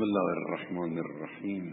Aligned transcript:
بسم 0.00 0.08
الله 0.08 0.32
الرحمن 0.32 0.98
الرحیم. 0.98 1.64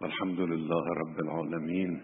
والحمد 0.00 0.40
لله 0.40 0.84
رب 1.02 1.20
العالمين 1.20 2.00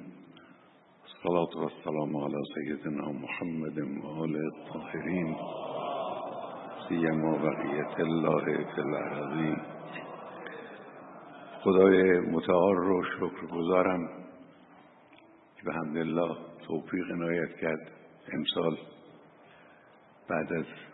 الصلاة 1.04 1.62
والسلام 1.62 2.16
على 2.16 2.42
سيدنا 2.54 3.06
محمد 3.24 3.78
وآل 4.04 4.36
الطاهرين 4.52 5.36
سيما 6.88 7.32
بقية 7.46 7.96
الله 8.06 8.44
في 8.74 8.80
الأراضين 8.80 9.56
خدای 11.64 12.20
متعال 12.20 12.76
رو 12.76 13.02
شکر 13.04 13.46
گذارم 13.56 14.08
که 15.56 15.62
به 15.64 16.00
الله 16.00 16.36
توفیق 16.66 17.12
عنایت 17.12 17.56
کرد 17.56 17.92
امسال. 18.32 18.76
بعد 20.28 20.52
از 20.52 20.91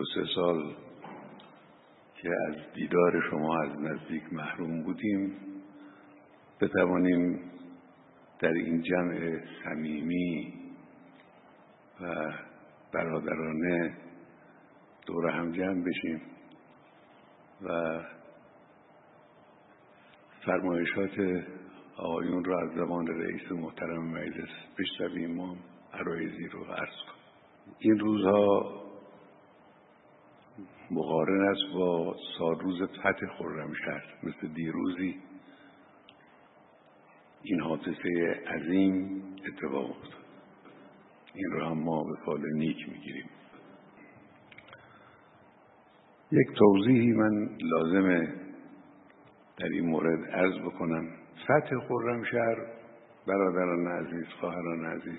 دو 0.00 0.06
سه 0.14 0.24
سال 0.34 0.74
که 2.14 2.28
از 2.48 2.56
دیدار 2.74 3.22
شما 3.30 3.62
از 3.62 3.70
نزدیک 3.80 4.32
محروم 4.32 4.82
بودیم 4.82 5.36
بتوانیم 6.60 7.50
در 8.38 8.52
این 8.52 8.82
جمع 8.82 9.40
صمیمی 9.64 10.54
و 12.00 12.32
برادرانه 12.92 13.96
دور 15.06 15.30
هم 15.30 15.52
جمع 15.52 15.84
بشیم 15.84 16.22
و 17.62 18.00
فرمایشات 20.46 21.44
آقایون 21.96 22.44
را 22.44 22.60
از 22.60 22.70
زبان 22.76 23.06
رئیس 23.06 23.52
محترم 23.52 24.10
مجلس 24.10 24.50
بشنویم 24.78 25.34
ما 25.34 25.56
عرایزی 25.92 26.46
رو 26.46 26.64
عرض 26.64 26.96
کنیم. 27.06 27.74
این 27.78 27.98
روزها 27.98 28.89
مقارن 30.90 31.48
است 31.48 31.74
با 31.74 32.16
سالروز 32.38 32.82
فتح 32.82 33.26
خرمشهر 33.38 34.04
مثل 34.22 34.48
دیروزی. 34.54 35.20
این 37.42 37.60
حادثه 37.60 38.42
عظیم 38.46 39.22
اتفاق 39.46 39.90
افتاد. 39.90 40.20
این 41.34 41.50
رو 41.50 41.64
هم 41.64 41.78
ما 41.78 42.04
به 42.04 42.16
فال 42.26 42.40
نیک 42.54 42.88
می‌گیریم. 42.88 43.30
یک 46.32 46.48
توضیحی 46.56 47.12
من 47.12 47.48
لازمه 47.60 48.34
در 49.58 49.68
این 49.68 49.86
مورد 49.86 50.30
عرض 50.30 50.58
بکنم. 50.58 51.08
فتح 51.44 51.78
خرمشهر 51.88 52.56
برادران 53.26 53.86
عزیز 53.86 54.26
خواهران 54.40 54.84
عزیز 54.84 55.18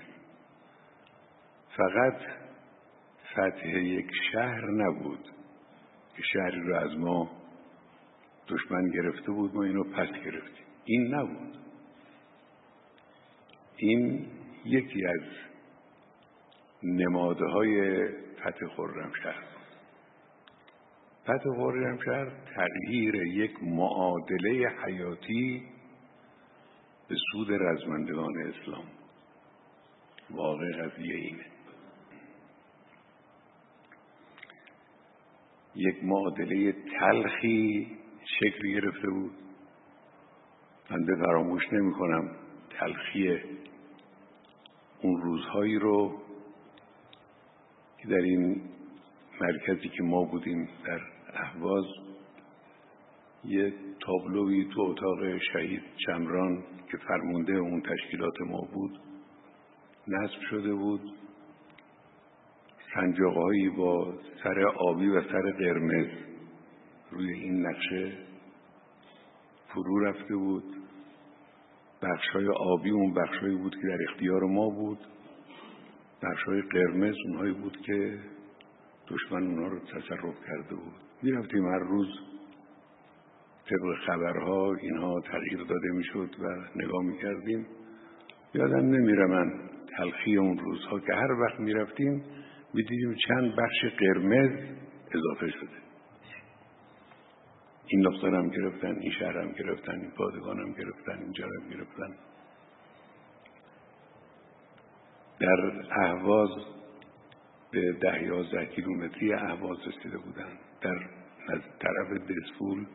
فقط 1.76 2.14
فتح 3.32 3.68
یک 3.68 4.10
شهر 4.32 4.70
نبود 4.70 5.28
که 6.16 6.22
شهری 6.32 6.60
رو 6.60 6.76
از 6.76 6.98
ما 6.98 7.30
دشمن 8.48 8.88
گرفته 8.88 9.32
بود 9.32 9.54
ما 9.54 9.62
اینو 9.62 9.84
پس 9.84 10.08
گرفتیم. 10.24 10.66
این 10.84 11.14
نبود. 11.14 11.58
این 13.76 14.26
یکی 14.64 15.06
از 15.06 15.22
نماده 16.82 17.44
های 17.44 18.08
فتح 18.40 18.66
خرمشهر 18.76 19.44
فتح 21.22 21.50
خرمشهر 21.56 22.30
تغییر 22.54 23.14
یک 23.14 23.62
معادله 23.62 24.68
حیاتی 24.84 25.62
به 27.08 27.16
سود 27.32 27.52
رزمندگان 27.52 28.32
اسلام. 28.38 28.84
واقع 30.30 30.72
قضیه 30.72 31.14
اینه. 31.14 31.51
یک 35.74 36.04
معادله 36.04 36.72
تلخی 36.72 37.86
شکل 38.24 38.68
گرفته 38.68 39.10
بود. 39.10 39.32
بنده 40.90 41.16
فراموش 41.16 41.62
نمی 41.72 41.92
کنم 41.92 42.30
تلخی 42.70 43.38
اون 45.02 45.22
روزهایی 45.22 45.78
رو 45.78 46.22
که 47.98 48.08
در 48.08 48.22
این 48.22 48.62
مرکزی 49.40 49.88
که 49.88 50.02
ما 50.02 50.24
بودیم 50.24 50.68
در 50.86 51.00
اهواز 51.34 51.84
یه 53.44 53.74
تابلوی 54.00 54.68
تو 54.74 54.80
اتاق 54.80 55.38
شهید 55.52 55.82
چمران 56.06 56.64
که 56.90 56.96
فرمونده 56.96 57.52
اون 57.52 57.82
تشکیلات 57.82 58.40
ما 58.40 58.60
بود 58.72 59.00
نصب 60.08 60.40
شده 60.50 60.74
بود. 60.74 61.00
سنجاقهایی 62.94 63.68
با 63.68 64.14
سر 64.42 64.64
آبی 64.64 65.08
و 65.08 65.22
سر 65.22 65.50
قرمز 65.50 66.06
روی 67.10 67.32
این 67.32 67.66
نقشه 67.66 68.12
فرو 69.68 70.04
رفته 70.04 70.36
بود. 70.36 70.64
بخشای 72.02 72.48
آبی 72.48 72.90
اون 72.90 73.14
بخشایی 73.14 73.56
بود 73.56 73.74
که 73.74 73.88
در 73.88 73.98
اختیار 74.10 74.42
ما 74.44 74.68
بود. 74.68 74.98
بخشای 76.22 76.62
قرمز 76.62 77.14
اونهایی 77.26 77.52
بود 77.52 77.76
که 77.86 78.18
دشمن 79.08 79.42
اونها 79.42 79.66
رو 79.66 79.78
تصرف 79.78 80.34
کرده 80.46 80.74
بود. 80.74 80.94
می‌رفتیم 81.22 81.66
هر 81.66 81.78
روز 81.78 82.08
طبق 83.66 83.98
خبرها 84.06 84.74
اینها 84.74 85.20
تغییر 85.20 85.58
داده 85.58 85.88
می‌شد 85.94 86.30
و 86.38 86.44
نگاه 86.76 87.02
می‌کردیم. 87.02 87.66
یادم 88.54 88.86
نمیره 88.86 89.26
من 89.26 89.52
تلخی 89.96 90.36
اون 90.36 90.58
روزها 90.58 91.00
که 91.00 91.14
هر 91.14 91.32
وقت 91.32 91.60
می‌رفتیم 91.60 92.24
می‌دیدیم 92.74 93.14
چند 93.28 93.56
بخش 93.56 93.84
قرمز 93.98 94.58
اضافه 95.14 95.50
شده. 95.50 95.82
این 97.86 98.06
نقطه 98.06 98.26
هم 98.26 98.48
گرفتن 98.48 98.98
این 99.00 99.12
شهر 99.12 99.38
هم 99.38 99.52
گرفتن 99.52 100.00
این 100.00 100.10
پادگان 100.10 100.60
هم 100.60 100.72
گرفتن 100.72 101.22
اینجا 101.22 101.44
هم 101.44 101.68
گرفتن. 101.68 102.16
در 105.40 105.82
اهواز 105.90 106.50
به 107.70 107.92
ده 107.92 108.22
یازده 108.22 108.66
کیلومتری 108.66 109.32
اهواز 109.32 109.78
رسیده 109.86 110.18
بودن. 110.18 110.58
در 110.80 111.08
طرف 111.80 112.20
دسفول 112.20 112.86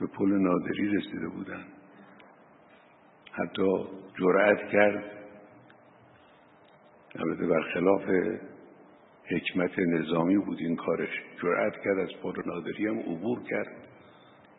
به 0.00 0.06
پل 0.06 0.28
نادری 0.28 0.88
رسیده 0.88 1.28
بودن. 1.28 1.64
حتی 3.32 3.86
جرأت 4.18 4.70
کرد 4.72 5.04
البته 7.14 7.46
برخلاف 7.46 8.02
حکمت 9.36 9.78
نظامی 9.78 10.38
بود 10.38 10.58
این 10.58 10.76
کارش 10.76 11.10
جرأت 11.42 11.72
کرد 11.84 11.98
از 11.98 12.10
پل 12.22 12.42
نادری 12.46 12.86
هم 12.86 12.98
عبور 12.98 13.42
کرد. 13.42 13.88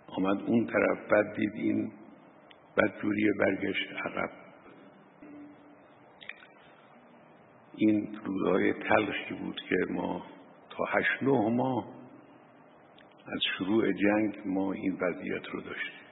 آمد 0.08 0.42
اون 0.42 0.66
طرف 0.66 1.12
بد 1.12 1.36
دید 1.36 1.54
این 1.54 1.92
بد 2.78 3.02
جوری 3.02 3.32
برگشت 3.40 3.88
عقب. 4.06 4.30
این 7.76 8.20
روزهای 8.26 8.74
تلخی 8.74 9.34
بود 9.34 9.62
که 9.70 9.76
ما 9.90 10.26
تا 10.70 10.86
هشت 10.86 11.24
نه 11.24 11.50
ماه 11.50 11.86
از 13.28 13.40
شروع 13.58 13.92
جنگ 13.92 14.38
ما 14.46 14.74
این 14.74 14.98
وضعیت 15.02 15.46
رو 15.52 15.62
داشتیم. 15.62 16.04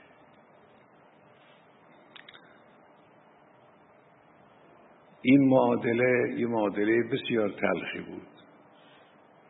این 5.21 5.49
معادله 5.49 6.39
یه 6.39 6.47
معادله 6.47 7.03
بسیار 7.03 7.49
تلخی 7.49 8.11
بود. 8.11 8.40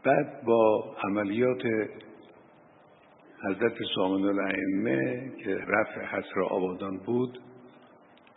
بعد 0.06 0.44
با 0.44 0.96
عملیات 1.04 1.62
حضرت 3.44 3.74
سامن 3.96 4.26
الائمه 4.26 5.32
که 5.44 5.56
رفع 5.56 6.06
حسر 6.06 6.42
آبادان 6.50 6.98
بود 6.98 7.40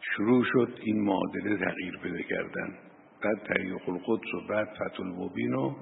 شروع 0.01 0.45
شد 0.45 0.79
این 0.83 1.01
معادله 1.01 1.57
تغییر 1.57 1.99
بده 2.05 2.23
کردن. 2.23 2.79
بعد 3.23 3.39
تحقیق 3.39 3.89
القدس 3.89 4.35
و 4.35 4.47
بعد 4.49 4.69
فتح 4.69 5.01
المبین 5.01 5.55
و 5.55 5.75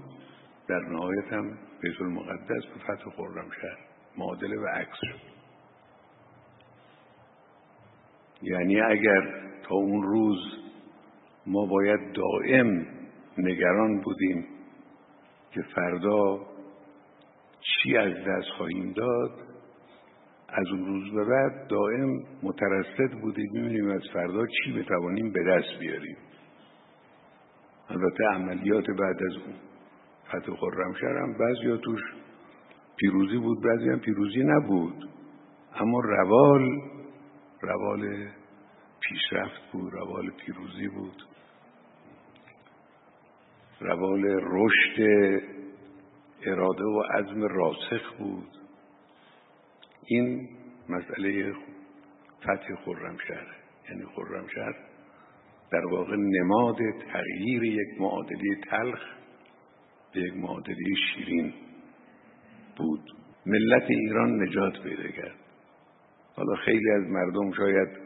در 0.69 0.81
نهایت 0.81 1.33
هم 1.33 1.59
بیت 1.81 2.01
المقدس 2.01 2.67
به 2.67 2.81
فتح 2.81 3.11
خرمشهر 3.11 3.79
معادله 4.19 4.57
و 4.57 4.67
عکس 4.67 4.99
شد. 5.01 5.33
یعنی 8.43 8.81
اگر 8.81 9.51
تا 9.63 9.75
اون 9.75 10.03
روز 10.03 10.39
ما 11.47 11.67
باید 11.67 12.13
دائم 12.13 12.87
نگران 13.39 14.01
بودیم 14.01 14.52
که 15.53 15.63
فردا 15.75 16.41
چی 17.61 17.97
از 17.97 18.13
دست 18.13 18.49
خواهیم 18.57 18.93
داد 18.93 19.31
از 20.49 20.67
اون 20.73 20.87
روز 20.87 21.15
به 21.15 21.25
بعد 21.25 21.67
دائم 21.69 22.23
مترصد 22.43 23.21
بودیم 23.21 23.51
می‌بینیم 23.53 23.91
از 23.91 24.03
فردا 24.13 24.47
چی 24.47 24.73
بتوانیم 24.73 25.33
به 25.33 25.41
دست 25.45 25.79
بیاریم. 25.81 26.17
البته 27.89 28.25
عملیات 28.35 28.87
بعد 28.87 29.17
از 29.31 29.37
اون 29.37 29.55
فتح 30.29 30.57
خرمشهر 30.57 31.19
هم 31.19 31.33
بعضی 31.33 31.79
توش 31.85 32.01
پیروزی 32.97 33.39
بود 33.39 33.63
بعضی 33.65 33.89
هم 33.89 33.99
پیروزی 33.99 34.43
نبود. 34.45 35.09
اما 35.75 36.01
روال 36.01 36.81
روال 37.61 38.29
پیشرفت 39.01 39.73
بود 39.73 39.93
روال 39.93 40.31
پیروزی 40.31 40.89
بود. 40.89 41.23
روال 43.83 44.25
رشد 44.43 45.01
اراده 46.47 46.85
و 46.85 47.03
عزم 47.03 47.43
راسخ 47.43 48.17
بود. 48.19 48.49
این 50.07 50.49
مسئله 50.89 51.53
فتح 52.41 52.75
خرمشهر 52.85 53.57
یعنی 53.91 54.05
خرمشهر 54.17 54.75
در 55.73 55.87
واقع 55.87 56.17
نماد 56.17 56.77
تغییر 57.13 57.65
یک 57.65 58.01
معادله 58.01 58.61
تلخ 58.71 59.01
به 60.15 60.21
یک 60.21 60.37
معادله 60.37 60.95
شیرین 61.15 61.53
بود. 62.77 63.11
ملت 63.47 63.91
ایران 63.91 64.43
نجات 64.43 64.83
پیدا 64.83 65.09
کرد. 65.09 65.37
حالا 66.37 66.55
خیلی 66.55 66.91
از 66.91 67.03
مردم 67.03 67.53
شاید 67.53 68.02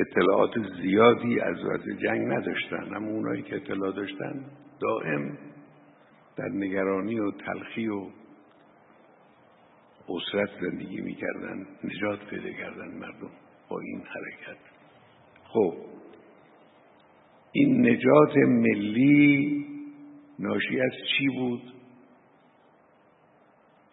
اطلاعات 0.00 0.50
زیادی 0.82 1.40
از 1.40 1.64
وضع 1.64 1.92
جنگ 1.92 2.32
نداشتن. 2.32 2.94
اما 2.94 3.08
اونایی 3.08 3.42
که 3.42 3.56
اطلاع 3.56 3.92
داشتن 3.92 4.44
دائم 4.80 5.38
در 6.36 6.48
نگرانی 6.48 7.18
و 7.18 7.30
تلخی 7.30 7.88
و 7.88 8.06
اسرت 10.08 10.50
زندگی 10.60 11.00
می‌کردن 11.00 11.66
نجات 11.84 12.26
پیدا 12.30 12.52
کردن 12.52 12.88
مردم 12.88 13.30
با 13.68 13.80
این 13.80 14.00
حرکت. 14.00 14.60
خب 15.44 15.74
این 17.52 17.88
نجات 17.88 18.36
ملی 18.36 19.66
ناشی 20.38 20.80
از 20.80 20.92
چی 21.10 21.28
بود؟ 21.28 21.62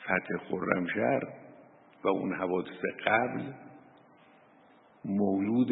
فتح 0.03 0.37
خرمشهر 0.49 1.23
و 2.03 2.07
اون 2.07 2.33
حوادث 2.33 2.85
قبل 3.05 3.41
مولود 5.09 5.69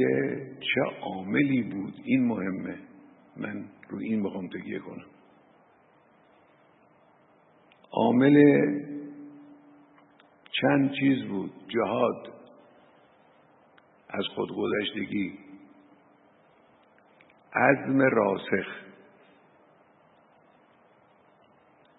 چه 0.59 0.81
عاملی 1.01 1.63
بود؟ 1.63 1.93
این 2.03 2.27
مهمه. 2.27 2.79
من 3.37 3.65
رو 3.89 3.99
این 3.99 4.23
بخوام 4.23 4.47
تکیه 4.47 4.79
کنم. 4.79 5.05
عامل 7.91 8.43
چند 10.61 10.91
چیز 10.99 11.23
بود؟ 11.23 11.51
جهاد 11.67 12.33
از 14.09 14.23
خودگذشتگی 14.35 15.39
عزم 17.53 18.01
راسخ 18.01 18.67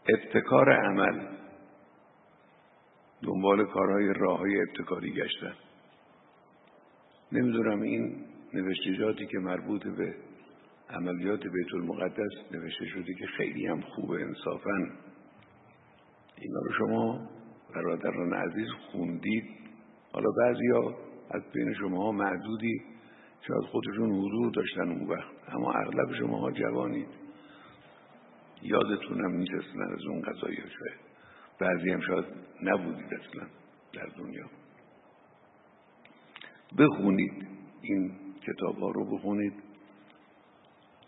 ابتکار 0.08 0.73
عمل 0.73 1.26
دنبال 3.23 3.67
کارهای 3.67 4.12
راه 4.17 4.38
های 4.38 4.61
ابتکاری 4.61 5.12
گشتن. 5.12 5.68
نمی‌دونم 7.33 7.81
این 7.81 8.25
نوشتجاتی 8.55 9.27
که 9.27 9.39
مربوط 9.39 9.87
به 9.87 10.15
عملیات 10.91 11.41
بیت 11.41 11.75
المقدس 11.75 12.33
نوشته 12.53 12.87
شده 12.87 13.15
که 13.15 13.27
خیلی 13.27 13.67
هم 13.67 13.81
خوبه 13.81 14.23
انصافا. 14.23 14.77
اینا 16.37 16.61
رو 16.61 16.73
شما 16.79 17.29
برادران 17.75 18.33
عزیز 18.33 18.69
خوندید. 18.91 19.45
حالا 20.13 20.31
بعضیا 20.31 20.97
از 21.31 21.43
بین 21.53 21.75
شما 21.75 22.13
معدودی 22.13 22.83
شاید 23.49 23.63
خودشون 23.63 24.11
حضور 24.11 24.53
داشتن 24.53 24.89
اون 24.89 25.09
وقت 25.09 25.33
اما 25.49 25.73
اغلب 25.73 26.15
شما 26.19 26.51
جوانید. 26.53 27.09
یادتونم 28.63 29.37
نیست 29.37 29.77
از 29.93 30.07
اون 30.09 30.21
قضایی 30.21 30.57
شاید. 30.57 31.01
بعضی 31.61 31.91
هم 31.91 32.01
شاید 32.01 32.25
نبودید 32.63 33.15
اصلا 33.15 33.47
در 33.93 34.07
دنیا. 34.19 34.47
بخونید 36.79 37.47
این 37.82 38.12
کتاب 38.47 38.79
ها 38.79 38.91
رو 38.91 39.17
بخونید 39.17 39.53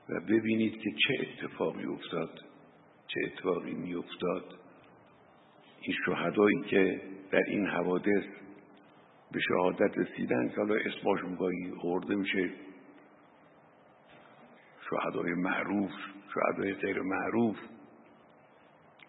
و 0.09 0.21
ببینید 0.21 0.73
که 0.73 0.91
چه 0.91 1.15
اتفاقی 1.21 1.85
افتاد 1.85 2.31
چه 3.07 3.21
اتفاقی 3.27 3.75
می 3.75 3.95
افتاد 3.95 4.59
این 5.81 5.97
شهدایی 6.07 6.61
که 6.61 7.01
در 7.31 7.43
این 7.49 7.67
حوادث 7.67 8.25
به 9.33 9.41
شهادت 9.49 9.99
رسیدن 9.99 10.49
که 10.49 10.57
حالا 10.57 10.75
اسماشون 10.75 11.35
گاهی 11.35 11.71
خورده 11.81 12.15
میشه 12.15 12.51
شهدای 14.91 15.33
معروف 15.33 15.91
شهدای 16.35 16.75
غیر 16.75 17.03
معروف 17.03 17.57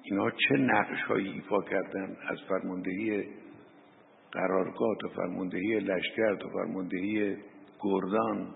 اینا 0.03 0.29
چه 0.31 0.55
نقش 0.57 1.01
هایی 1.01 1.27
ایفا 1.27 1.61
کردن 1.61 2.17
از 2.27 2.37
فرماندهی 2.49 3.27
قرارگاه 4.31 4.95
تا 5.01 5.07
فرماندهی 5.07 5.79
لشکر 5.79 6.35
تا 6.35 6.49
فرماندهی 6.49 7.37
گردان 7.81 8.55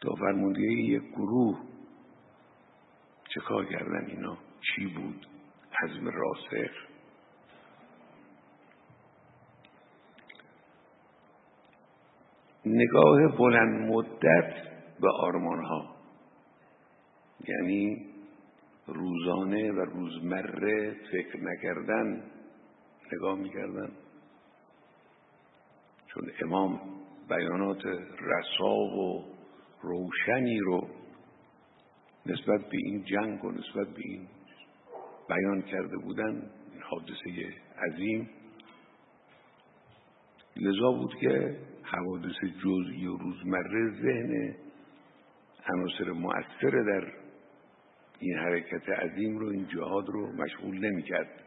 تا 0.00 0.14
فرماندهی 0.14 0.82
یک 0.82 1.02
گروه. 1.02 1.60
چه 3.34 3.40
کار 3.40 3.64
کردن 3.64 4.06
اینا؟ 4.06 4.38
چی 4.60 4.86
بود؟ 4.86 5.26
حزم 5.82 6.08
راسخ. 6.08 6.72
نگاه 12.66 13.36
بلند 13.38 13.90
مدت 13.90 14.54
به 15.00 15.08
آرمان 15.20 15.64
ها 15.64 15.96
یعنی 17.48 18.06
روزانه 18.86 19.72
و 19.72 19.80
روزمره 19.80 20.96
فکر 21.12 21.40
نکردن 21.40 22.22
نگاه 23.12 23.38
می‌کردن. 23.38 23.90
چون 26.16 26.30
امام 26.42 26.80
بیانات 27.28 27.86
رسا 28.20 28.74
و 28.74 29.24
روشنی 29.82 30.58
رو 30.58 30.88
نسبت 32.26 32.60
به 32.60 32.76
این 32.84 33.04
جنگ 33.04 33.44
و 33.44 33.50
نسبت 33.50 33.88
به 33.88 34.02
این 34.04 34.28
بیان 35.28 35.62
کرده 35.62 35.96
بودن 35.96 36.50
این 36.72 36.82
حادثه 36.82 37.54
عظیم 37.86 38.30
لذا 40.56 40.92
بود 40.92 41.14
که 41.20 41.56
حوادث 41.82 42.36
جزئی 42.64 43.06
و 43.06 43.16
روزمره 43.16 43.90
ذهن 44.02 44.56
عناصر 45.68 46.12
مؤثر 46.12 46.70
در 46.70 47.12
این 48.20 48.38
حرکت 48.38 48.88
عظیم 48.88 49.38
رو 49.38 49.48
این 49.48 49.66
جهاد 49.68 50.08
رو 50.08 50.32
مشغول 50.32 50.78
نمی‌کرد. 50.78 51.42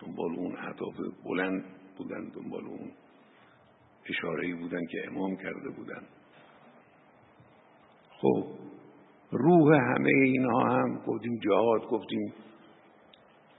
دنبال 0.00 0.34
اون 0.36 0.56
اهداف 0.56 0.94
بلند 1.24 1.64
بودن 1.98 2.28
دنبال 2.28 2.64
اون 2.64 2.90
اشاره 4.08 4.54
بودن 4.54 4.86
که 4.86 4.98
امام 5.06 5.36
کرده 5.36 5.70
بودن. 5.76 6.02
خب 8.10 8.44
روح 9.30 9.76
همه 9.76 10.10
اینها 10.24 10.64
هم 10.64 10.98
گفتیم 11.06 11.38
جهاد 11.38 11.86
گفتیم 11.86 12.34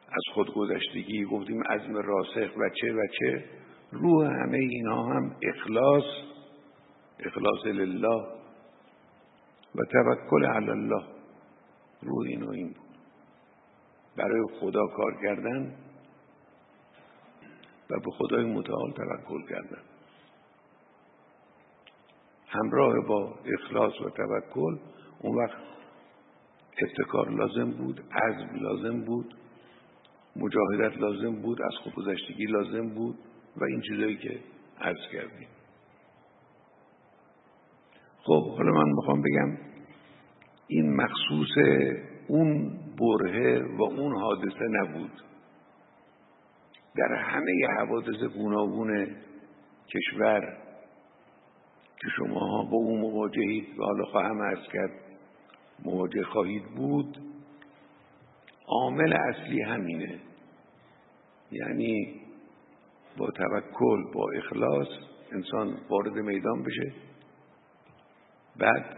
از 0.08 0.24
خودگذشتگی 0.34 1.26
گفتیم 1.26 1.64
عزم 1.64 1.96
راسخ 1.96 2.58
و 2.58 2.70
چه 2.82 2.94
و 2.94 3.08
چه. 3.20 3.46
روح 3.92 4.28
همه 4.28 4.58
اینها 4.58 5.04
هم 5.04 5.36
اخلاص 5.44 6.04
اخلاص 7.20 7.66
لله 7.66 8.26
و 9.76 9.80
توکل 9.92 10.46
علی 10.46 10.70
الله. 10.70 11.04
روح 12.02 12.28
این 12.28 12.44
و 12.44 12.50
این 12.50 12.68
بود. 12.68 12.86
برای 14.18 14.42
خدا 14.60 14.88
کار 14.88 15.18
کردن 15.24 15.76
و 17.90 18.00
به 18.00 18.12
خدای 18.12 18.46
متعال 18.46 18.92
توکل 18.92 19.48
کردن. 19.50 19.95
همراه 22.48 23.08
با 23.08 23.40
اخلاص 23.46 24.02
و 24.02 24.10
توکل 24.10 24.78
اون 25.20 25.36
وقت 25.44 25.58
ابتکار 26.82 27.30
لازم 27.30 27.72
بود 27.72 28.02
عزم 28.12 28.50
لازم 28.56 29.06
بود 29.06 29.36
مجاهدت 30.36 30.98
لازم 30.98 31.42
بود 31.42 31.62
از 31.62 31.74
خودگذشتگی 31.84 32.46
لازم 32.46 32.90
بود 32.90 33.16
و 33.58 33.64
این 33.64 33.82
چیزایی 33.82 34.18
که 34.18 34.40
عرض 34.82 35.12
کردیم. 35.12 35.48
خب 38.24 38.58
حالا 38.58 38.72
من 38.72 38.92
می‌خوام 38.96 39.22
بگم 39.22 39.58
این 40.68 40.96
مخصوص 40.96 41.58
اون 42.28 42.80
برهه 43.00 43.76
و 43.78 43.84
اون 43.84 44.18
حادثه 44.18 44.66
نبود. 44.70 45.12
در 46.96 47.14
همه 47.14 47.68
حوادث 47.78 48.24
گوناگون 48.38 49.08
کشور 49.88 50.58
که 52.06 52.12
شما 52.12 52.64
با 52.64 52.78
اون 52.78 53.00
مواجهید 53.00 53.80
و 53.80 53.84
حالا 53.84 54.06
خواهم 54.06 54.42
ارز 54.42 54.68
کرد 54.74 54.92
مواجه 55.86 56.24
خواهید 56.24 56.66
بود. 56.76 57.18
عامل 58.68 59.14
اصلی 59.14 59.62
همینه. 59.62 60.20
یعنی 61.52 62.22
با 63.18 63.32
توکل 63.32 64.12
با 64.14 64.32
اخلاص 64.36 64.88
انسان 65.32 65.78
وارد 65.90 66.14
میدان 66.14 66.64
بشه 66.64 66.94
بعد 68.58 68.98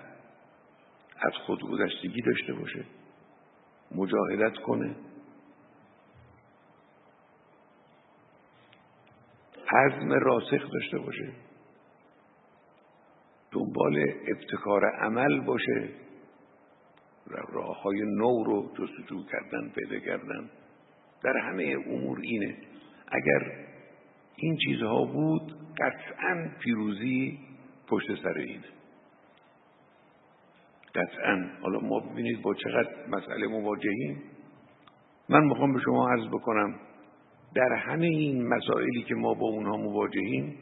از 1.20 1.34
خودگذشتگی 1.46 2.22
داشته 2.22 2.54
باشه 2.54 2.86
مجاهدت 3.96 4.58
کنه. 4.58 4.96
عزم 9.72 10.12
راسخ 10.14 10.72
داشته 10.74 10.98
باشه. 10.98 11.47
دنبال 13.52 14.06
ابتکار 14.28 14.86
عمل 14.86 15.40
باشه 15.42 15.90
راه 17.30 17.82
های 17.82 18.02
نو 18.02 18.44
رو 18.44 18.72
جستجو 18.78 19.24
کردن 19.32 19.70
پیدا 19.70 20.00
کردن. 20.00 20.50
در 21.24 21.38
همه 21.38 21.76
امور 21.88 22.20
اینه. 22.22 22.56
اگر 23.08 23.52
این 24.36 24.58
چیزها 24.66 25.06
بود 25.06 25.56
قطعا 25.78 26.50
پیروزی 26.60 27.40
پشت 27.88 28.08
سر 28.24 28.38
اینه. 28.38 28.64
قطعا. 30.96 31.50
حالا 31.62 31.80
ما 31.80 32.00
ببینید 32.00 32.42
با 32.42 32.54
چقدر 32.54 33.08
مسئله 33.08 33.48
مواجهیم. 33.48 34.24
من 35.30 35.44
می‌خوام 35.44 35.74
به 35.74 35.80
شما 35.80 36.10
عرض 36.10 36.28
بکنم 36.28 36.80
در 37.56 37.74
همه 37.74 38.06
این 38.06 38.48
مسائلی 38.48 39.04
که 39.04 39.16
ما 39.16 39.34
با 39.34 39.48
اونها 39.48 39.78
مواجهیم 39.78 40.58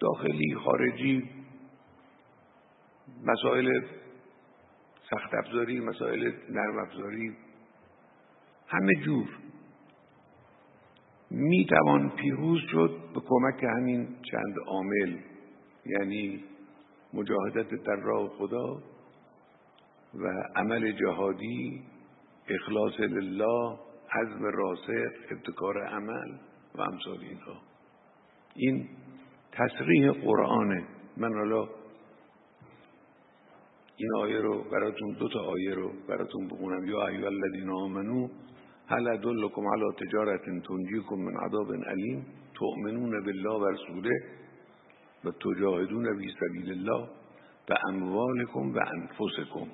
داخلی 0.00 0.54
خارجی 0.54 1.39
مسائل 3.24 3.80
سخت 5.10 5.34
افزاری 5.34 5.80
مسائل 5.80 6.32
نرم 6.50 6.78
افزاری 6.78 7.36
همه 8.66 8.94
جور. 9.04 9.28
می 11.30 11.66
توان 11.66 12.10
پیروز 12.10 12.60
شد 12.72 13.00
به 13.14 13.20
کمک 13.28 13.64
همین 13.64 14.06
چند 14.30 14.54
عامل 14.66 15.16
یعنی 15.86 16.44
مجاهدت 17.14 17.84
در 17.84 17.96
راه 17.96 18.28
خدا 18.28 18.82
و 20.14 20.44
عمل 20.56 20.92
جهادی 20.92 21.82
اخلاص 22.48 23.00
لله 23.00 23.78
حزم 24.10 24.44
راسخ 24.44 25.12
ابتکار 25.30 25.86
عمل 25.86 26.38
و 26.74 26.80
امثال 26.80 27.18
اینها. 27.20 27.62
این 28.54 28.88
تصریح 29.52 30.10
قرآنه 30.10 30.84
من 31.16 31.34
حالا 31.34 31.68
این 34.00 34.14
آیه 34.16 34.38
رو 34.38 34.62
براتون 34.62 35.10
دو 35.10 35.28
تا 35.28 35.40
آیه 35.40 35.74
رو 35.74 35.92
براتون 36.08 36.46
بخونم. 36.48 36.84
یا 36.84 37.06
ایها 37.06 37.26
الذین 37.26 37.70
آمنو 37.70 38.28
هل 38.86 39.08
ادلکم 39.08 39.62
علی 39.66 39.92
تجارت 39.98 40.40
تنجیکم 40.44 41.16
من 41.16 41.36
عذاب 41.36 41.72
علیم 41.72 42.26
تؤمنون 42.54 43.24
بالله 43.24 43.50
و 43.50 43.64
رسوله 43.64 44.10
و 45.24 45.30
تجاهدون 45.30 46.18
فی 46.18 46.34
سبیل 46.40 46.70
الله 46.70 47.08
به 47.66 47.76
اموالکم 47.88 48.74
و 48.74 48.78
انفسکم. 48.78 49.66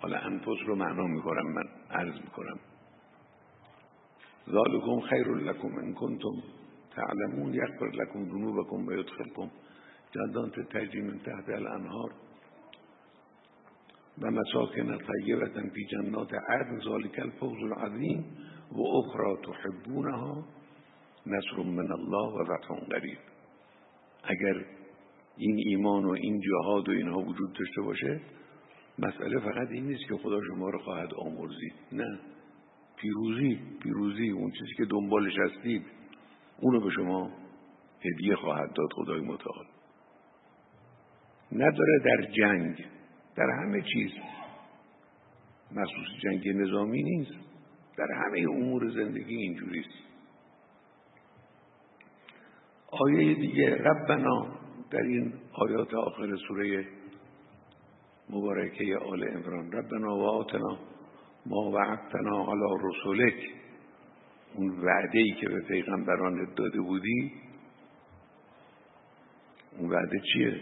حالا 0.00 0.18
انفس 0.18 0.66
رو 0.66 0.74
معنا 0.74 1.06
می‌کنم 1.06 1.52
من 1.52 1.64
عرض 1.90 2.14
می‌کنم 2.14 2.58
ذالکم 4.50 5.00
خیر 5.00 5.28
لکم 5.28 5.78
ان 5.78 5.94
کنتم 5.94 6.42
تعلمون 6.96 7.54
یغفر 7.54 7.90
لکم 7.94 8.24
ذنوبکم 8.24 8.86
و 8.86 8.92
یدخلکم 8.92 9.50
جنات 10.10 10.60
تجری 10.60 11.02
من 11.02 11.18
تحت 11.18 11.48
الانهار. 11.48 12.10
و 14.18 14.30
مساکن 14.30 14.98
طیبتا 14.98 15.62
فی 15.74 15.84
جنات 15.84 16.34
عدن 16.34 16.78
ذالک 16.78 17.18
الفوز 17.18 17.72
العظیم 17.72 18.24
و 18.72 18.80
اخرى 18.80 19.36
تحبونها 19.36 20.44
نصر 21.26 21.56
من 21.56 21.92
الله 21.92 22.32
و 22.32 22.44
فتح 22.44 22.74
قریب. 22.90 23.18
اگر 24.24 24.64
این 25.36 25.56
ایمان 25.66 26.04
و 26.04 26.10
این 26.10 26.40
جهاد 26.40 26.88
و 26.88 26.92
اینها 26.92 27.18
وجود 27.18 27.52
داشته 27.52 27.82
باشه 27.82 28.20
مسئله 28.98 29.40
فقط 29.40 29.68
این 29.70 29.86
نیست 29.86 30.08
که 30.08 30.16
خدا 30.16 30.40
شما 30.42 30.70
رو 30.70 30.78
خواهد 30.78 31.14
آمرزید. 31.14 31.74
نه. 31.92 32.18
پیروزی 32.96 33.60
پیروزی. 33.82 34.30
اون 34.30 34.50
چیزی 34.50 34.74
که 34.76 34.84
دنبالش 34.84 35.32
هستید 35.38 35.82
اونو 36.60 36.80
به 36.80 36.90
شما 36.90 37.30
هدیه 38.04 38.36
خواهد 38.36 38.72
داد 38.72 38.88
خدای 38.94 39.20
متعال. 39.20 39.66
نداره 41.52 41.98
در 42.04 42.30
جنگ 42.36 42.86
در 43.36 43.50
همه 43.50 43.82
چیز. 43.82 44.10
مخصوص 45.72 46.20
جنگ 46.22 46.48
نظامی 46.48 47.02
نیست. 47.02 47.52
در 47.96 48.08
همه 48.12 48.50
امور 48.50 48.90
زندگی 48.90 49.36
اینجوریست 49.36 50.12
آیه 52.92 53.34
دیگه 53.34 53.76
ربنا 53.76 54.46
در 54.90 55.02
این 55.02 55.32
آیات 55.52 55.94
آخر 55.94 56.36
سوره 56.48 56.86
مبارکه 58.30 58.96
آل 58.96 59.28
امران 59.28 59.72
ربنا 59.72 60.16
و 60.16 60.22
آتنا 60.22 60.78
ما 61.46 61.70
وعدتنا 61.70 62.52
علی 62.52 62.78
رسولک. 62.84 63.34
اون 64.54 64.70
وعده 64.70 65.18
ای 65.18 65.34
که 65.40 65.48
به 65.48 65.60
پیغمبران 65.60 66.54
داده 66.56 66.80
بودی 66.80 67.32
اون 69.78 69.90
وعده 69.90 70.20
چیه؟ 70.32 70.60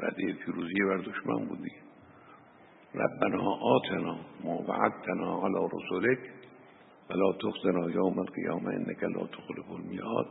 وعده 0.00 0.32
پیروزی 0.32 0.74
بر 0.88 0.96
دشمن 0.96 1.46
بودی. 1.48 1.85
ربنا 2.96 3.42
آتنا 3.62 4.16
ما 4.44 4.56
وعدتنا 4.68 5.46
علی 5.46 5.68
رسولک 5.72 6.18
ولا 7.10 7.32
تخزنا 7.32 7.90
یوم 7.90 8.18
القیامه 8.18 8.74
انک 8.74 9.02
لا 9.04 9.26
تخلف 9.26 9.70
المیعاد 9.70 10.26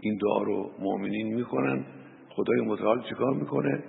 این 0.00 0.18
دعا 0.22 0.42
رو 0.42 0.70
مؤمنین 0.78 1.34
می‌کنن 1.34 1.84
خدای 2.30 2.60
متعال 2.60 3.02
چیکار 3.08 3.34
می‌کنه؟ 3.34 3.84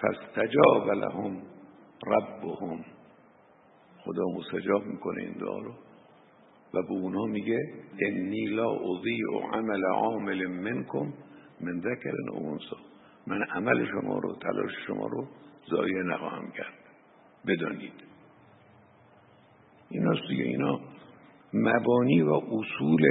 فاستجاب 0.00 0.90
لهم 0.90 1.42
ربهم. 2.06 2.84
خدا 4.04 4.24
مستجاب 4.38 4.86
می‌کنه 4.86 5.22
این 5.22 5.32
دعا 5.32 5.58
رو. 5.58 5.72
و 6.74 6.82
به 6.82 6.90
اونها 6.90 7.24
میگه 7.24 7.58
انی 8.00 8.46
لا 8.46 8.70
اضیع 8.70 9.50
عمل 9.52 9.84
عامل 9.84 10.46
منکم 10.46 11.12
من 11.60 11.80
ذکر 11.80 12.12
او 12.32 12.58
من 13.26 13.42
عمل 13.42 13.86
شما 13.86 14.18
رو 14.18 14.34
تلاش 14.34 14.72
شما 14.86 15.06
رو 15.06 15.26
ضایع 15.70 16.02
نخواهم 16.02 16.50
کرد. 16.50 16.83
بدانید. 17.46 17.92
اینا 19.90 20.12
دیگه 20.28 20.44
اینا 20.44 20.80
مبانی 21.54 22.22
و 22.22 22.32
اصول 22.32 23.02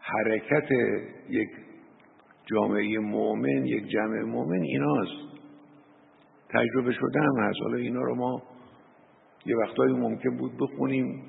حرکت 0.00 0.68
یک 1.28 1.48
جامعه 2.46 2.98
مؤمن 2.98 3.66
یک 3.66 3.86
جمع 3.86 4.22
مؤمن 4.22 4.62
ایناست. 4.62 5.30
تجربه 6.48 6.92
شده 6.92 7.20
هم 7.20 7.44
هست. 7.44 7.58
حالا 7.62 7.76
اینا 7.76 8.00
رو 8.00 8.14
ما 8.14 8.42
یه 9.46 9.56
وقتایی 9.56 9.94
ممکن 9.94 10.36
بود 10.36 10.52
بخونیم 10.60 11.22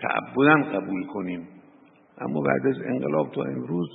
تعبدن 0.00 0.62
قبول 0.62 1.06
کنیم. 1.06 1.48
اما 2.18 2.40
بعد 2.40 2.66
از 2.66 2.76
انقلاب 2.84 3.32
تا 3.32 3.42
امروز 3.42 3.88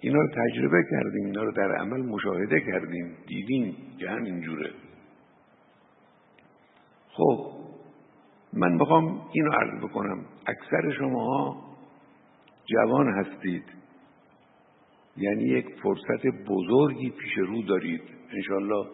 اینا 0.00 0.18
رو 0.18 0.28
تجربه 0.28 0.82
کردیم 0.90 1.24
اینا 1.26 1.42
رو 1.42 1.52
در 1.52 1.76
عمل 1.76 2.00
مشاهده 2.00 2.60
کردیم 2.60 3.16
دیدیم 3.26 3.76
که 3.98 4.10
همینجوره 4.10 4.70
خب 7.18 7.50
من 8.52 8.72
می‌خوام 8.72 9.20
اینو 9.32 9.52
عرض 9.52 9.84
بکنم. 9.84 10.24
اکثر 10.46 10.92
شماها 10.98 11.56
جوان 12.66 13.08
هستید. 13.08 13.64
یعنی 15.16 15.44
یک 15.44 15.66
فرصت 15.82 16.26
بزرگی 16.48 17.10
پیش 17.10 17.38
رو 17.38 17.62
دارید. 17.62 18.02
انشالله 18.30 18.86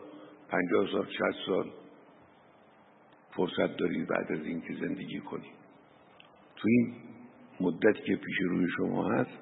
پنجاه 0.49 0.87
سال 0.93 1.07
شست 1.07 1.47
سال 1.47 1.71
فرصت 3.37 3.76
دارید 3.76 4.09
بعد 4.09 4.33
از 4.33 4.47
اینکه 4.47 4.75
زندگی 4.75 5.21
کنید. 5.21 5.54
تو 6.57 6.69
این 6.69 6.95
مدت 7.61 8.04
که 8.04 8.16
پیش 8.16 8.38
روی 8.40 8.66
شما 8.76 9.09
هست 9.09 9.38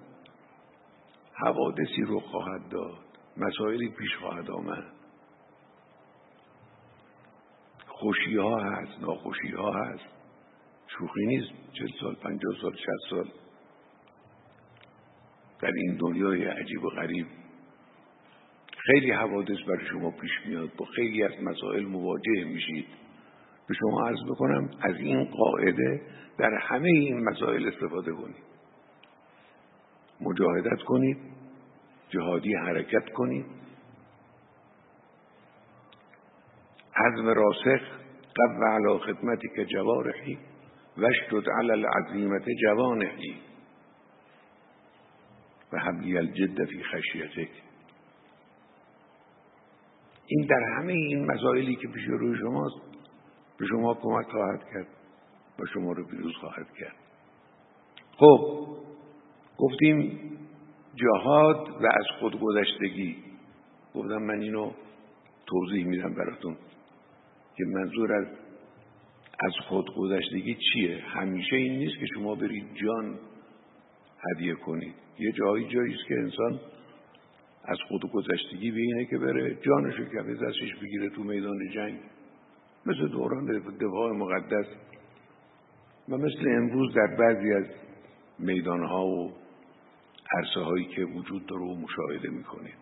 حوادثی 1.34 2.02
رو 2.02 2.20
خواهد 2.20 2.68
داد. 2.68 2.98
مسائلی 3.36 3.88
پیش 3.88 4.16
خواهد 4.20 4.50
آمد. 4.50 5.01
خوشی 8.02 8.36
ها 8.36 8.58
هست 8.58 9.00
ناخوشی 9.00 9.48
ها 9.48 9.72
هست. 9.72 10.04
شوخی 10.86 11.26
نیست. 11.26 11.50
چل 11.72 11.86
سال 12.00 12.14
پنجاه 12.14 12.54
سال 12.62 12.72
شست 12.72 13.10
سال. 13.10 13.28
در 15.60 15.72
این 15.76 15.96
دنیای 15.96 16.44
عجیب 16.44 16.84
و 16.84 16.88
غریب. 16.88 17.26
خیلی 18.78 19.10
حوادث 19.10 19.58
برای 19.68 19.86
شما 19.90 20.10
پیش 20.10 20.30
میاد. 20.46 20.70
با 20.76 20.84
خیلی 20.84 21.22
از 21.22 21.32
مسائل 21.42 21.84
مواجه 21.84 22.44
میشید. 22.44 22.86
به 23.68 23.74
شما 23.74 24.06
عرض 24.08 24.24
بکنم 24.30 24.70
از 24.80 24.96
این 24.96 25.24
قاعده 25.24 26.00
در 26.38 26.58
همه 26.60 26.88
این 26.88 27.24
مسائل 27.24 27.68
استفاده 27.68 28.12
کنید. 28.12 28.42
مجاهدت 30.20 30.82
کنید. 30.82 31.18
جهادی 32.08 32.54
حرکت 32.54 33.12
کنید. 33.12 33.46
عزم 36.96 37.26
راسخ 37.26 37.82
قو 38.34 38.64
علی 38.64 38.98
خدمتی 38.98 39.48
که 39.56 39.64
جوارحی 39.64 40.38
وشتد 40.98 41.50
علی 41.50 41.70
العظیمت 41.70 42.44
جوانحی 42.62 43.36
و 45.72 45.78
حبلی 45.78 46.18
الجد 46.18 46.64
فی 46.64 46.82
خشیتک 46.82 47.50
این 50.26 50.46
در 50.46 50.62
همه 50.76 50.92
این 50.92 51.26
مسائلی 51.32 51.76
که 51.76 51.88
پیش 51.88 52.04
روی 52.04 52.38
شماست 52.38 52.76
به 53.58 53.66
شما 53.66 53.94
کمک 53.94 54.26
خواهد 54.26 54.64
کرد 54.72 54.86
و 55.58 55.66
شما 55.74 55.92
رو 55.92 56.06
پیروز 56.06 56.36
خواهد 56.40 56.66
کرد. 56.78 56.96
خب 58.16 58.66
گفتیم 59.58 60.20
جهاد 60.94 61.68
و 61.68 61.86
از 61.86 62.06
خودگذشتگی 62.20 63.16
گفتم 63.94 64.22
من 64.22 64.40
اینو 64.40 64.72
توضیح 65.46 65.86
میدم 65.86 66.14
براتون. 66.14 66.56
که 67.62 67.68
منظور 67.68 68.12
از 68.12 68.26
از 69.40 69.52
خودگذشتگی 69.68 70.56
چیه؟ 70.72 70.96
همیشه 70.96 71.56
این 71.56 71.78
نیست 71.78 71.98
که 71.98 72.06
شما 72.14 72.34
برید 72.34 72.74
جان 72.74 73.18
هدیه 74.30 74.54
کنید 74.54 74.94
یه 75.18 75.32
جایی 75.32 75.68
جایی 75.68 75.94
است 75.94 76.08
که 76.08 76.14
انسان 76.14 76.60
از 77.64 77.78
خودگذشتگی 77.88 78.70
به 78.70 78.80
اینه 78.80 79.04
که 79.04 79.18
بره 79.18 79.58
جانشو 79.62 80.04
کفه 80.04 80.34
دستش 80.34 80.74
بگیره 80.82 81.08
تو 81.08 81.22
میدان 81.22 81.70
جنگ. 81.74 82.00
مثل 82.86 83.08
دوران 83.08 83.46
دفاع 83.80 84.12
مقدس 84.12 84.66
و 86.08 86.16
مثل 86.16 86.48
امروز 86.48 86.94
در 86.94 87.16
بعضی 87.18 87.52
از 87.52 87.66
میدانها 88.38 89.06
و 89.06 89.32
عرصه 90.36 90.60
هایی 90.60 90.84
که 90.84 91.04
وجود 91.04 91.46
داره 91.46 91.62
و 91.62 91.74
مشاهده 91.74 92.28
می‌کنید. 92.28 92.74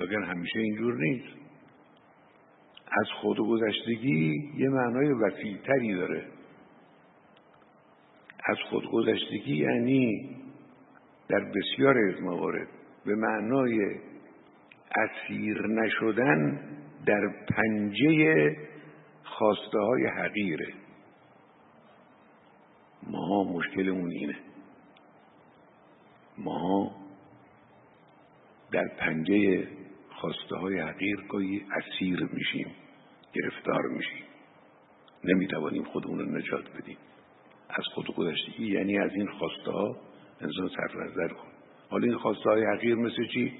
لیکن 0.00 0.22
همیشه 0.22 0.58
اینجور 0.58 0.94
نیست. 0.96 1.47
از 2.90 3.06
خودگذشتگی 3.20 4.50
یه 4.56 4.68
معنای 4.68 5.12
وسیعتری 5.12 5.94
داره. 5.94 6.26
از 8.44 8.56
خودگذشتگی 8.70 9.56
یعنی 9.56 10.36
در 11.28 11.40
بسیار 11.40 11.98
از 11.98 12.22
موارد 12.22 12.68
به 13.04 13.14
معنای 13.14 14.00
اسیر 14.96 15.66
نشدن 15.66 16.60
در 17.06 17.28
پنجه 17.56 18.56
خواسته 19.24 19.78
های 19.78 20.06
حقیره. 20.06 20.74
ما 23.02 23.44
مشکلمون 23.44 24.10
اینه. 24.10 24.36
ما 26.38 26.96
در 28.72 28.88
پنجه 28.98 29.68
خواسته 30.10 30.56
های 30.56 30.80
حقیر 30.80 31.16
گاهی 31.28 31.66
اسیر 31.76 32.28
میشیم. 32.32 32.66
گرفتار 33.42 33.82
میشیم. 33.86 34.24
نمی‌توانیم 35.24 35.84
خودمون 35.84 36.18
رو 36.18 36.38
نجات 36.38 36.64
بدیم. 36.76 36.96
از 37.70 37.84
خود 37.94 38.14
گذشتگی 38.14 38.66
یعنی 38.66 38.98
از 38.98 39.10
این 39.14 39.28
خواسته 39.28 39.70
ها 39.70 39.96
انسان 40.40 40.68
صرف 40.68 40.96
نظر 40.96 41.28
کن. 41.28 41.48
حالا 41.90 42.06
این 42.06 42.16
خواسته 42.16 42.50
های 42.50 42.64
حقیر 42.64 42.94
مثل 42.94 43.26
چی؟ 43.26 43.52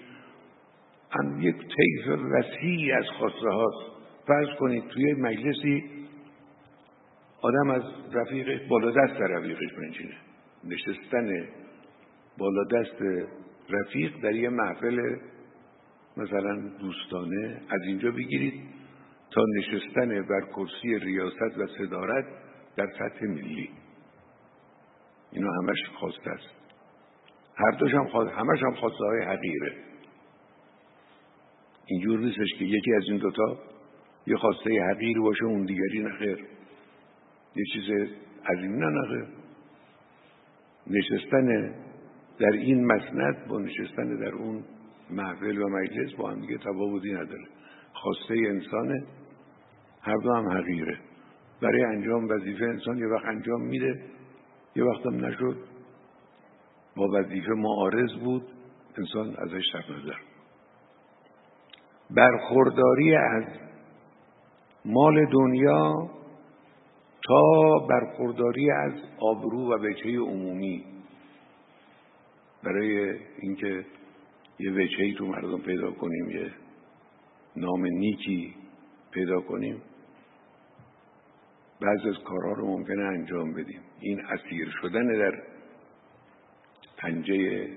هم 1.11 1.41
یک 1.41 1.57
طیف 1.57 2.09
وسیعی 2.09 2.93
از 2.93 3.05
خواسته 3.19 3.49
هاست. 3.49 3.99
فرض 4.27 4.49
کنید 4.59 4.89
توی 4.89 5.13
مجلسی 5.13 5.85
آدم 7.41 7.71
از 7.71 7.83
رفیق 8.13 8.69
بالا 8.69 8.91
دست 8.91 9.21
رفیقش 9.21 9.73
بنشینه. 9.73 10.17
نشستن 10.65 11.49
بالا 12.39 12.65
دست 12.65 13.29
رفیق 13.71 14.21
در 14.23 14.35
یه 14.35 14.49
محفل 14.49 15.17
مثلا 16.17 16.57
دوستانه 16.81 17.61
از 17.71 17.83
اینجا 17.87 18.11
بگیرید. 18.11 18.78
نشستن 19.59 20.23
بر 20.23 20.41
کرسی 20.41 20.99
ریاست 20.99 21.59
و 21.59 21.67
صدارت 21.79 22.25
در 22.77 22.87
سطح 22.99 23.27
ملی. 23.27 23.71
اینا 25.33 25.51
همش 25.53 25.79
خواسته 25.99 26.31
است. 26.31 26.49
هر 27.57 27.71
دوش 27.71 27.95
هم 27.95 28.07
خواست 28.07 28.33
همش 28.33 28.63
هم 28.63 28.75
خواسته 28.75 29.05
های 29.05 29.23
حقیره 29.23 29.73
اینجور 31.87 32.21
نیستش 32.21 32.59
که 32.59 32.65
یکی 32.65 32.95
از 32.95 33.03
این 33.09 33.17
دوتا 33.17 33.59
یه 34.27 34.37
خواسته 34.37 34.71
حقیر 34.91 35.19
باشه 35.21 35.45
اون 35.45 35.65
دیگری 35.65 36.03
نخیر 36.03 36.45
یه 37.57 37.65
چیز 37.73 38.11
عظیم 38.47 38.73
نه 38.73 38.87
نخیر 38.87 39.27
نشستن 40.87 41.75
در 42.39 42.53
این 42.53 42.85
مسند 42.85 43.49
با 43.49 43.59
نشستن 43.59 44.17
در 44.17 44.33
اون 44.33 44.65
محفل 45.11 45.59
و 45.59 45.69
مجلس 45.69 46.15
با 46.15 46.31
هم 46.31 46.41
دیگه 46.41 46.59
تفاوتی 46.59 47.13
نداره. 47.13 47.45
خواسته 47.93 48.35
انسانه. 48.49 49.07
هر 50.03 50.17
دو 50.17 50.33
هم 50.33 50.49
حقیره. 50.49 50.99
برای 51.63 51.85
انجام 51.85 52.29
وظیفه 52.29 52.65
انسان 52.65 52.99
یه 52.99 53.07
وقت 53.07 53.25
انجام 53.25 53.61
میده 53.61 54.05
یه 54.77 54.85
وقت 54.85 55.07
هم 55.07 55.25
نشد. 55.25 55.57
با 56.97 57.09
وظیفه 57.15 57.53
معارض 57.53 58.13
بود 58.25 58.43
انسان 58.99 59.37
ازش 59.39 59.63
صرف 59.73 59.91
نظر. 59.91 60.19
برخورداری 62.11 63.15
از 63.15 63.45
مال 64.85 65.27
دنیا 65.33 66.11
تا 67.29 67.79
برخورداری 67.91 68.71
از 68.71 68.93
آبرو 69.21 69.75
و 69.75 69.79
بچه 69.79 70.19
عمومی. 70.19 70.85
برای 72.65 73.19
اینکه 73.39 73.85
یه 74.59 74.73
وجهی 74.73 75.15
تو 75.19 75.27
مردم 75.27 75.59
پیدا 75.59 75.91
کنیم 75.91 76.31
یه 76.31 76.51
نام 77.57 77.87
نیکی 77.87 78.55
پیدا 79.11 79.41
کنیم 79.41 79.83
بعض 81.81 82.07
از 82.07 82.25
کارها 82.25 82.53
رو 82.53 82.67
ممکنه 82.67 83.03
انجام 83.03 83.53
بدیم. 83.53 83.81
این 84.01 84.21
اسیر 84.27 84.71
شدن 84.83 85.07
در 85.07 85.43
پنجه 86.99 87.69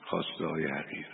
خواسته 0.00 0.46
های 0.46 0.66
حقیر 0.66 1.06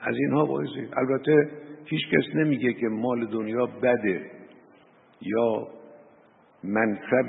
از 0.00 0.16
اینها 0.16 0.44
باعثه 0.44 0.88
البته 0.92 1.50
هیچ 1.84 2.00
کس 2.12 2.34
نمیگه 2.34 2.72
که 2.72 2.86
مال 2.88 3.26
دنیا 3.26 3.66
بده 3.66 4.30
یا 5.20 5.68
منصب 6.64 7.28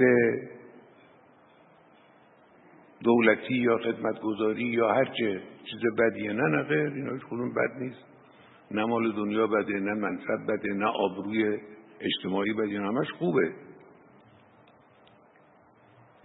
دولتی 3.04 3.56
یا 3.56 3.78
خدمتگذاری 3.78 4.64
یا 4.64 4.94
هر 4.94 5.06
چه 5.06 5.42
چیز 5.66 5.80
بدیه. 5.98 6.34
نه 6.34 6.44
نه 6.44 6.94
اینا 6.96 7.14
هیچ 7.14 7.24
بد 7.56 7.80
نیست. 7.80 8.04
نه 8.72 8.86
مال 8.86 9.12
دنیا 9.12 9.48
بده 9.48 9.74
نه 9.74 9.94
منصب 9.94 10.44
بده 10.48 10.74
نه 10.74 10.86
آبروی 10.86 11.60
اجتماعی 12.00 12.54
بده 12.54 12.80
همش 12.80 13.12
خوبه. 13.12 13.52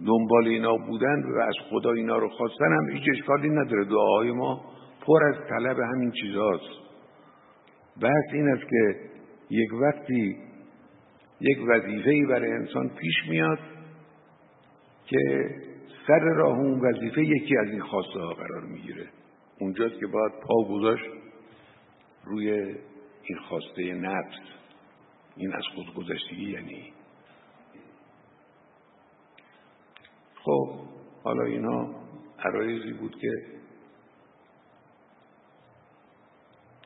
دنبال 0.07 0.47
اینا 0.47 0.77
بودن 0.77 1.23
و 1.23 1.39
از 1.39 1.53
خدا 1.69 1.91
اینا 1.91 2.17
رو 2.17 2.29
خواستن 2.29 2.71
هم 2.71 2.89
هیچ 2.89 3.03
اشکالی 3.17 3.49
نداره. 3.49 3.85
دعاهای 3.85 4.31
ما 4.31 4.65
پر 5.05 5.23
از 5.23 5.35
طلب 5.49 5.79
همین 5.79 6.11
چیزهاست 6.11 6.85
بحث 8.01 8.33
این 8.33 8.47
است 8.47 8.69
که 8.69 8.95
یک 9.49 9.73
وقتی 9.73 10.37
یک 11.41 11.57
وظیفه‌ای 11.67 12.25
برای 12.25 12.51
انسان 12.51 12.89
پیش 12.89 13.29
میاد 13.29 13.59
که 15.05 15.49
سر 16.07 16.19
راه 16.19 16.57
اون 16.57 16.79
وظیفه 16.79 17.21
یکی 17.21 17.57
از 17.57 17.69
این 17.69 17.81
خواسته 17.81 18.19
ها 18.19 18.33
قرار 18.33 18.63
می‌گیره. 18.63 19.07
اونجاست 19.59 19.99
که 19.99 20.07
باید 20.07 20.31
پا 20.47 20.73
گذاشت 20.73 21.05
روی 22.25 22.51
این 23.23 23.39
خواسته 23.49 23.93
نفس 23.93 24.39
این 25.35 25.53
از 25.53 25.63
خود 25.75 25.93
گذشتگی 25.93 26.51
یعنی. 26.51 26.93
خب 30.35 30.85
حالا 31.23 31.43
اینا 31.45 31.95
عرایزی 32.39 32.93
بود 32.93 33.15
که 33.21 33.31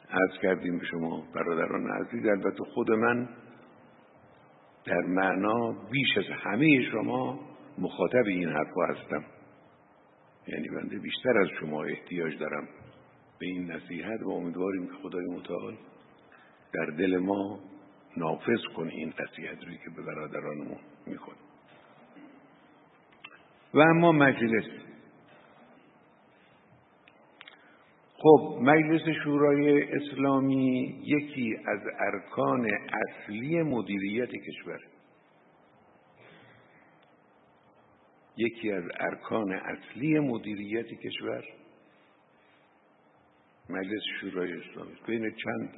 عرض 0.10 0.42
کردیم 0.42 0.80
به 0.80 0.86
شما 0.86 1.24
برادران 1.36 1.92
عزیز. 1.92 2.26
البته 2.26 2.64
خود 2.74 2.92
من 2.92 3.30
در 4.86 5.02
معنا 5.02 5.72
بیش 5.72 6.18
از 6.18 6.26
همه 6.44 6.82
شما 6.92 7.40
مخاطب 7.78 8.26
این 8.28 8.50
حرفا 8.50 8.86
هستم. 8.90 9.26
یعنی 10.48 10.68
بنده 10.68 11.00
بیشتر 11.00 11.38
از 11.38 11.48
شما 11.60 11.84
احتیاج 11.84 12.40
دارم. 12.40 12.68
به 13.40 13.46
این 13.46 13.72
نصیحت 13.72 14.22
و 14.22 14.30
امیدواریم 14.30 14.88
که 14.88 14.94
خدای 14.94 15.26
متعال 15.26 15.78
در 16.74 16.86
دل 16.86 17.18
ما 17.18 17.60
نافذ 18.18 18.64
کنه 18.76 18.94
این 18.94 19.14
نصیحت 19.20 19.64
روی 19.64 19.78
که 19.78 19.90
به 19.96 20.02
برادرانمون 20.02 20.80
می‌کنه 21.06 21.36
و 23.74 23.80
اما 23.80 24.12
مجلس. 24.12 24.66
خب 28.14 28.60
مجلس 28.62 29.02
شورای 29.24 29.84
اسلامی 29.84 31.02
یکی 31.04 31.58
از 31.66 31.80
ارکان 32.00 32.68
اصلی 32.94 33.62
مدیریت 33.62 34.30
کشور. 34.30 34.80
یکی 38.38 38.72
از 38.72 38.84
ارکان 39.00 39.52
اصلی 39.52 40.20
مدیریت 40.20 40.88
کشور. 40.88 41.44
مجلس 43.70 44.02
شورای 44.22 44.54
اسلامی. 44.54 44.96
بین 45.08 45.36
چند 45.36 45.70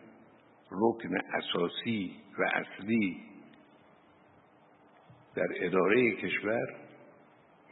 رکن 0.71 1.17
اساسی 1.33 2.15
و 2.39 2.43
اصلی 2.53 3.17
در 5.35 5.47
اداره 5.55 6.15
کشور 6.15 6.67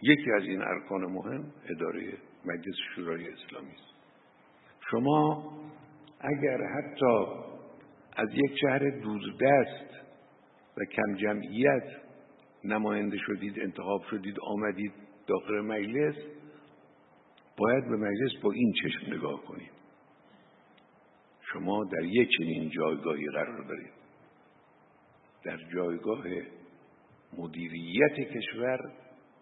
یکی 0.02 0.32
از 0.32 0.44
این 0.44 0.62
ارکان 0.62 1.02
مهم 1.02 1.54
اداره 1.70 2.18
مجلس 2.46 2.76
شورای 2.96 3.28
اسلامی 3.30 3.72
است. 3.72 3.94
شما 4.92 5.54
اگر 6.20 6.58
حتی 6.58 7.26
از 8.18 8.30
یک 8.34 8.58
شهر 8.62 8.90
دوردست 8.90 9.90
و 10.78 10.86
کم 10.86 11.16
جمعیت 11.16 11.84
نماینده 12.64 13.18
شدید 13.18 13.60
انتخاب 13.60 14.04
شدید 14.12 14.36
آمدید 14.42 14.94
داخل 15.28 15.62
مجلس 15.62 16.16
باید 17.58 17.84
به 17.84 17.98
مجلس 17.98 18.42
با 18.44 18.52
این 18.52 18.74
چشم 18.74 19.14
نگاه 19.14 19.42
کنید. 19.42 19.79
شما 21.54 21.84
در 21.84 22.06
یک 22.06 22.30
چنین 22.38 22.70
جایگاهی 22.70 23.26
قرار 23.26 23.64
دارید. 23.68 23.94
در 25.44 25.58
جایگاه 25.74 26.24
مدیریت 27.38 28.16
کشور 28.16 28.80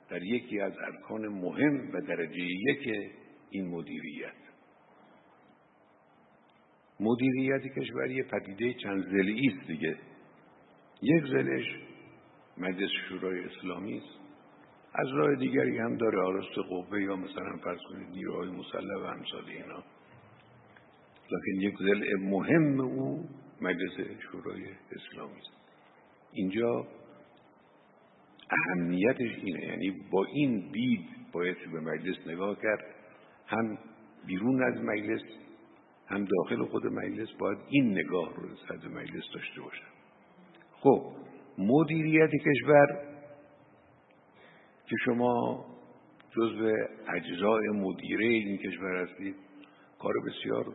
در 0.10 0.24
یکی 0.24 0.60
از 0.60 0.74
ارکان 0.78 1.28
مهم 1.28 1.90
و 1.94 2.02
درجه 2.02 2.44
یک 2.44 3.12
این 3.50 3.68
مدیریت. 3.68 4.34
مدیریت 7.00 7.62
کشور 7.62 8.12
یه 8.12 8.24
پدیده 8.24 8.74
چند 8.74 9.04
زلی 9.04 9.48
است 9.48 9.68
دیگه. 9.68 9.98
یک 11.02 11.24
زلش 11.24 11.66
مجلس 12.58 12.90
شورای 13.10 13.40
اسلامی 13.46 13.98
است. 13.98 14.20
از 14.94 15.08
راه 15.14 15.36
دیگری 15.36 15.78
هم 15.78 15.98
داره 15.98 16.22
آرست 16.22 16.58
قوه 16.70 17.02
یا 17.02 17.16
مثلا 17.16 17.58
فرض 17.64 17.80
کنید 17.90 18.10
نیروهای 18.10 18.50
مسلح 18.50 18.96
و 18.96 19.04
امثال 19.04 19.46
اینا. 19.48 19.84
لکن 21.32 21.62
یک 21.62 21.76
زل 21.80 22.16
مهم 22.20 22.80
او 22.80 23.30
مجلس 23.62 23.92
شورای 24.32 24.64
اسلامی 24.92 25.40
است. 25.40 25.52
اینجا 26.32 26.88
اهمیتش 28.50 29.32
اینه. 29.44 29.66
یعنی 29.66 29.92
با 30.12 30.26
این 30.26 30.72
دید 30.72 31.06
باید 31.32 31.58
به 31.72 31.80
مجلس 31.80 32.28
نگاه 32.28 32.62
کرد. 32.62 32.86
هم 33.48 33.78
بیرون 34.26 34.64
از 34.64 34.84
مجلس 34.84 35.22
هم 36.08 36.26
داخل 36.26 36.66
خود 36.66 36.86
مجلس 36.86 37.32
باید 37.40 37.58
این 37.70 37.92
نگاه 37.92 38.36
رو 38.36 38.56
صد 38.56 38.86
مجلس 38.86 39.24
داشته 39.34 39.62
باشن. 39.62 39.88
خب 40.72 41.12
مدیریت 41.58 42.32
کشور 42.32 42.88
که 44.90 44.96
شما 45.06 45.66
جزو 46.36 46.74
اجزای 47.16 47.70
مدیره 47.70 48.26
این 48.26 48.58
کشور 48.58 48.96
هستید 48.96 49.36
کار 50.00 50.14
بسیار 50.28 50.66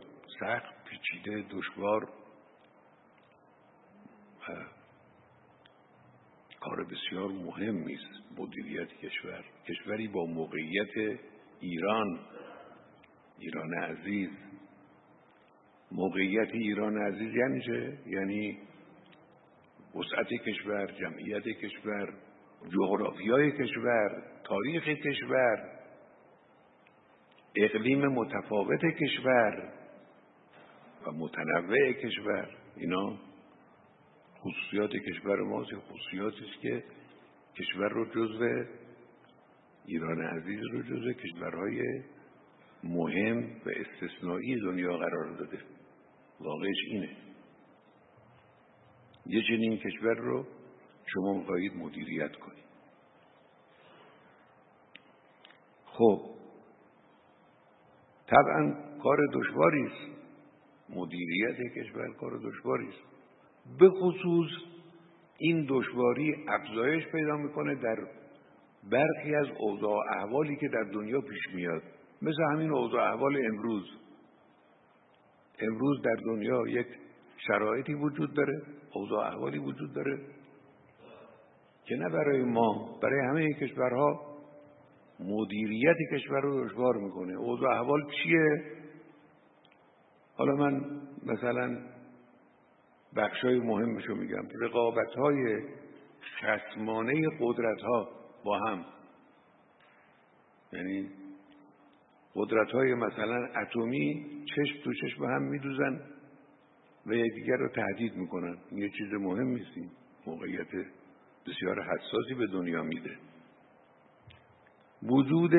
سخت 0.43 0.85
پیچیده 0.85 1.45
دشوار. 1.51 2.09
کار 6.61 6.85
بسیار 6.85 7.29
مهم 7.29 7.85
است 7.85 8.41
مدیریت 8.41 8.89
کشور. 8.89 9.45
کشوری 9.69 10.09
با 10.09 10.25
موقعیت 10.27 11.21
ایران 11.61 12.21
ایران 13.39 13.75
عزیز. 13.75 14.31
موقعیت 15.93 16.49
ایران 16.53 17.03
عزیز 17.03 17.35
یعنی 17.35 17.63
چه؟ 17.63 17.99
یعنی 18.07 18.59
وسعت 19.95 20.29
کشور 20.29 20.87
جمعیت 20.87 21.43
کشور 21.43 22.15
جغرافیای 22.71 23.53
کشور 23.53 24.23
تاریخ 24.45 24.85
کشور 24.85 25.71
اقلیم 27.57 28.07
متفاوت 28.07 28.85
کشور. 28.85 29.82
و 31.07 31.11
متنوع 31.13 31.93
کشور. 31.93 32.57
اینا 32.77 33.19
خصوصیات 34.41 34.91
کشور 34.91 35.41
ماست. 35.41 35.71
خصوصیاتی 35.75 36.45
است 36.45 36.61
که 36.63 36.85
کشور 37.57 37.89
رو 37.89 38.05
جزو 38.05 38.65
ایران 39.87 40.23
عزیز 40.23 40.61
رو 40.73 40.83
جزو 40.83 41.13
کشورهای 41.13 42.03
مهم 42.85 43.61
و 43.67 43.71
استثنایی 43.77 44.61
دنیا 44.61 44.97
قرار 44.97 45.37
داده. 45.37 45.59
واقعش 46.41 46.77
اینه. 46.87 47.17
یه 49.27 49.43
چنین 49.49 49.79
کشور 49.79 50.15
رو 50.15 50.47
شما 51.07 51.35
می‌خواهید 51.35 51.77
مدیریت 51.77 52.37
کنید. 52.37 52.65
خب 55.85 56.21
طبعا 58.27 58.75
کار 59.03 59.19
دشواری 59.35 59.87
است. 59.87 60.22
مدیریت 60.97 61.57
کشور 61.77 62.15
کار 62.21 62.39
دشواری 62.39 62.89
است. 62.89 63.03
به 63.79 63.89
خصوص 63.89 64.51
این 65.39 65.67
دشواری 65.69 66.37
افزایش 66.49 67.07
پیدا 67.07 67.37
می‌کنه 67.37 67.75
در 67.75 67.97
برخی 68.91 69.35
از 69.35 69.47
اوضاع 69.59 69.99
احوالی 70.17 70.57
که 70.57 70.69
در 70.69 70.83
دنیا 70.83 71.21
پیش 71.21 71.55
میاد. 71.55 71.83
مثل 72.23 72.43
همین 72.53 72.73
اوضاع 72.73 73.13
احوال 73.13 73.37
امروز. 73.47 73.85
امروز 75.61 76.03
در 76.03 76.17
دنیا 76.25 76.69
یک 76.69 76.87
شرایطی 77.47 77.95
وجود 77.95 78.35
داره 78.35 78.63
اوضاع 78.95 79.27
احوالی 79.27 79.59
وجود 79.59 79.95
داره 79.95 80.19
که 81.85 81.95
نه 81.97 82.09
برای 82.09 82.45
ما 82.45 82.99
برای 83.03 83.21
همه 83.29 83.53
کشورها 83.53 84.33
مدیریت 85.21 85.97
کشور 86.13 86.41
رو 86.41 86.65
دشوار 86.65 86.97
می‌کنه. 86.97 87.33
اوضاع 87.39 87.71
احوال 87.71 88.03
چیه؟ 88.11 88.63
حالا 90.37 90.55
من 90.55 91.01
مثلا 91.27 91.79
بخشای 93.17 93.59
مهمشو 93.59 94.15
میگم. 94.15 94.49
رقابت 94.61 95.15
های 95.17 95.63
خسمانه 96.41 97.29
قدرت 97.41 97.81
ها 97.81 98.09
با 98.45 98.59
هم. 98.59 98.85
یعنی 100.73 101.11
قدرت 102.35 102.71
های 102.71 102.95
مثلا 102.95 103.47
اتمی 103.47 104.27
چشم 104.45 104.85
تو 104.85 104.93
چشم 104.95 105.25
هم 105.25 105.43
میدوزن 105.43 106.01
و 107.07 107.15
یکدیگر 107.15 107.57
رو 107.57 107.69
تهدید 107.69 108.17
می‌کنن. 108.17 108.57
یه 108.73 108.89
چیز 108.89 109.13
مهم 109.13 109.49
نیست 109.49 109.95
موقعیت 110.27 110.69
بسیار 111.47 111.83
حساسی 111.83 112.35
به 112.35 112.47
دنیا 112.47 112.83
میده. 112.83 113.17
وجود 115.03 115.53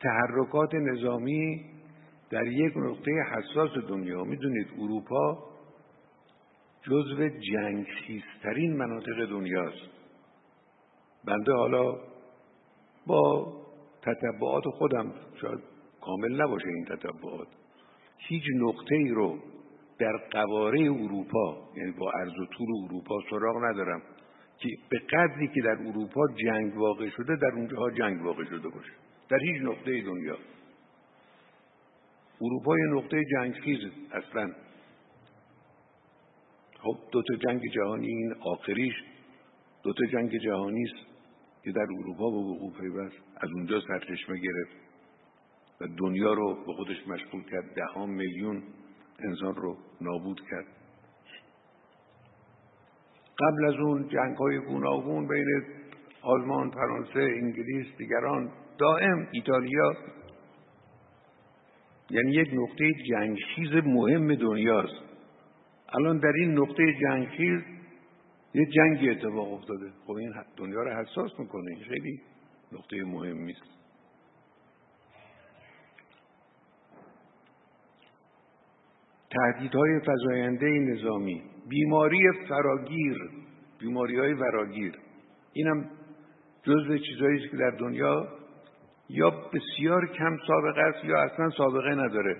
تحرکات 0.00 0.74
نظامی 0.74 1.75
در 2.30 2.46
یک 2.46 2.76
نقطه 2.76 3.10
حساس 3.32 3.70
دنیا 3.88 4.24
می‌دونید 4.24 4.66
اروپا 4.78 5.38
جزو 6.82 7.28
جنگخیزترین 7.28 8.76
مناطق 8.76 9.26
دنیاست. 9.30 9.90
بنده 11.24 11.52
حالا 11.52 11.98
با 13.06 13.52
تتبعات 14.02 14.64
خودم 14.64 15.12
شاید 15.40 15.60
کامل 16.00 16.42
نباشه 16.42 16.68
این 16.68 16.84
تتبعات. 16.84 17.48
هیچ 18.18 18.42
نقطه 18.56 18.94
ای 18.94 19.08
رو 19.08 19.38
در 19.98 20.16
قواره 20.30 20.80
اروپا 20.80 21.68
یعنی 21.76 21.92
با 21.92 22.10
عرض 22.10 22.38
و 22.38 22.46
طول 22.46 22.68
اروپا 22.84 23.20
سراغ 23.30 23.64
ندارم 23.64 24.02
که 24.58 24.68
به 24.90 24.98
قدری 24.98 25.48
که 25.48 25.60
در 25.60 25.88
اروپا 25.88 26.28
جنگ 26.44 26.76
واقع 26.76 27.08
شده 27.10 27.36
در 27.36 27.52
اونجاها 27.54 27.90
جنگ 27.90 28.24
واقع 28.24 28.44
شده 28.44 28.68
باشه. 28.68 28.92
در 29.28 29.38
هیچ 29.38 29.62
نقطه 29.62 30.02
دنیا. 30.02 30.36
اروپا 32.40 32.78
یه 32.78 32.86
نقطه 32.86 33.24
جنگخیز 33.32 33.78
اصلا. 34.12 34.52
خب 36.80 36.96
دوتا 37.12 37.34
جنگ 37.34 37.60
جهانی 37.74 38.06
این 38.06 38.34
آخریش. 38.40 38.94
دوتا 39.82 40.06
جنگ 40.06 40.30
جهانی 40.44 40.82
است 40.82 41.06
که 41.64 41.72
در 41.72 41.86
اروپا 41.98 42.30
به 42.30 42.36
وقوع 42.36 42.72
پیوست 42.80 43.16
از 43.36 43.50
اونجا 43.54 43.80
سرچشمه 43.80 44.36
گرفت 44.36 44.76
و 45.80 45.86
دنیا 45.98 46.32
رو 46.32 46.64
به 46.66 46.72
خودش 46.72 47.08
مشغول 47.08 47.42
کرد. 47.42 47.74
ده 47.74 47.84
ها 47.84 48.06
میلیون 48.06 48.62
انسان 49.18 49.54
رو 49.54 49.76
نابود 50.00 50.40
کرد. 50.50 50.66
قبل 53.38 53.64
از 53.64 53.74
اون 53.74 54.08
جنگ 54.08 54.36
های 54.36 54.58
گوناگون 54.58 55.28
بین 55.28 55.46
آلمان، 56.22 56.70
فرانسه، 56.70 57.20
انگلیس، 57.20 57.86
دیگران 57.98 58.52
دائم 58.78 59.28
ایتالیا 59.32 59.92
یعنی 62.10 62.32
یک 62.32 62.48
نقطه 62.52 62.92
جنگخیز 63.08 63.72
مهم 63.84 64.34
دنیاست. 64.34 65.02
الان 65.88 66.18
در 66.18 66.32
این 66.38 66.58
نقطه 66.58 66.94
جنگخیز 67.02 67.60
یه 68.54 68.66
جنگی 68.66 69.10
اتفاق 69.10 69.52
افتاده. 69.52 69.90
خب 70.06 70.12
این 70.12 70.32
دنیا 70.56 70.82
رو 70.82 70.90
حساس 70.90 71.30
می‌کنه. 71.38 71.70
این 71.70 71.84
خیلی 71.84 72.20
نقطه 72.72 73.04
مهمی 73.04 73.52
است 73.52 73.76
تهدیدهای 79.30 80.00
فزاینده 80.00 80.66
نظامی 80.66 81.42
بیماری 81.68 82.32
فراگیر 82.48 83.16
بیماری 83.78 84.18
های 84.18 84.34
فراگیر 84.34 84.98
اینم 85.52 85.90
جزو 86.62 86.98
چیزهایی 86.98 87.48
که 87.48 87.56
در 87.56 87.70
دنیا 87.70 88.28
یا 89.08 89.30
بسیار 89.30 90.06
کم 90.06 90.38
سابقه 90.46 90.80
است 90.80 91.04
یا 91.04 91.22
اصلا 91.22 91.50
سابقه 91.50 91.94
نداره. 91.94 92.36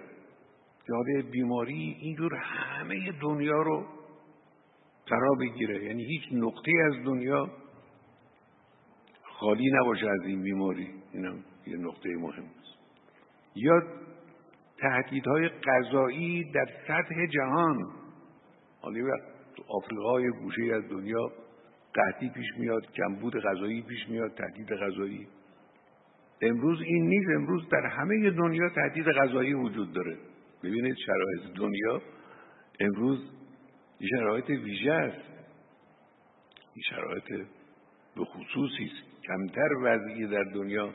که 0.87 1.23
بیماری 1.33 1.97
اینجور 2.01 2.35
همه 2.35 3.13
دنیا 3.23 3.63
رو 3.63 3.87
فرا 5.09 5.35
بگیره 5.41 5.85
یعنی 5.85 6.05
هیچ 6.05 6.23
نقطه 6.33 6.73
از 6.87 7.05
دنیا 7.05 7.51
خالی 9.23 9.71
نباشه 9.73 10.07
از 10.09 10.27
این 10.27 10.43
بیماری. 10.43 10.89
اینم 11.13 11.45
یه 11.67 11.77
نقطه 11.77 12.09
مهم 12.17 12.45
است. 12.45 12.79
یا 13.55 13.83
تهدیدهای 14.79 15.49
غذایی 15.49 16.53
در 16.53 16.67
سطح 16.89 17.27
جهان. 17.27 17.77
حالا 18.81 19.17
تو 19.57 19.63
آفریقای 19.69 20.31
گوشه 20.31 20.75
از 20.75 20.89
دنیا 20.91 21.33
قحطی 21.95 22.29
پیش 22.29 22.47
میاد 22.59 22.93
کمبود 22.93 23.37
غذایی 23.37 23.83
پیش 23.83 24.09
میاد 24.09 24.35
تهدید 24.35 24.69
غذایی. 24.73 25.29
امروز 26.43 26.83
این 26.83 27.09
نیست 27.09 27.31
امروز 27.37 27.69
در 27.69 27.87
همه 27.87 28.31
دنیا 28.31 28.69
تهدید 28.69 29.07
غذایی 29.07 29.55
وجود 29.55 29.93
داره. 29.93 30.17
ببینید 30.63 30.97
شرایط 31.07 31.57
دنیا 31.57 32.03
امروز 32.81 33.19
شرایط 34.11 34.51
ویژه 34.51 34.93
است. 34.93 35.31
این 36.75 36.83
شرایط 36.91 37.47
به 38.17 38.25
خصوصی 38.25 38.85
است. 38.85 39.23
کمتر 39.27 39.69
وضعی 39.83 40.27
در 40.27 40.43
دنیا 40.43 40.95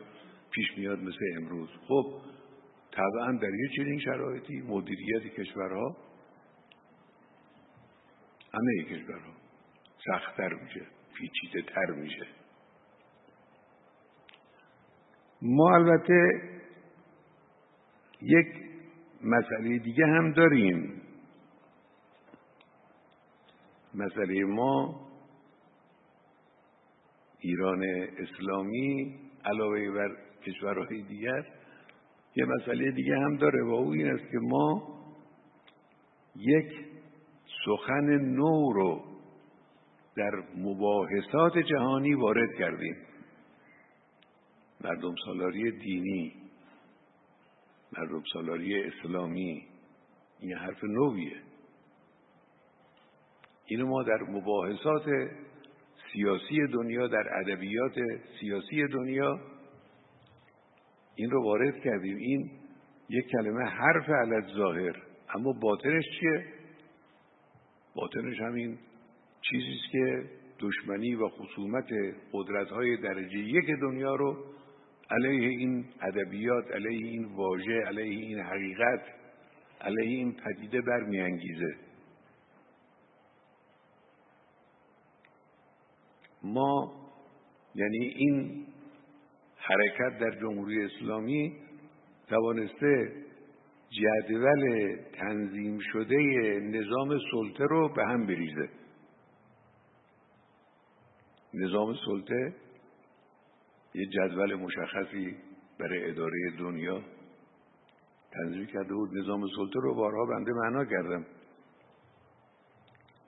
پیش 0.52 0.78
میاد 0.78 1.00
مثل 1.00 1.26
امروز. 1.38 1.70
خب 1.88 2.22
طبعا 2.92 3.32
در 3.32 3.54
یه 3.54 3.70
چنین 3.78 4.00
شرایطی 4.00 4.62
مدیریت 4.62 5.24
کشورها 5.24 5.98
همه 8.54 8.84
کشورها 8.84 9.34
سختتر 10.06 10.54
میشه 10.54 10.86
پیچیده 11.16 11.62
تر 11.62 11.92
میشه. 11.92 12.41
ما 15.42 15.76
البته 15.76 16.42
یک 18.22 18.48
مسئله 19.24 19.78
دیگه 19.78 20.06
هم 20.06 20.32
داریم. 20.32 21.02
مسئله 23.94 24.46
ما 24.46 25.00
ایران 27.40 27.84
اسلامی 28.18 29.20
علاوه 29.46 29.92
بر 29.92 30.18
کشورهای 30.46 31.02
دیگر 31.02 31.46
یه 32.36 32.46
مسئله 32.46 32.92
دیگه 32.92 33.18
هم 33.18 33.38
داره 33.38 33.64
و 33.64 33.70
او 33.70 33.92
این 33.92 34.08
است 34.08 34.32
که 34.32 34.38
ما 34.42 34.84
یک 36.36 36.74
سخن 37.66 38.06
نو 38.18 38.74
رو 38.74 39.04
در 40.16 40.32
مباحثات 40.58 41.58
جهانی 41.58 42.14
وارد 42.14 42.54
کردیم. 42.60 42.96
مردم 44.84 45.16
سالاری 45.26 45.72
دینی 45.72 46.34
مردم 47.98 48.24
سالاری 48.34 48.84
اسلامی 48.84 49.64
این 50.40 50.54
حرف 50.54 50.84
نویه. 50.84 51.42
اینو 53.66 53.88
ما 53.88 54.04
در 54.04 54.24
مباحثات 54.24 55.06
سیاسی 56.14 56.68
دنیا 56.74 57.08
در 57.08 57.40
ادبیات 57.40 57.96
سیاسی 58.40 58.88
دنیا 58.88 59.40
این 61.16 61.30
رو 61.30 61.44
وارد 61.44 61.84
کردیم. 61.84 62.18
این 62.18 62.52
یک 63.10 63.26
کلمه 63.28 63.70
حرف 63.70 64.10
علت 64.10 64.48
ظاهر. 64.56 65.04
اما 65.36 65.54
باطنش 65.62 66.04
چیه؟ 66.20 66.46
باطنش 67.96 68.40
همین 68.40 68.80
چیزی 69.42 69.78
که 69.92 70.30
دشمنی 70.60 71.16
و 71.16 71.28
خصومت 71.30 71.90
قدرت 72.34 72.68
های 72.68 72.98
درجه 72.98 73.38
یک 73.38 73.66
دنیا 73.82 74.16
رو 74.16 74.46
علیه 75.12 75.50
این 75.50 75.86
ادبیات 76.02 76.72
علیه 76.72 77.08
این 77.08 77.26
واژه 77.26 77.82
علیه 77.88 78.26
این 78.26 78.40
حقیقت 78.40 79.04
علیه 79.82 80.18
این 80.18 80.34
پدیده 80.34 80.82
برمیانگیزه. 80.82 81.76
ما 86.44 86.94
یعنی 87.76 87.98
این 87.98 88.66
حرکت 89.58 90.20
در 90.20 90.40
جمهوری 90.42 90.86
اسلامی 90.86 91.58
توانسته 92.28 93.14
جدول 93.90 94.96
تنظیم 95.14 95.80
شده 95.94 96.16
نظام 96.60 97.20
سلطه 97.32 97.64
رو 97.64 97.94
به 97.94 98.06
هم 98.06 98.26
بریزه. 98.26 98.70
نظام 101.54 101.96
سلطه 102.06 102.54
یه 103.94 104.06
جدول 104.06 104.56
مشخصی 104.56 105.36
برای 105.80 106.10
اداره 106.10 106.52
دنیا 106.60 107.02
تنظیم 108.32 108.66
کرده 108.66 108.94
بود. 108.94 109.18
نظام 109.18 109.48
سلطه 109.56 109.80
رو 109.80 109.96
بارها 109.96 110.26
بنده 110.26 110.52
معنا 110.52 110.86
کردم. 110.86 111.26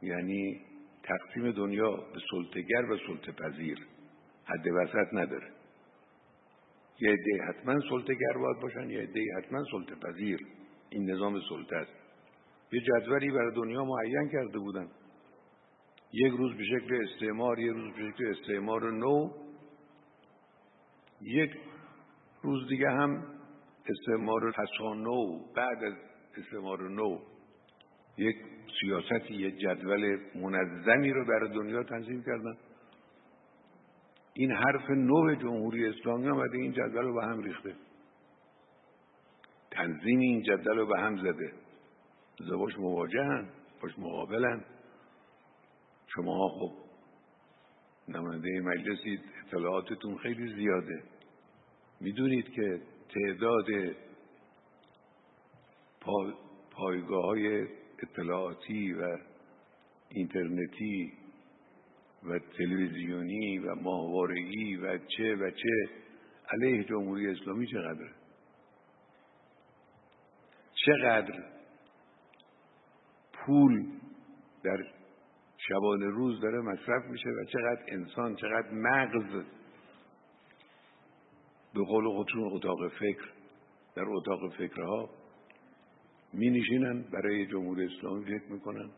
یعنی 0.01 0.61
تقسیم 1.03 1.51
دنیا 1.51 1.91
به 1.91 2.19
سلطگر 2.31 2.91
و 2.91 2.97
سلطه 3.07 3.31
پذیر 3.31 3.77
حد 4.45 4.67
وسط 4.67 5.13
نداره. 5.13 5.51
یه 6.99 7.11
عده 7.11 7.43
حتما 7.47 7.79
سلطگر 7.89 8.37
باید 8.37 8.59
باشن 8.61 8.89
یه 8.89 9.01
عده 9.01 9.21
حتما 9.37 9.63
سلطه 9.71 9.95
پذیر 9.95 10.39
این 10.89 11.11
نظام 11.11 11.39
سلطه 11.49 11.75
است. 11.75 11.91
یه 12.71 12.81
جدولی 12.81 13.31
برای 13.31 13.55
دنیا 13.55 13.85
معین 13.85 14.29
کرده 14.31 14.59
بودن. 14.59 14.87
یک 16.13 16.33
روز 16.37 16.57
به 16.57 16.63
شکل 16.63 16.95
استعمار 17.03 17.59
یک 17.59 17.71
روز 17.73 17.93
به 17.93 18.11
شکل 18.11 18.25
استعمار 18.25 18.91
نو. 18.91 19.42
یک 21.23 21.51
روز 22.41 22.67
دیگه 22.67 22.89
هم 22.89 23.23
استعمار 23.89 24.53
نو 24.79 25.39
بعد 25.55 25.83
از 25.83 25.93
استعمار 26.37 26.89
نو 26.89 27.19
یک 28.17 28.35
سیاستی 28.81 29.33
یک 29.33 29.57
جدول 29.57 30.19
منظمی 30.35 31.11
رو 31.11 31.25
برای 31.25 31.53
دنیا 31.53 31.83
تنظیم 31.83 32.23
کردن. 32.23 32.57
این 34.33 34.51
حرف 34.51 34.89
نو 34.89 35.35
جمهوری 35.35 35.87
اسلامی 35.87 36.29
آمده 36.29 36.57
این 36.57 36.71
جدول 36.71 37.05
رو 37.05 37.13
به 37.13 37.25
هم 37.25 37.43
ریخته. 37.43 37.75
تنظیم 39.71 40.19
این 40.19 40.41
جدول 40.41 40.77
رو 40.77 40.85
به 40.85 40.99
هم 40.99 41.17
زده. 41.17 41.53
زباش 42.39 42.79
مواجهن 42.79 43.49
باش 43.81 43.99
مقابلن. 43.99 44.65
شما 46.15 46.49
خب 46.49 46.71
نماینده 48.07 48.61
مجلسید 48.61 49.19
اطلاعاتتون 49.47 50.17
خیلی 50.17 50.53
زیاده. 50.53 51.03
می‌دونید 52.03 52.49
که 52.49 52.81
تعداد 53.13 53.65
پا، 56.01 56.33
پایگاه 56.71 57.25
های 57.25 57.67
اطلاعاتی 58.03 58.93
و 58.93 59.17
اینترنتی 60.09 61.13
و 62.23 62.39
تلویزیونی 62.57 63.57
و 63.57 63.75
ماهوارگی 63.75 64.75
و 64.75 64.97
چه 64.97 65.35
و 65.35 65.51
چه 65.51 65.89
علیه 66.49 66.83
جمهوری 66.83 67.31
اسلامی 67.31 67.67
چقدر 67.67 68.09
چقدر 70.85 71.43
پول 73.33 73.85
در 74.63 74.77
شبانه 75.57 76.05
روز 76.05 76.41
داره 76.41 76.61
مصرف 76.61 77.05
میشه 77.05 77.29
و 77.29 77.45
چقدر 77.45 77.83
انسان 77.87 78.35
چقدر 78.35 78.71
مغز 78.71 79.45
به 81.73 81.83
قول 81.83 82.09
خودشون 82.09 82.43
اتاق 82.43 82.87
فکر 82.87 83.29
در 83.95 84.05
اتاق 84.07 84.53
فکرها 84.57 85.09
می 86.33 86.49
نشینن 86.49 87.01
برای 87.01 87.45
جمهوری 87.45 87.85
اسلامی 87.85 88.25
فکر 88.25 88.51
می‌کنن. 88.51 88.89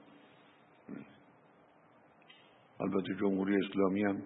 البته 2.80 3.16
جمهوری 3.20 3.66
اسلامی 3.66 4.04
هم 4.04 4.22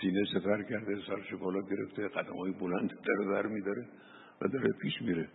سینه 0.00 0.24
سفر 0.34 0.62
کرده 0.62 1.00
سرش 1.06 1.34
بالا 1.34 1.60
گرفته 1.60 2.08
قدم 2.08 2.36
های 2.36 2.52
بلند 2.52 2.90
در 2.90 3.32
در 3.32 3.46
میداره 3.46 3.86
و 4.40 4.48
داره 4.48 4.72
پیش 4.82 5.02
میره. 5.02 5.28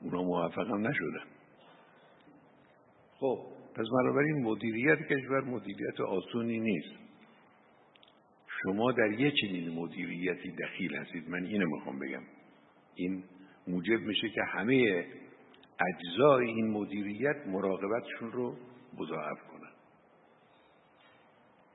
اونا 0.00 0.22
موفق 0.22 0.66
هم 0.70 0.86
نشدن. 0.86 1.24
خب 3.14 3.38
پس 3.74 3.86
بنابراین 3.92 4.42
مدیریت 4.42 4.98
کشور 4.98 5.40
مدیریت 5.40 6.00
آسونی 6.00 6.60
نیست. 6.60 7.01
شما 8.62 8.92
در 8.92 9.20
یه 9.20 9.30
چنین 9.30 9.70
مدیریتی 9.70 10.50
دخیل 10.50 10.96
هستید. 10.96 11.28
من 11.28 11.44
اینو 11.44 11.66
می‌خوام 11.66 11.98
بگم. 11.98 12.22
این 12.94 13.24
موجب 13.66 14.00
میشه 14.00 14.28
که 14.28 14.42
همه 14.42 15.06
اجزای 15.80 16.46
این 16.46 16.70
مدیریت 16.70 17.46
مراقبتشون 17.46 18.32
رو 18.32 18.56
مضاعف 18.98 19.38
کنن. 19.52 19.72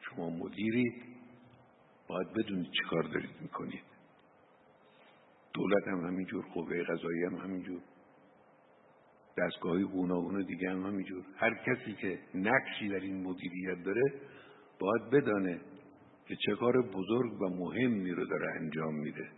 شما 0.02 0.30
مدیرید 0.30 1.04
باید 2.08 2.28
بدونید 2.34 2.72
چی 2.72 2.84
کار 2.90 3.04
دارید 3.04 3.42
می‌کنید. 3.42 3.84
دولت 5.54 5.88
هم 5.88 6.06
همینجور 6.06 6.46
قوه 6.54 6.84
قضایی 6.84 7.24
هم 7.24 7.36
همینجور. 7.36 7.82
دستگاهی 9.38 9.84
گوناگون 9.84 10.42
دیگه 10.42 10.70
هم 10.70 10.86
همینجور. 10.86 11.24
هر 11.38 11.54
کسی 11.54 11.94
که 11.94 12.20
نقشی 12.36 12.90
در 12.90 13.00
این 13.00 13.24
مدیریت 13.24 13.84
داره 13.84 14.14
باید 14.80 15.10
بدانه 15.10 15.62
که 16.28 16.36
چه 16.36 16.56
کار 16.56 16.82
بزرگ 16.82 17.42
و 17.42 17.50
مهمی 17.50 18.12
رو 18.12 18.26
داره 18.26 18.52
انجام 18.60 18.96
میده. 18.96 19.30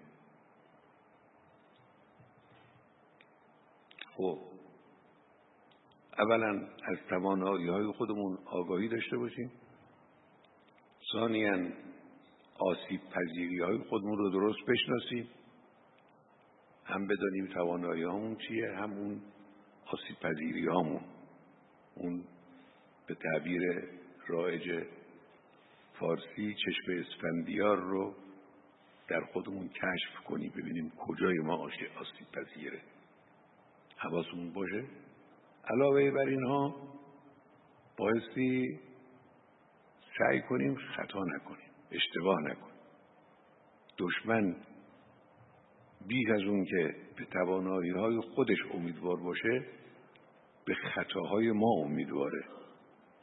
خب 4.15 4.39
اولا 6.17 6.67
از 6.84 6.97
توانایی 7.10 7.67
های 7.67 7.91
خودمون 7.91 8.38
آگاهی 8.45 8.88
داشته 8.88 9.17
باشیم. 9.17 9.52
ثانیا 11.12 11.71
آسیب 12.60 13.02
پذیری 13.10 13.60
های 13.60 13.78
خودمون 13.78 14.17
رو 14.17 14.30
درست 14.30 14.60
بشناسیم. 14.67 15.30
هم 16.86 17.08
بدانیم 17.08 17.47
توانایی 17.47 18.04
هامون 18.04 18.38
چیه 18.47 18.71
هم 18.71 18.91
اون 18.91 19.21
آسیب 19.86 20.19
پذیری 20.21 20.65
هامون 20.65 21.02
اون 21.95 22.23
به 23.08 23.15
تعبیر 23.15 23.62
رایج 24.28 24.84
فارسی 25.99 26.53
چشم 26.53 26.91
اسفندیار 26.91 27.77
رو 27.77 28.15
در 29.07 29.21
خودمون 29.21 29.69
کشف 29.69 30.23
کنیم 30.27 30.51
ببینیم 30.57 30.91
کجای 30.97 31.38
ما 31.38 31.55
آسیب 31.57 32.27
پذیره. 32.33 32.81
حواسمون 33.97 34.53
باشه. 34.53 34.83
علاوه 35.69 36.12
بر 36.12 36.27
اینها 36.29 36.75
بایستی 37.97 38.79
سعی 40.17 40.41
کنیم 40.41 40.75
خطا 40.75 41.23
نکنیم 41.23 41.69
اشتباه 41.91 42.41
نکنیم. 42.41 42.79
دشمن 43.97 44.55
بیش 46.07 46.29
از 46.29 46.41
اون 46.41 46.65
که 46.65 46.95
به 47.17 47.25
توانایی 47.25 47.91
های 47.91 48.19
خودش 48.19 48.57
امیدوار 48.73 49.17
باشه 49.17 49.65
به 50.65 50.75
خطاهای 50.75 51.51
ما 51.51 51.71
امیدواره. 51.85 52.43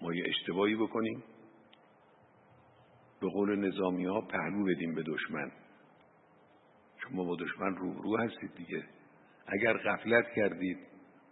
ما 0.03 0.15
یه 0.15 0.25
اشتباهی 0.29 0.75
بکنیم. 0.75 1.23
به 3.21 3.29
قول 3.29 3.57
نظامی 3.69 4.05
ها 4.05 4.21
پهلو 4.21 4.65
بدیم 4.65 4.95
به 4.95 5.03
دشمن. 5.03 5.53
شما 7.03 7.25
با 7.25 7.37
دشمن 7.37 7.77
رو 7.77 8.03
رو 8.03 8.17
هستید 8.17 8.55
دیگه. 8.55 8.85
اگر 9.47 9.77
غفلت 9.77 10.25
کردید 10.37 10.79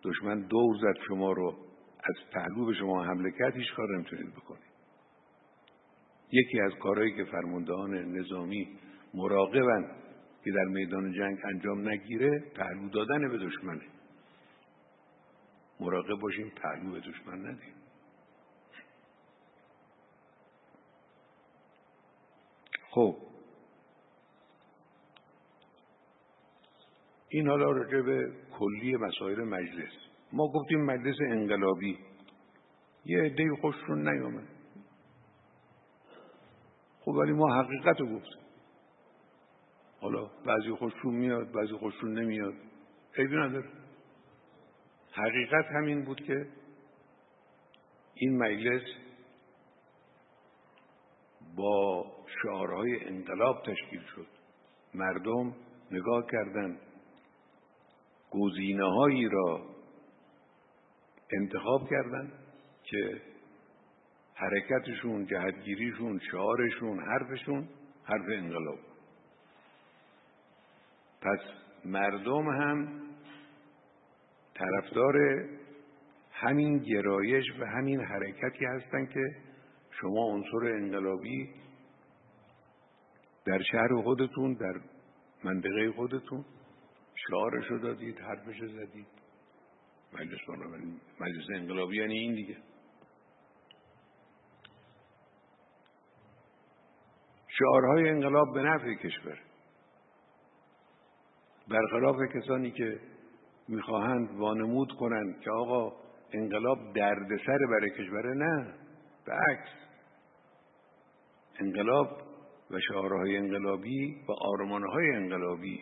دشمن 0.03 0.41
دور 0.41 0.77
زد 0.77 1.01
شما 1.09 1.33
رو. 1.33 1.57
از 2.05 2.31
پهلو 2.33 2.67
به 2.67 2.75
شما 2.75 3.05
حمله 3.05 3.31
کرد 3.39 3.57
هیچ 3.57 3.75
کار 3.77 3.97
نمی‌تونید 3.97 4.35
بکنید. 4.35 4.75
یکی 6.33 6.61
از 6.61 6.73
کارهایی 6.83 7.17
که 7.17 7.25
فرماندهان 7.25 7.95
نظامی 7.95 8.79
مراقبن 9.15 9.91
که 10.45 10.51
در 10.51 10.65
میدان 10.65 11.13
جنگ 11.13 11.39
انجام 11.45 11.89
نگیره 11.89 12.45
پهلو 12.55 12.89
دادن 12.89 13.29
به 13.29 13.39
دشمنه. 13.39 13.83
مراقب 15.81 16.21
باشیم 16.21 16.53
پهلو 16.57 16.93
به 16.93 17.01
دشمن 17.01 17.47
ندیم. 17.47 17.75
خب. 22.95 23.17
این 27.29 27.49
حالا 27.49 27.71
راجع 27.71 28.01
به 28.01 28.33
کلی 28.59 28.97
مسائل 28.97 29.45
مجلس. 29.45 29.93
ما 30.33 30.49
گفتیم 30.49 30.85
مجلس 30.85 31.17
انقلابی. 31.31 31.99
یه 33.05 33.23
عده 33.23 33.45
خوششون 33.61 34.09
نیامد. 34.09 34.49
خب 37.01 37.09
ولی 37.09 37.33
ما 37.33 37.55
حقیقت 37.55 38.01
رو 38.01 38.17
گفتیم. 38.17 38.43
حالا 40.01 40.31
بعضی 40.47 40.71
خوششون 40.71 41.15
میاد 41.15 41.53
بعضی 41.53 41.73
خوششون 41.73 42.19
نمیاد. 42.19 42.55
عیبی 43.19 43.37
نداره. 43.37 43.69
حقیقت 45.13 45.65
همین 45.65 46.05
بود 46.05 46.21
که 46.21 46.47
این 48.15 48.39
مجلس 48.39 48.83
با 51.57 52.14
شعارهای 52.43 53.05
انقلاب 53.05 53.63
تشکیل 53.63 54.03
شد. 54.15 54.27
مردم 54.95 55.55
نگاه 55.91 56.27
کردند 56.33 56.79
گزینه 58.31 58.85
هایی 58.85 59.29
را 59.29 59.61
انتخاب 61.33 61.89
کردند 61.91 62.33
که 62.85 63.21
حرکتشون 64.35 65.27
جهتگیریشون 65.27 66.21
شعارشون 66.31 66.99
حرفشون 67.05 67.69
حرف 68.05 68.27
انقلاب. 68.29 68.79
پس 71.21 71.41
مردم 71.85 72.49
هم 72.49 73.03
طرفدار 74.55 75.17
همین 76.33 76.79
گرایش 76.79 77.45
و 77.61 77.65
همین 77.65 78.01
حرکتی 78.01 78.65
هستند 78.65 79.11
که 79.11 79.21
شما 80.01 80.21
عنصر 80.21 80.75
انقلابی 80.75 81.51
در 83.47 83.63
شهر 83.63 84.03
خودتون 84.03 84.53
در 84.55 84.81
منطقه 85.45 85.93
خودتون. 85.97 86.45
شعارش 87.15 87.67
رو 87.67 87.79
دادید 87.79 88.19
حرفش 88.19 88.61
رو 88.61 88.69
زدید. 88.69 89.07
مجلس 90.13 90.49
مجلس 91.21 91.45
انقلابی 91.55 91.97
یعنی 91.97 92.19
این 92.19 92.35
دیگه. 92.35 92.57
شعارهای 97.49 98.09
انقلاب 98.09 98.55
به 98.55 98.63
نفع 98.63 98.95
کشور. 98.95 99.39
برخلاف 101.69 102.17
کسانی 102.35 102.71
که 102.71 103.01
می‌خواهند 103.69 104.39
وانمود 104.39 104.93
کنند 104.93 105.41
که 105.41 105.51
آقا 105.51 105.93
انقلاب 106.33 106.79
دردسر 106.95 107.59
برای 107.71 107.91
کشوره 107.91 108.35
نه. 108.35 108.75
به 109.25 109.33
عکس. 109.33 109.71
انقلاب 111.61 112.24
و 112.71 112.81
شعارهای 112.89 113.37
انقلابی 113.37 114.17
و 114.29 114.33
آرمانهای 114.33 115.11
انقلابی 115.11 115.81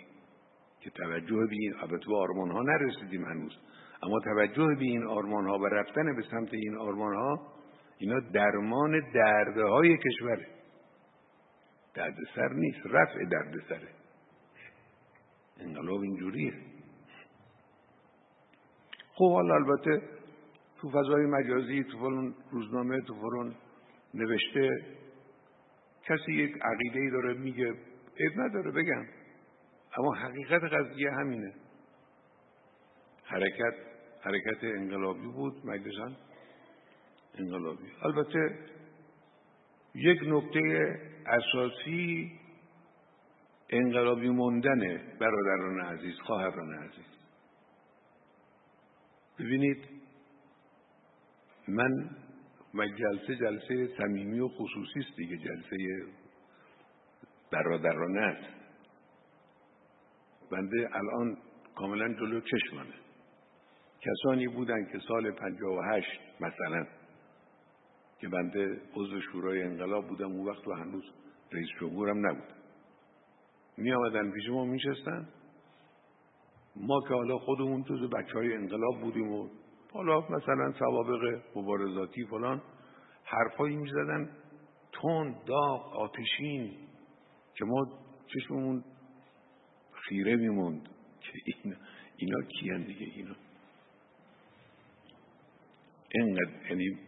که 0.81 0.90
توجه 0.90 1.47
به 1.51 1.57
این 1.61 1.75
البته 1.81 2.07
به 2.07 2.16
آرمانها 2.16 2.62
نرسیدیم 2.62 3.25
هنوز 3.25 3.53
اما 4.03 4.21
توجه 4.21 4.66
به 4.79 4.85
این 4.85 5.07
آرمانها 5.07 5.59
و 5.59 5.66
رفتن 5.66 6.16
به 6.16 6.23
سمت 6.31 6.55
این 6.55 6.79
آرمانها 6.79 7.53
اینا 7.99 8.21
درمان 8.21 9.01
درده 9.14 9.64
های 9.64 9.99
کشوره. 9.99 10.47
دردسر 11.95 12.53
نیست 12.53 12.79
رفع 12.85 13.25
دردسره. 13.25 13.88
انقلاب 15.61 16.01
اینجوریه. 16.01 16.53
خب 19.14 19.33
حالا 19.33 19.55
البته 19.55 20.03
تو 20.81 20.90
فضای 20.90 21.27
مجازی 21.27 21.85
تو 21.85 21.99
فلان 21.99 22.35
روزنامه 22.51 23.01
تو 23.01 23.14
فلان 23.14 23.55
نوشته 24.14 24.71
کسی 26.05 26.33
یک 26.33 26.57
عقیده 26.62 27.01
ای 27.01 27.11
داره 27.11 27.35
میگه 27.35 27.75
عیب 28.21 28.41
نداره 28.41 28.71
بگم. 28.71 29.07
اما 29.99 30.15
حقیقت 30.15 30.62
قضیه 30.65 31.11
همینه. 31.11 31.55
حرکت 33.25 33.75
حرکت 34.21 34.65
انقلابی 34.65 35.27
بود 35.27 35.67
مجلسان 35.67 36.17
انقلابی. 37.38 37.93
البته 38.03 38.59
یک 39.95 40.19
نکته 40.27 40.97
اساسی 41.27 42.33
انقلابی 43.71 44.29
موندن 44.29 44.81
برادران 45.21 45.81
عزیز 45.81 46.15
خواهران 46.21 46.75
عزیز. 46.75 47.05
ببینید 49.38 49.85
من 51.69 52.11
و 52.74 52.87
جلسه 52.87 53.37
جلسه 53.37 53.88
صمیمی 53.98 54.40
و 54.40 54.48
خصوصی 54.48 55.00
است 55.00 55.16
دیگه 55.16 55.37
جلسه 55.37 55.76
برادرانه 57.52 58.20
است 58.20 58.48
بنده 60.50 60.88
الان 60.92 61.37
کاملا 61.74 62.14
جلو 62.14 62.40
چشمانه 62.40 62.94
کسانی 64.00 64.48
بودن 64.48 64.85
که 64.85 64.98
سال 65.08 65.30
58 65.30 66.20
مثلا 66.40 66.87
که 68.20 68.28
بنده 68.28 68.80
عضو 68.94 69.20
شورای 69.20 69.62
انقلاب 69.62 70.08
بودم 70.08 70.32
اون 70.32 70.48
وقت 70.48 70.68
و 70.68 70.72
هنوز 70.72 71.04
رئیس 71.52 71.68
جمهورم 71.80 72.26
نبودم 72.26 72.54
می 73.76 73.92
آمدن 73.92 74.30
پیش 74.30 74.48
ما 74.48 74.64
میشستن 74.64 75.28
ما 76.76 77.00
که 77.08 77.14
حالا 77.14 77.38
خودمون 77.38 77.85
تو 77.85 78.08
بچه 78.08 78.32
های 78.32 78.54
انقلاب 78.54 79.00
بودیم 79.00 79.32
و 79.32 79.48
حالا 79.92 80.20
مثلا 80.20 80.72
سوابق 80.78 81.42
مبارزاتی 81.57 82.24
فلان 82.24 82.62
حرفایی 83.24 83.76
می‌زدن. 83.76 84.37
تون 84.92 85.37
داغ 85.46 85.96
آتشین 85.96 86.76
که 87.55 87.64
ما 87.64 87.87
چشممون 88.26 88.85
خیره 89.92 90.37
میموند 90.37 90.88
که 91.20 91.33
این 91.44 91.76
اینا 92.16 92.42
کیان 92.42 92.83
دیگه 92.83 93.07
اینا. 93.14 93.35
اینقدر 96.14 96.70
یعنی 96.70 96.98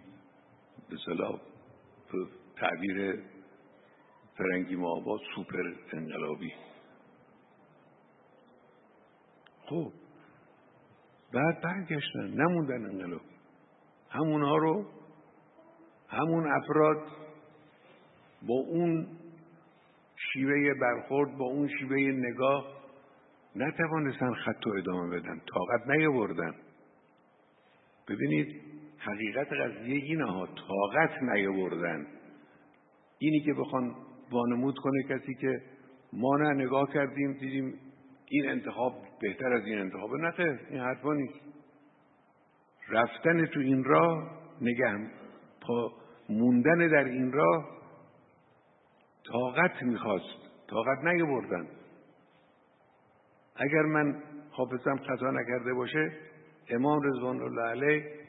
به 0.91 0.97
صلاح 1.07 1.41
تعبیر 2.57 3.23
فرنگی 4.37 4.77
ما 4.77 5.01
با 5.01 5.21
سوپر 5.35 5.75
انقلابی. 5.93 6.53
خب 9.67 9.93
بعد 11.35 11.61
برگشتن 11.61 12.27
نموندن 12.27 12.85
انقلابی 12.85 13.25
همونها 14.11 14.57
رو 14.57 14.87
همون 16.09 16.53
افراد 16.53 17.03
با 18.43 18.55
اون 18.55 19.07
شیوه 20.17 20.75
برخورد 20.81 21.39
با 21.39 21.45
اون 21.45 21.69
شیوه 21.69 21.97
نگاه 21.97 22.67
نتوانستن 23.57 24.35
خط 24.35 24.67
و 24.67 24.71
ادامه 24.79 25.17
بدن 25.17 25.41
طاقت 25.55 25.89
نیاوردن. 25.89 26.55
ببینید 28.09 28.63
حقیقت 28.99 29.53
قضیه 29.53 29.95
اینه 29.95 30.25
ها 30.25 30.47
طاقت 30.47 31.23
نیاوردن. 31.23 32.07
اینی 33.19 33.41
که 33.41 33.53
بخوان 33.55 33.95
وانمود 34.31 34.79
کنه 34.79 35.03
کسی 35.03 35.35
که 35.35 35.63
ما 36.13 36.37
نه 36.37 36.65
نگاه 36.65 36.93
کردیم 36.95 37.33
دیدیم 37.33 37.75
این 38.29 38.49
انتخاب 38.49 38.95
بهتر 39.21 39.53
از 39.53 39.65
این 39.65 39.79
انتخاب. 39.79 40.15
نه 40.15 40.59
این 40.71 40.81
حرفا 40.81 41.13
نیست. 41.13 41.41
رفتن 42.89 43.47
تو 43.47 43.61
این 43.61 43.85
راه 43.85 44.31
نگه 44.61 45.11
پا 45.61 45.93
موندن 46.29 46.89
در 46.89 47.05
این 47.05 47.33
راه 47.33 47.69
طاقت 49.33 49.83
می‌خواست. 49.83 50.45
طاقت 50.71 51.05
نیاوردن. 51.05 51.69
اگر 53.57 53.83
من 53.83 54.23
حافظم 54.51 54.97
خطا 54.97 55.31
نکرده 55.31 55.75
باشه 55.75 56.13
امام 56.69 57.01
رضوان 57.03 57.41
الله 57.41 57.63
علیه 57.63 58.25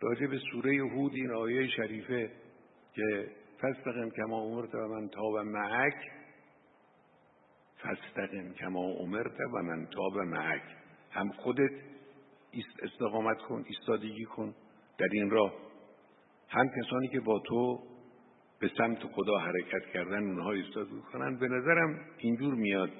راجع 0.00 0.26
به 0.26 0.38
سوره 0.52 0.76
هود 0.76 1.12
این 1.14 1.30
آیه 1.30 1.68
شریفه 1.68 2.30
که 2.94 3.30
فستقم 3.60 4.10
کما 4.10 4.40
امرت 4.40 4.74
و 4.74 4.78
من 4.78 5.08
تاب 5.08 5.38
معک 5.38 5.94
فستقم 7.82 8.52
کما 8.52 8.80
امرت 8.80 9.40
و 9.54 9.62
من 9.62 9.86
تاب 9.86 10.18
معک. 10.18 10.62
هم 11.10 11.28
خودت 11.28 11.70
استقامت 12.82 13.38
کن 13.38 13.64
ایستادگی 13.66 14.24
کن. 14.24 14.54
در 14.98 15.08
این 15.12 15.30
راه 15.30 15.54
هم 16.48 16.68
کسانی 16.68 17.08
که 17.08 17.20
با 17.20 17.42
تو 17.46 17.82
به 18.60 18.70
سمت 18.78 18.98
خدا 18.98 19.38
حرکت 19.38 19.86
کردن 19.92 20.24
اونها 20.24 20.52
ایستادگی 20.52 21.00
کنن 21.12 21.36
به 21.38 21.48
نظرم 21.48 22.00
اینجور 22.18 22.54
میاد. 22.54 22.90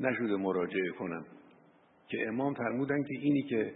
نشده 0.00 0.36
مراجعه 0.36 0.90
کنم. 0.98 1.26
که 2.08 2.28
امام 2.28 2.54
فرمودن 2.54 3.02
که 3.02 3.14
اینی 3.20 3.42
که 3.42 3.74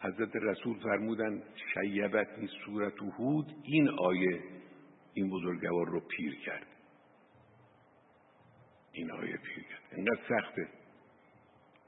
حضرت 0.00 0.36
رسول 0.36 0.78
فرمودن 0.78 1.42
شیبت 1.74 2.28
این 2.38 2.48
صورت 2.64 3.02
هود 3.18 3.46
این 3.62 3.88
آیه 3.88 4.40
این 5.14 5.30
بزرگوار 5.30 5.86
رو 5.86 6.00
پیر 6.00 6.34
کرد. 6.34 6.66
این 8.92 9.10
آیه 9.10 9.32
کرد 9.32 9.96
اینقدر 9.96 10.20
سخته. 10.28 10.68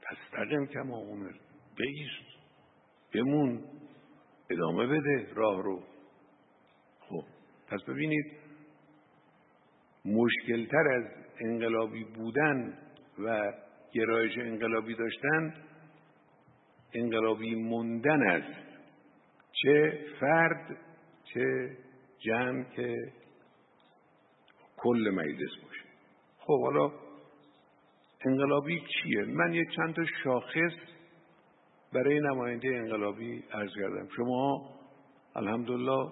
تستقم 0.01 0.65
کما 0.65 0.97
عمر 0.97 1.31
بیست 1.75 2.35
بمون. 3.13 3.63
ادامه 4.49 4.87
بده 4.87 5.33
راه 5.33 5.63
رو. 5.63 5.83
خب 6.99 7.23
پس 7.67 7.83
ببینید 7.87 8.25
مشکلتر 10.05 10.87
از 10.87 11.03
انقلابی 11.41 12.03
بودن 12.03 12.77
و 13.19 13.53
گرایش 13.91 14.37
انقلابی 14.37 14.95
داشتن 14.95 15.53
انقلابی 16.93 17.55
موندن 17.55 18.21
است. 18.21 18.65
چه 19.51 20.05
فرد 20.19 20.77
چه 21.23 21.77
جمع 22.19 22.63
که 22.63 23.13
کل 24.77 25.09
مجلس 25.13 25.63
باشه. 25.63 25.74
خب 26.45 26.61
حالا 26.61 26.91
انقلابی 28.25 28.79
چیه؟ 28.79 29.25
من 29.25 29.53
یک 29.53 29.67
چند 29.75 29.95
تا 29.95 30.05
شاخص 30.23 30.73
برای 31.93 32.19
نماینده 32.19 32.67
انقلابی 32.67 33.43
عرض 33.51 33.71
کردم. 33.75 34.07
شما 34.17 34.69
الحمدلله 35.35 36.11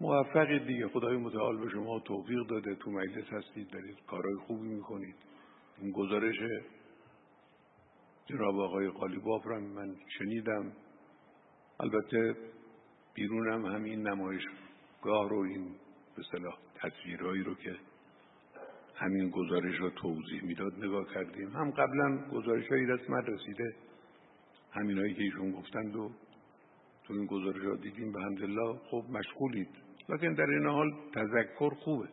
موفقید 0.00 0.66
دیگه. 0.66 0.88
خدای 0.88 1.16
متعال 1.16 1.60
به 1.60 1.70
شما 1.70 2.00
توفیق 2.00 2.46
داده. 2.46 2.74
تو 2.74 2.90
مجلس 2.90 3.32
هستید 3.32 3.70
دارید 3.70 3.98
کارهای 4.06 4.36
خوبی 4.46 4.68
می‌کنید. 4.68 5.14
این 5.78 5.92
گزارش 5.92 6.36
جناب 8.26 8.60
آقای 8.60 8.90
قالیباف 8.90 9.46
را 9.46 9.60
من 9.60 9.94
شنیدم. 10.18 10.72
البته 11.80 12.36
بیرونم 13.14 13.66
همین 13.66 14.08
نمایشگاه 14.08 15.28
رو 15.28 15.38
این 15.38 15.76
به 16.16 16.22
صلاح 16.32 16.58
تصویرهایی 16.74 17.42
رو 17.42 17.54
که 17.54 17.76
همین 18.96 19.30
گزارش 19.30 19.80
را 19.80 19.90
توضیح 19.90 20.44
می‌داد 20.44 20.84
نگاه 20.84 21.14
کردیم. 21.14 21.48
هم 21.48 21.70
قبلا 21.70 22.18
گزارش 22.32 22.68
هایی 22.68 22.86
رسمت 22.86 23.28
رسیده. 23.28 23.74
همین 24.72 24.98
هایی 24.98 25.14
که 25.14 25.22
ایشون 25.22 25.52
گفتند 25.52 25.96
و 25.96 26.10
تو 27.04 27.14
این 27.14 27.26
گزارش 27.26 27.64
ها 27.64 27.74
دیدیم 27.76 28.12
به 28.12 28.22
همدلله 28.22 28.78
خب 28.90 29.04
مشغولید. 29.10 29.68
لیکن 30.08 30.34
در 30.34 30.46
این 30.46 30.66
حال 30.66 30.92
تذکر 31.14 31.70
خوبه. 31.74 32.08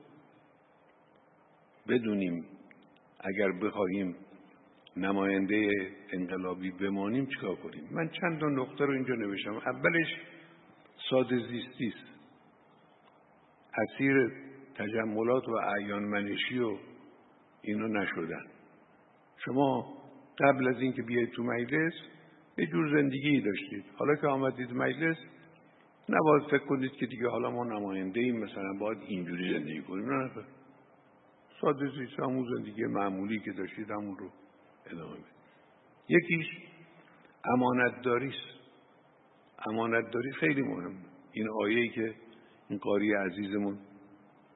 بدونیم 1.88 2.46
اگر 3.20 3.52
بخواهیم 3.52 4.16
نماینده 4.98 5.72
انقلابی 6.14 6.72
بمانیم 6.72 7.26
چیکار 7.26 7.56
کنیم؟ 7.56 7.88
من 7.92 8.10
چند 8.10 8.40
تا 8.40 8.46
نقطه 8.46 8.86
رو 8.86 8.94
اینجا 8.94 9.14
نوشتم. 9.14 9.54
اولش 9.54 10.08
ساده 11.10 11.38
زیستی 11.38 11.88
است. 11.88 12.12
اسیر 13.78 14.32
تجملات 14.76 15.50
و 15.50 15.52
اعیان 15.52 16.04
منشی 16.04 16.60
و 16.60 16.78
اینو 17.62 17.88
نشدن. 17.88 18.46
شما 19.46 19.94
قبل 20.40 20.68
از 20.68 20.82
اینکه 20.82 21.02
بیاید 21.02 21.32
تو 21.32 21.44
مجلس 21.44 21.94
یه 22.58 22.66
جور 22.66 23.02
زندگی 23.02 23.42
داشتید. 23.42 23.86
حالا 23.96 24.16
که 24.16 24.28
آمدید 24.28 24.74
مجلس 24.74 25.18
نباید 26.10 26.44
فکر 26.44 26.66
کنید 26.66 26.92
که 26.92 27.06
دیگه 27.06 27.30
حالا 27.30 27.52
ما 27.52 27.64
نماینده 27.64 28.20
ایم 28.20 28.40
مثلا 28.40 28.74
باید 28.80 28.98
اینجوری 29.08 29.54
زندگی 29.54 29.82
کنیم. 29.82 30.14
نه. 30.14 30.32
ساده 31.62 31.90
زیست 31.90 32.20
همون 32.20 32.46
زندگی 32.56 32.86
معمولی 32.86 33.40
که 33.40 33.52
داشتید 33.52 33.92
همون 33.92 34.18
رو 34.18 34.30
ادامه 34.86 35.14
بدید. 35.14 35.26
یکیش 36.10 36.48
امانتداری 37.46 38.28
است. 38.28 38.62
امانتداری 39.68 40.32
خیلی 40.32 40.62
مهم. 40.62 40.96
این 41.32 41.50
آیه‌ای 41.50 41.90
که 41.90 42.14
این 42.70 42.80
قاری 42.80 43.14
عزیزمون 43.14 43.78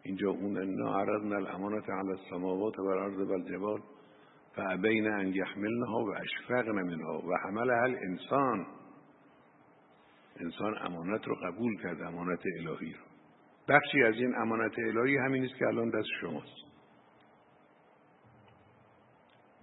اینجا 0.06 0.30
اون 0.30 0.58
انا 0.58 1.00
عرضنا 1.00 1.36
الامانت 1.36 1.90
علی 1.90 2.10
السماوات 2.10 2.80
و 2.80 2.82
الارض 2.82 3.30
و 3.30 3.32
الجبال 3.32 3.82
فابین 4.56 5.08
ان 5.08 5.28
یحملنها 5.28 6.06
و 6.06 6.16
اشفقن 6.16 6.82
منها 6.82 7.20
و 7.28 7.38
حملها 7.44 7.84
الانسان. 7.84 8.66
انسان 10.40 10.78
امانت 10.78 11.28
رو 11.28 11.36
قبول 11.36 11.82
کرد 11.82 12.02
امانت 12.02 12.40
الهی 12.60 12.94
رو. 12.94 13.00
بخشی 13.68 14.04
از 14.04 14.14
این 14.16 14.36
امانت 14.36 14.80
الهی 14.80 15.18
همین 15.18 15.46
است 15.46 15.56
که 15.56 15.68
الان 15.68 15.90
دست 15.90 16.08
شماست. 16.22 16.66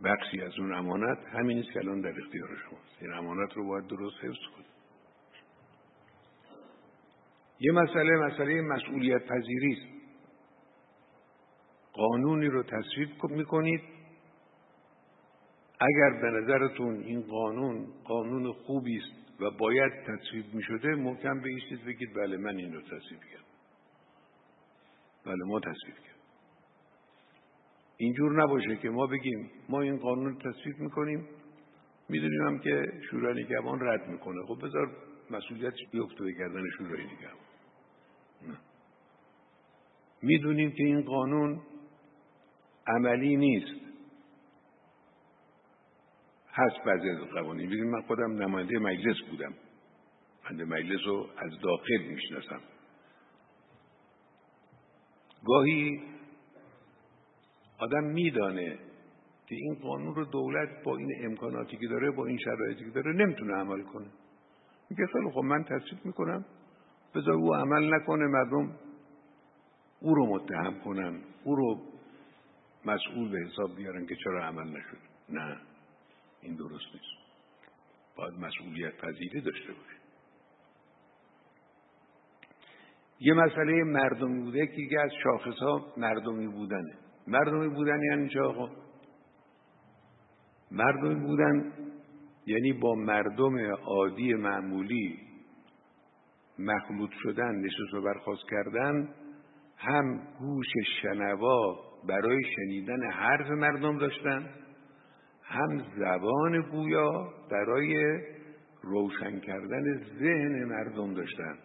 بخشی 0.04 0.40
از 0.40 0.52
اون 0.58 0.74
امانت 0.74 1.18
همین 1.32 1.58
است 1.58 1.72
که 1.72 1.78
الان 1.78 2.00
در 2.00 2.14
اختیار 2.24 2.48
شماست. 2.48 3.02
این 3.02 3.12
امانت 3.12 3.52
رو 3.52 3.68
باید 3.68 3.86
درست 3.86 4.16
حفظ 4.24 4.54
کنید 4.54 4.72
یه 7.60 7.72
مسئله 7.72 8.16
مسئله 8.16 8.60
مسئولیت 8.60 9.26
پذیری 9.26 9.72
است. 9.72 10.01
قانونی 11.92 12.46
رو 12.46 12.62
تصویب 12.62 13.24
می‌کنید. 13.24 13.80
اگر 15.80 16.20
به 16.22 16.30
نظرتون 16.30 16.94
این 16.94 17.22
قانون 17.22 17.86
قانون 18.04 18.52
خوبی 18.52 18.96
است 18.96 19.40
و 19.42 19.50
باید 19.50 19.92
تصویب 19.92 20.54
می 20.54 20.62
شده 20.62 20.88
محکم 20.88 21.40
بیستید 21.40 21.84
بگید 21.84 22.14
بله 22.14 22.36
من 22.36 22.56
این 22.56 22.72
رو 22.74 22.80
تصویب 22.80 23.20
کردم. 23.32 23.44
بله 25.26 25.44
ما 25.46 25.60
تصویب 25.60 25.94
کردیم 25.94 26.22
اینجور 27.96 28.42
نباشه 28.42 28.76
که 28.76 28.90
ما 28.90 29.06
بگیم 29.06 29.50
ما 29.68 29.80
این 29.80 29.96
قانون 29.96 30.38
تصویب 30.38 30.78
می‌کنیم 30.78 31.28
می‌دونیم 32.08 32.46
هم 32.46 32.58
که 32.58 32.86
شورای 33.10 33.44
نگهبان 33.44 33.80
رد 33.80 34.08
می‌کنه. 34.08 34.46
خب 34.46 34.66
بذار 34.66 34.90
مسئولیت 35.30 35.74
بیفته 35.92 36.24
به 36.24 36.32
گردن 36.32 36.62
شورای 36.78 37.04
نگهبان. 37.04 37.46
می‌دونیم 40.22 40.70
که 40.70 40.82
این 40.82 41.02
قانون 41.02 41.60
عملی 42.86 43.36
نیست. 43.36 43.82
هست 46.54 46.84
بعضی 46.86 47.10
از 47.10 47.18
قوانین. 47.18 47.66
ببین 47.66 47.90
من 47.90 48.02
خودم 48.02 48.42
نماینده 48.42 48.78
مجلس 48.78 49.16
بودم. 49.30 49.54
من 50.50 50.64
مجلس 50.64 51.00
رو 51.06 51.28
از 51.36 51.60
داخل 51.60 52.02
می‌شناسم. 52.08 52.60
گاهی 55.44 56.02
آدم 57.78 58.04
میدانه 58.04 58.78
که 59.46 59.54
این 59.54 59.74
قانون 59.74 60.14
رو 60.14 60.24
دولت 60.24 60.68
با 60.84 60.96
این 60.96 61.12
امکاناتی 61.24 61.76
که 61.76 61.86
داره 61.86 62.10
با 62.10 62.26
این 62.26 62.38
شرایطی 62.38 62.84
که 62.84 62.90
داره 62.90 63.12
نمی‌تونه 63.12 63.54
عمل 63.54 63.82
کنه. 63.82 64.06
میگه 64.90 65.06
خیلی 65.06 65.30
خب 65.30 65.40
من 65.40 65.64
تصدیق 65.64 66.06
می‌کنم. 66.06 66.44
بذار 67.14 67.34
او 67.34 67.54
عمل 67.54 67.94
نکنه 67.94 68.26
مردم 68.26 68.76
او 70.00 70.14
رو 70.14 70.26
متهم 70.26 70.80
کنن 70.84 71.20
او 71.44 71.56
رو 71.56 71.91
مسئول 72.84 73.30
به 73.30 73.38
حساب 73.38 73.76
بیارن 73.76 74.06
که 74.06 74.16
چرا 74.24 74.44
عمل 74.44 74.68
نشد. 74.68 74.98
نه 75.28 75.56
این 76.42 76.56
درست 76.56 76.86
نیست. 76.94 77.22
باید 78.16 78.34
مسئولیت 78.34 78.96
پذیری 78.96 79.40
داشته 79.40 79.72
باشه. 79.72 80.02
یه 83.20 83.34
مسئله 83.34 83.84
مردمی 83.84 84.42
بوده 84.42 84.66
که 84.66 84.72
یکی 84.72 84.96
از 84.96 85.10
شاخص 85.24 85.58
ها 85.58 85.92
مردمی 85.96 86.48
بودنه 86.48 86.94
مردمی 87.26 87.68
بودن 87.68 88.02
یعنی 88.02 88.28
چه 88.28 88.40
آقا؟ 88.40 88.70
مردمی 90.70 91.14
بودن 91.14 91.72
یعنی 92.46 92.72
با 92.72 92.94
مردم 92.94 93.74
عادی 93.74 94.34
معمولی 94.34 95.18
مخلوط 96.58 97.10
شدن 97.22 97.54
نشست 97.54 97.94
و 97.94 98.02
برخواست 98.02 98.42
کردن 98.50 99.08
هم 99.76 100.20
گوش 100.38 100.66
شنوا 101.02 101.91
برای 102.08 102.40
شنیدن 102.56 103.10
حرف 103.10 103.50
مردم 103.50 103.98
داشتن. 103.98 104.50
هم 105.42 105.82
زبان 105.96 106.62
گویا 106.70 107.32
برای 107.50 108.20
روشن 108.82 109.40
کردن 109.40 110.04
ذهن 110.18 110.64
مردم 110.64 111.14
داشتن. 111.14 111.58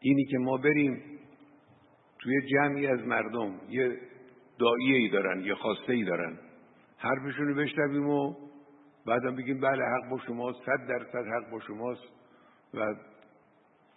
اینی 0.00 0.24
که 0.24 0.38
ما 0.38 0.56
بریم 0.56 1.02
توی 2.18 2.46
جمعی 2.46 2.86
از 2.86 3.06
مردم 3.06 3.60
یه 3.68 3.98
داییه 4.58 4.96
ای 4.96 5.08
دارن 5.08 5.40
یه 5.40 5.54
خواسته 5.54 5.92
ای 5.92 6.04
دارن. 6.04 6.38
حرفشون 6.98 7.48
رو 7.48 7.54
بشنویم 7.54 8.08
و 8.08 8.34
بعدم 9.06 9.36
بگیم 9.36 9.60
بله 9.60 9.84
حق 9.84 10.10
با 10.10 10.18
شماست 10.26 10.58
صد 10.66 10.86
درصد 10.88 11.26
حق 11.26 11.50
با 11.50 11.60
شماست. 11.60 12.02
و 12.74 12.94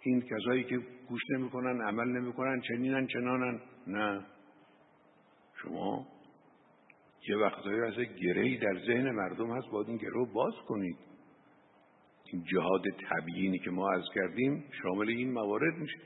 این 0.00 0.22
کسایی 0.22 0.64
که 0.64 0.78
گوش 1.08 1.22
نمی‌کنن 1.30 1.80
عمل 1.82 2.08
نمی‌کنن 2.08 2.60
چنینن 2.60 3.06
چنانن. 3.06 3.60
نه. 3.86 4.26
شما 5.62 6.06
یه 7.28 7.36
وقتهایی 7.36 7.80
از 7.80 7.94
گرهی 7.94 8.58
در 8.58 8.78
ذهن 8.86 9.10
مردم 9.10 9.56
هست 9.56 9.68
باید 9.68 9.88
این 9.88 9.96
گره 9.96 10.26
باز 10.34 10.54
کنید. 10.68 10.96
این 12.32 12.44
جهاد 12.44 12.82
تبیینی 13.10 13.58
که 13.58 13.70
ما 13.70 13.90
از 13.90 14.04
کردیم 14.14 14.64
شامل 14.82 15.08
این 15.08 15.32
موارد 15.32 15.74
میشه. 15.78 15.98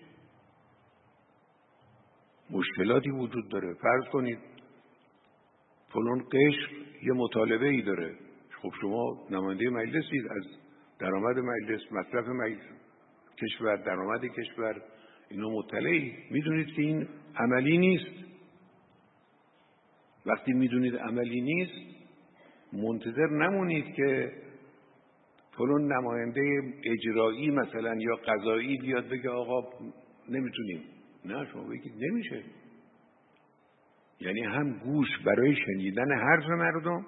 مشکلاتی 2.51 3.11
وجود 3.11 3.49
داره. 3.49 3.75
فرض 3.75 4.05
کنید 4.13 4.39
فلان 5.93 6.19
قشر 6.19 6.73
یه 7.03 7.13
مطالبه 7.13 7.67
ای 7.67 7.83
داره. 7.83 8.15
خب 8.63 8.71
شما 8.81 9.27
نماینده 9.31 9.71
مجلسید 9.71 10.27
از 10.31 10.45
درآمد 10.99 11.39
مجلس 11.39 11.93
مصرف 11.93 12.29
مجلس 12.29 12.81
کشور 13.43 13.77
درآمد 13.77 14.25
کشور 14.25 14.83
اینو 15.31 15.51
مطلعی. 15.51 16.15
می‌دونید 16.31 16.75
که 16.75 16.83
این 16.83 17.09
عملی 17.37 17.79
نیست. 17.79 18.25
وقتی 20.27 20.53
می‌دونید 20.53 20.97
عملی 20.97 21.41
نیست 21.41 22.01
منتظر 22.73 23.27
نمونید 23.27 23.95
که 23.95 24.33
فلان 25.57 25.93
نماینده 25.93 26.41
اجرایی 26.85 27.51
مثلا 27.51 27.95
یا 27.95 28.17
قضایی 28.17 28.79
بیاد 28.79 29.09
بگه 29.09 29.31
آقا 29.31 29.69
نمی‌تونیم. 30.29 30.85
نه 31.25 31.47
شما 31.53 31.63
بگید 31.63 31.93
نمیشه. 31.99 32.45
یعنی 34.21 34.41
هم 34.41 34.79
گوش 34.79 35.09
برای 35.27 35.57
شنیدن 35.57 36.13
حرف 36.13 36.45
مردم 36.45 37.07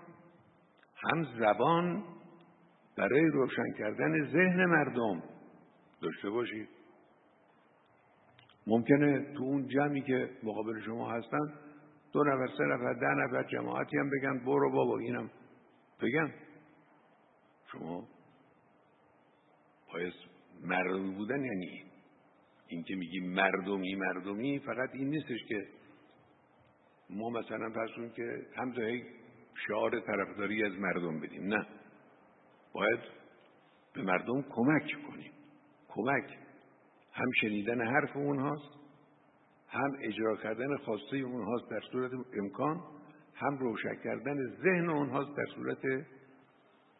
هم 0.97 1.27
زبان 1.39 2.05
برای 2.97 3.25
روشن 3.33 3.73
کردن 3.79 4.25
ذهن 4.33 4.65
مردم. 4.65 5.23
داشته 6.03 6.31
باشید. 6.31 6.69
ممکنه 8.67 9.35
تو 9.35 9.43
اون 9.43 9.69
جمعی 9.69 10.01
که 10.01 10.31
مقابل 10.43 10.81
شما 10.81 11.11
هستن 11.11 11.53
دو 12.13 12.25
نفر 12.25 12.47
سه 12.59 12.65
نفر 12.65 12.93
ده 12.93 13.07
نفر 13.07 13.43
جماعتی 13.43 13.99
هم 13.99 14.11
بگن 14.11 14.39
برو 14.45 14.71
بابا 14.73 14.99
اینم 14.99 15.31
بگن. 16.03 16.35
شما 17.73 18.09
باید 19.93 20.13
مردمی 20.65 21.15
بودن 21.15 21.45
یعنی 21.45 21.83
این 22.69 22.83
که 22.83 22.95
میگی 22.95 23.21
مردمی 23.21 23.95
مردمی 23.95 24.59
فقط 24.59 24.91
این 24.93 25.09
نیستش 25.09 25.45
که 25.49 25.67
ما 27.11 27.31
مثلا 27.31 27.71
فرسون 27.71 28.11
که 28.11 28.47
هم 28.57 28.75
شعار 29.67 30.01
طرفداری 30.01 30.65
از 30.65 30.73
مردم 30.73 31.21
بدیم 31.21 31.47
نه. 31.47 31.67
باید 32.73 33.01
به 33.95 34.03
مردم 34.03 34.43
کمک 34.43 34.93
کنیم. 35.11 35.33
کمک. 35.89 36.39
هم 37.13 37.31
شنیدن 37.41 37.87
حرف 37.87 38.17
اونهاست 38.17 38.83
هم 39.69 39.97
اجرا 40.03 40.37
کردن 40.37 40.77
خواسته 40.77 41.17
اونهاست 41.17 41.71
در 41.71 41.81
صورت 41.93 42.11
امکان 42.39 42.81
هم 43.35 43.59
روشن 43.59 43.95
کردن 44.05 44.37
ذهن 44.63 44.91
اونهاست 44.91 45.37
در 45.37 45.47
صورت 45.55 46.07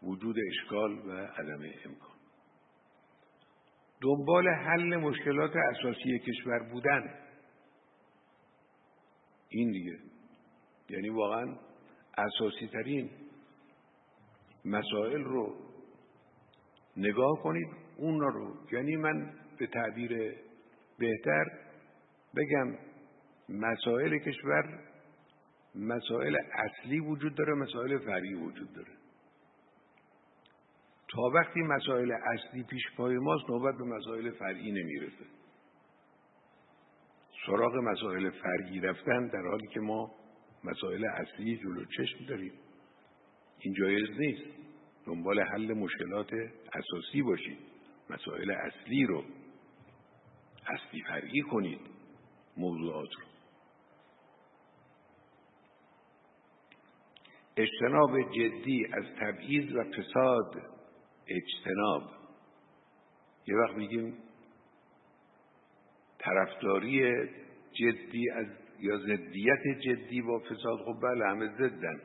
وجود 0.03 0.37
اشکال 0.49 0.93
و 0.93 1.11
عدم 1.13 1.63
امکان. 1.85 2.17
دنبال 4.01 4.49
حل 4.49 4.97
مشکلات 4.97 5.53
اساسی 5.57 6.19
کشور 6.19 6.59
بودن. 6.73 7.15
این 9.49 9.71
دیگه. 9.71 9.99
یعنی 10.89 11.09
واقعا 11.09 11.57
اساسی 12.19 12.67
ترین 12.67 13.11
مسائل 14.65 15.25
رو 15.25 15.57
نگاه 16.97 17.43
کنید 17.43 17.69
اون 17.97 18.21
رو. 18.21 18.57
یعنی 18.73 18.97
من 18.97 19.42
به 19.63 19.69
تعبیر 19.69 20.35
بهتر 20.99 21.45
بگم 22.37 22.75
مسائل 23.49 24.19
کشور 24.19 24.79
مسائل 25.75 26.37
اصلی 26.53 27.01
وجود 27.01 27.35
داره 27.35 27.55
مسائل 27.55 27.99
فرعی 27.99 28.35
وجود 28.35 28.73
داره. 28.75 28.93
تا 31.09 31.23
وقتی 31.35 31.61
مسائل 31.61 32.13
اصلی 32.13 32.63
پیش 32.63 32.83
پای 32.97 33.17
ماست 33.17 33.51
نوبت 33.51 33.75
به 33.75 33.85
مسائل 33.85 34.31
فرعی 34.31 34.73
نمی‌رسه. 34.73 35.25
سراغ 37.47 37.75
مسائل 37.75 38.31
فرعی 38.31 38.81
رفتن 38.81 39.27
در 39.27 39.49
حالی 39.51 39.67
که 39.67 39.81
ما 39.81 40.15
مسائل 40.65 41.05
اصلی 41.05 41.57
جلو 41.57 41.85
چشم 41.85 42.27
داریم. 42.29 42.53
این 43.59 43.75
جایز 43.75 44.11
نیست. 44.19 44.43
دنبال 45.07 45.41
حل 45.41 45.73
مشکلات 45.73 46.31
اساسی 46.73 47.23
باشید. 47.23 47.59
مسائل 48.11 48.51
اصلی 48.51 49.07
رو 49.07 49.25
اصلی 50.67 51.03
فرعی 51.03 51.41
کنید. 51.41 51.81
موضوعات 52.57 53.09
رو. 53.19 53.25
اجتناب 57.57 58.23
جدی 58.31 58.87
از 58.93 59.05
تبعیض 59.21 59.75
و 59.75 59.85
فساد. 59.85 60.63
اجتناب. 61.27 62.03
یه 63.47 63.57
وقت 63.57 63.77
میگیم 63.77 64.19
طرفداری 66.19 67.27
جدی 67.73 68.31
از 68.31 68.47
یا 68.79 68.99
ضدیت 68.99 69.81
جدی 69.81 70.23
با 70.23 70.39
فساد. 70.39 70.79
خب 70.79 71.01
بله 71.03 71.29
همه 71.29 71.47
ضدن 71.47 72.01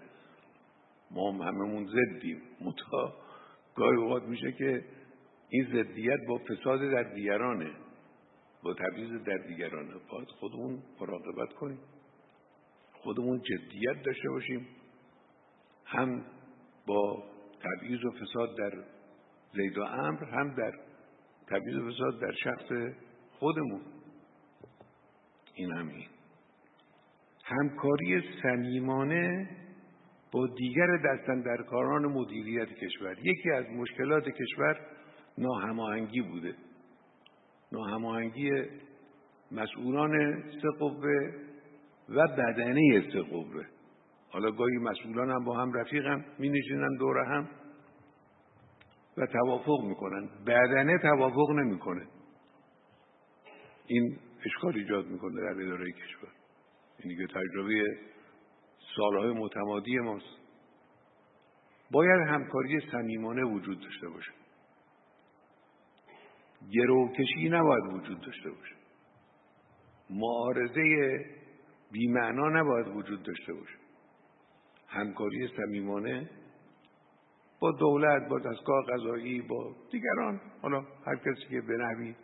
ما 1.12 1.32
هم 1.32 1.42
هممون 1.42 1.88
ضدیم 1.88 2.42
متا 2.62 3.14
گاهی 3.76 3.98
اوقات 3.98 4.24
میشه 4.24 4.52
که 4.52 4.86
این 5.50 5.66
ضدیت 5.66 6.20
با 6.28 6.38
فساد 6.38 6.80
در 6.80 7.04
دیگرانه. 7.04 7.72
با 8.64 8.74
تبعیض 8.74 9.24
در 9.24 9.38
دیگرانه 9.38 9.94
باید 10.12 10.28
خودمون 10.28 10.84
مراقبت 11.02 11.54
کنیم. 11.54 11.80
خودمون 12.94 13.42
جدیت 13.42 14.04
داشته 14.06 14.30
باشیم. 14.30 14.68
هم 15.86 16.26
با 16.88 17.24
تبعیض 17.62 18.06
و 18.06 18.12
فساد 18.12 18.58
در 18.58 18.72
زید 19.54 19.78
و 19.78 19.82
امر 19.84 20.24
هم 20.24 20.56
در 20.56 20.72
تبعیض 21.48 21.76
و 21.76 21.92
فساد 21.92 22.22
در 22.22 22.32
شخص 22.32 22.96
خودمون. 23.32 23.82
این 25.56 25.72
همین 25.72 26.06
همکاری 27.44 28.24
صمیمانه 28.44 29.50
با 30.32 30.48
دیگر 30.48 30.98
دستندرکاران 30.98 32.06
مدیریت 32.06 32.70
کشور. 32.70 33.20
یکی 33.24 33.52
از 33.52 33.66
مشکلات 33.66 34.24
کشور 34.30 34.80
ناهماهنگی 35.38 36.22
بوده. 36.22 36.56
ناهماهنگی 37.72 38.52
مسئولان 39.52 40.44
سه 40.62 40.70
قوه 40.80 41.32
و 42.10 42.28
بدنه 42.28 43.10
سه 43.14 43.22
قوه. 43.22 43.66
حالا 44.30 44.52
گاهی 44.52 44.78
مسئولان 44.78 45.30
هم 45.30 45.44
با 45.46 45.58
هم 45.58 45.74
رفیقن 45.74 46.26
می 46.40 46.50
نشینن 46.50 46.98
دور 47.00 47.18
هم 47.18 47.50
و 49.18 49.26
توافق 49.26 49.84
می‌کنن. 49.84 50.30
بدنه 50.48 50.98
توافق 50.98 51.50
نمی‌کنه. 51.52 52.08
این 53.88 54.18
اشکال 54.46 54.74
ایجاد 54.76 55.06
می‌کنه 55.08 55.42
در 55.42 55.62
اداره 55.62 55.92
کشور. 55.92 56.30
این 57.00 57.10
دیگه 57.10 57.28
تجربه 57.28 57.84
سالهای 58.96 59.32
متمادی 59.32 60.00
ماست. 60.00 60.38
باید 61.92 62.28
همکاری 62.28 62.80
صمیمانه 62.92 63.44
وجود 63.44 63.80
داشته 63.82 64.10
باشه. 64.10 64.32
گروکشی 66.72 67.50
نباید 67.50 67.84
وجود 67.94 68.22
داشته 68.22 68.50
باشه. 68.50 68.76
معارضه 70.10 71.26
بیمعنا 71.92 72.50
نباید 72.50 72.88
وجود 72.88 73.24
داشته 73.24 73.54
باشه. 73.54 73.78
همکاری 74.88 75.48
صمیمانه 75.58 76.30
با 77.60 77.72
دولت 77.72 78.30
با 78.30 78.40
دستگاه 78.40 78.86
قضایی 78.90 79.42
با 79.42 79.76
دیگران. 79.92 80.42
حالا 80.62 80.80
هر 81.06 81.16
کسی 81.16 81.48
که 81.50 81.62
به 81.62 81.78
نحوی 81.78 82.16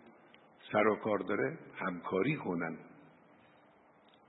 سر 0.71 0.88
و 0.88 0.95
کار 0.95 1.19
داره 1.19 1.57
همکاری 1.75 2.36
کنن 2.36 2.77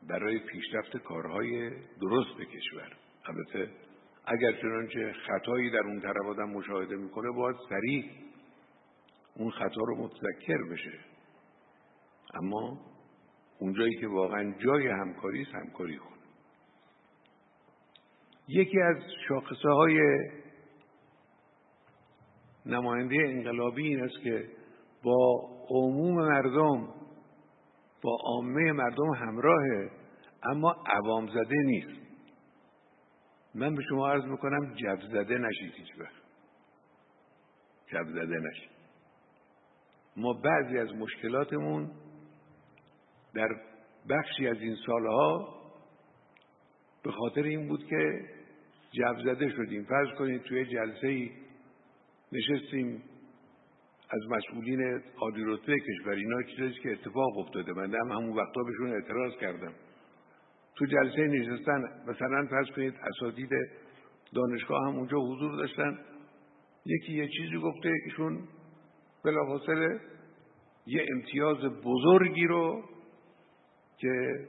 برای 0.09 0.39
پیشرفت 0.39 0.97
کارهای 0.97 1.71
درست 2.01 2.41
کشور. 2.41 2.97
البته 3.27 3.71
اگر 4.27 4.53
چنانچه 4.53 5.13
خطایی 5.27 5.71
در 5.71 5.87
اون 5.87 6.01
طرف 6.01 6.27
آدم 6.27 6.51
مشاهده 6.51 6.97
می‌کنه 6.97 7.31
باید 7.37 7.57
سریع 7.69 8.05
اون 9.37 9.51
خطا 9.51 9.81
رو 9.87 9.97
متذکر 9.97 10.59
بشه. 10.73 10.99
اما 12.35 12.79
اونجایی 13.59 13.95
که 14.01 14.09
واقعا 14.09 14.55
جای 14.65 14.89
همکاری 14.89 15.43
است 15.43 15.55
همکاری 15.55 15.97
کنه 15.97 16.15
یکی 18.49 18.81
از 18.81 18.97
شاخصه 19.29 19.69
های 19.69 20.01
نماینده 22.67 23.17
انقلابی 23.19 23.89
این 23.89 24.05
است 24.05 24.23
که 24.23 24.49
با 25.03 25.51
عموم 25.69 26.15
مردم 26.15 26.89
با 28.03 28.19
عامه 28.25 28.73
مردم 28.73 29.15
همراهه 29.15 29.91
اما 30.43 30.77
عوام 30.87 31.27
زده 31.27 31.57
نیست. 31.65 32.01
من 33.55 33.75
به 33.75 33.83
شما 33.89 34.09
عرض 34.09 34.25
می‌کنم 34.25 34.75
جب 34.75 34.99
زده 35.13 35.39
نشید 35.39 35.75
هیچ 35.75 35.99
وقت 35.99 36.25
جب 37.87 38.05
زده 38.09 38.39
نشید. 38.39 38.74
ما 40.17 40.33
بعضی 40.33 40.79
از 40.79 40.95
مشکلاتمون 40.95 41.91
در 43.35 43.49
بخشی 44.09 44.49
از 44.49 44.57
این 44.61 44.77
سالها 44.87 45.55
به 47.05 47.13
خاطر 47.13 47.43
این 47.43 47.69
بود 47.69 47.87
که 47.87 48.21
جب 48.93 49.17
زده 49.25 49.51
شدیم. 49.51 49.85
فرض 49.85 50.09
کنید 50.19 50.43
توی 50.43 50.67
جلسه 50.67 51.07
ای 51.09 51.31
نشستیم 52.33 53.03
از 54.11 54.21
مسئولین 54.31 55.03
عالی 55.17 55.45
رتبه 55.47 55.77
کشور 55.79 56.13
اینا 56.13 56.43
چیزی 56.43 56.81
که 56.83 56.93
اتفاق 56.93 57.39
افتاده. 57.39 57.73
من 57.73 57.95
هم 57.95 58.13
همون 58.13 58.37
وقتا 58.37 58.63
بهشون 58.63 58.93
اعتراض 58.93 59.33
کردم. 59.41 59.73
تو 60.77 60.87
جلسه 60.87 61.27
نشستن 61.27 61.83
مثلا 62.07 62.47
فرض 62.51 62.67
کنید 62.77 62.95
اساتید 62.95 63.51
دانشگاه 64.35 64.83
هم 64.87 64.97
اونجا 64.97 65.19
حضور 65.19 65.57
داشتن. 65.57 65.99
یکی 66.87 67.13
یه 67.13 67.29
چیزی 67.29 67.57
گفته 67.57 67.91
ایشون 68.05 68.49
بلافاصله 69.25 70.01
یه 70.87 71.07
امتیاز 71.13 71.57
بزرگی 71.85 72.47
رو 72.47 72.85
که 73.99 74.47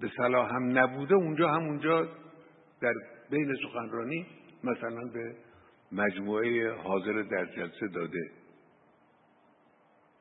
به 0.00 0.10
صلاح 0.16 0.54
هم 0.54 0.78
نبوده 0.78 1.14
اونجا 1.14 1.48
همونجا 1.48 2.08
در 2.80 2.94
بین 3.30 3.56
سخنرانی 3.62 4.26
مثلا 4.64 5.04
به 5.04 5.36
مجموعه 5.92 6.72
حاضر 6.72 7.22
در 7.22 7.44
جلسه 7.44 7.88
داده. 7.94 8.30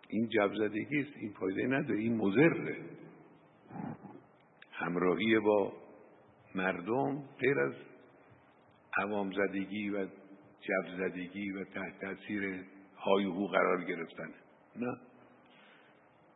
این 0.09 0.30
جبزدگی 0.30 0.99
است 0.99 1.17
این 1.17 1.34
فایده 1.39 1.67
نداره 1.67 1.99
این 1.99 2.17
مضره. 2.17 2.78
همراهی 4.71 5.39
با 5.39 5.73
مردم 6.55 7.23
غیر 7.39 7.59
از 7.59 7.73
عوام 8.97 9.32
زدگی 9.32 9.89
و 9.89 10.07
جبزدگی 10.61 11.51
و 11.51 11.63
تحت 11.63 11.99
تاثیر 12.01 12.63
هایهو 13.07 13.47
قرار 13.47 13.83
گرفتن. 13.83 14.29
نه. 14.75 14.97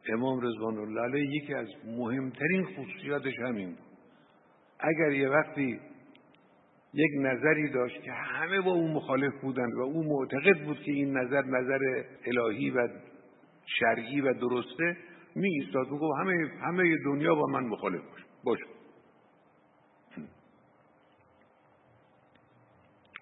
امام 0.09 0.39
رضوان 0.39 0.77
الله 0.77 1.01
علیه 1.01 1.35
یکی 1.35 1.53
از 1.53 1.67
مهمترین 1.85 2.65
خصوصیاتش 2.65 3.39
همین 3.39 3.69
بود. 3.69 3.91
اگر 4.79 5.11
یه 5.11 5.29
وقتی 5.29 5.79
یک 6.93 7.11
نظری 7.19 7.69
داشت 7.69 8.01
که 8.01 8.11
همه 8.11 8.61
با 8.61 8.71
او 8.71 8.87
مخالف 8.87 9.33
بودند 9.41 9.73
و 9.73 9.79
او 9.79 10.03
معتقد 10.03 10.65
بود 10.65 10.77
که 10.77 10.91
این 10.91 11.17
نظر 11.17 11.41
نظر 11.41 12.03
الهی 12.25 12.69
و 12.69 12.87
شرعی 13.65 14.21
و 14.21 14.33
درسته 14.33 14.97
می 15.35 15.47
ایستاد 15.47 15.91
می‌گفت 15.91 16.19
همه 16.19 16.51
همه 16.61 16.97
دنیا 17.05 17.35
با 17.35 17.45
من 17.45 17.63
مخالف 17.63 18.01
باش 18.01 18.25
باش. 18.43 18.59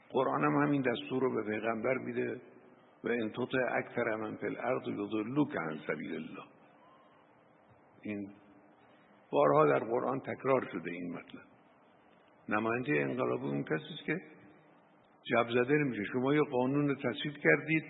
قرآن 0.09 0.43
هم 0.43 0.67
همین 0.67 0.81
دستور 0.81 1.21
رو 1.21 1.35
به 1.35 1.51
پیغمبر 1.51 1.97
میده. 1.97 2.41
و 3.03 3.07
ان 3.07 3.29
تطع 3.29 3.57
اکثر 3.71 4.15
من 4.15 4.35
فی 4.35 4.45
الارض 4.45 4.87
یضلوک 4.87 5.57
عن 5.57 5.79
سبیل 5.87 6.15
الله. 6.15 6.43
این 8.01 8.29
بارها 9.31 9.65
در 9.65 9.79
قرآن 9.79 10.19
تکرار 10.19 10.69
شده 10.71 10.91
این 10.91 11.11
مطلب. 11.11 11.41
نماینده 12.49 12.91
انقلابی 12.91 13.43
اون 13.43 13.63
کسی 13.63 13.73
است 13.73 14.05
که 14.05 14.21
جب 15.23 15.49
زده 15.49 15.73
نمیشه. 15.73 16.03
شما 16.03 16.33
یه 16.33 16.41
قانون 16.41 16.95
تصویب 16.95 17.37
کردید. 17.43 17.83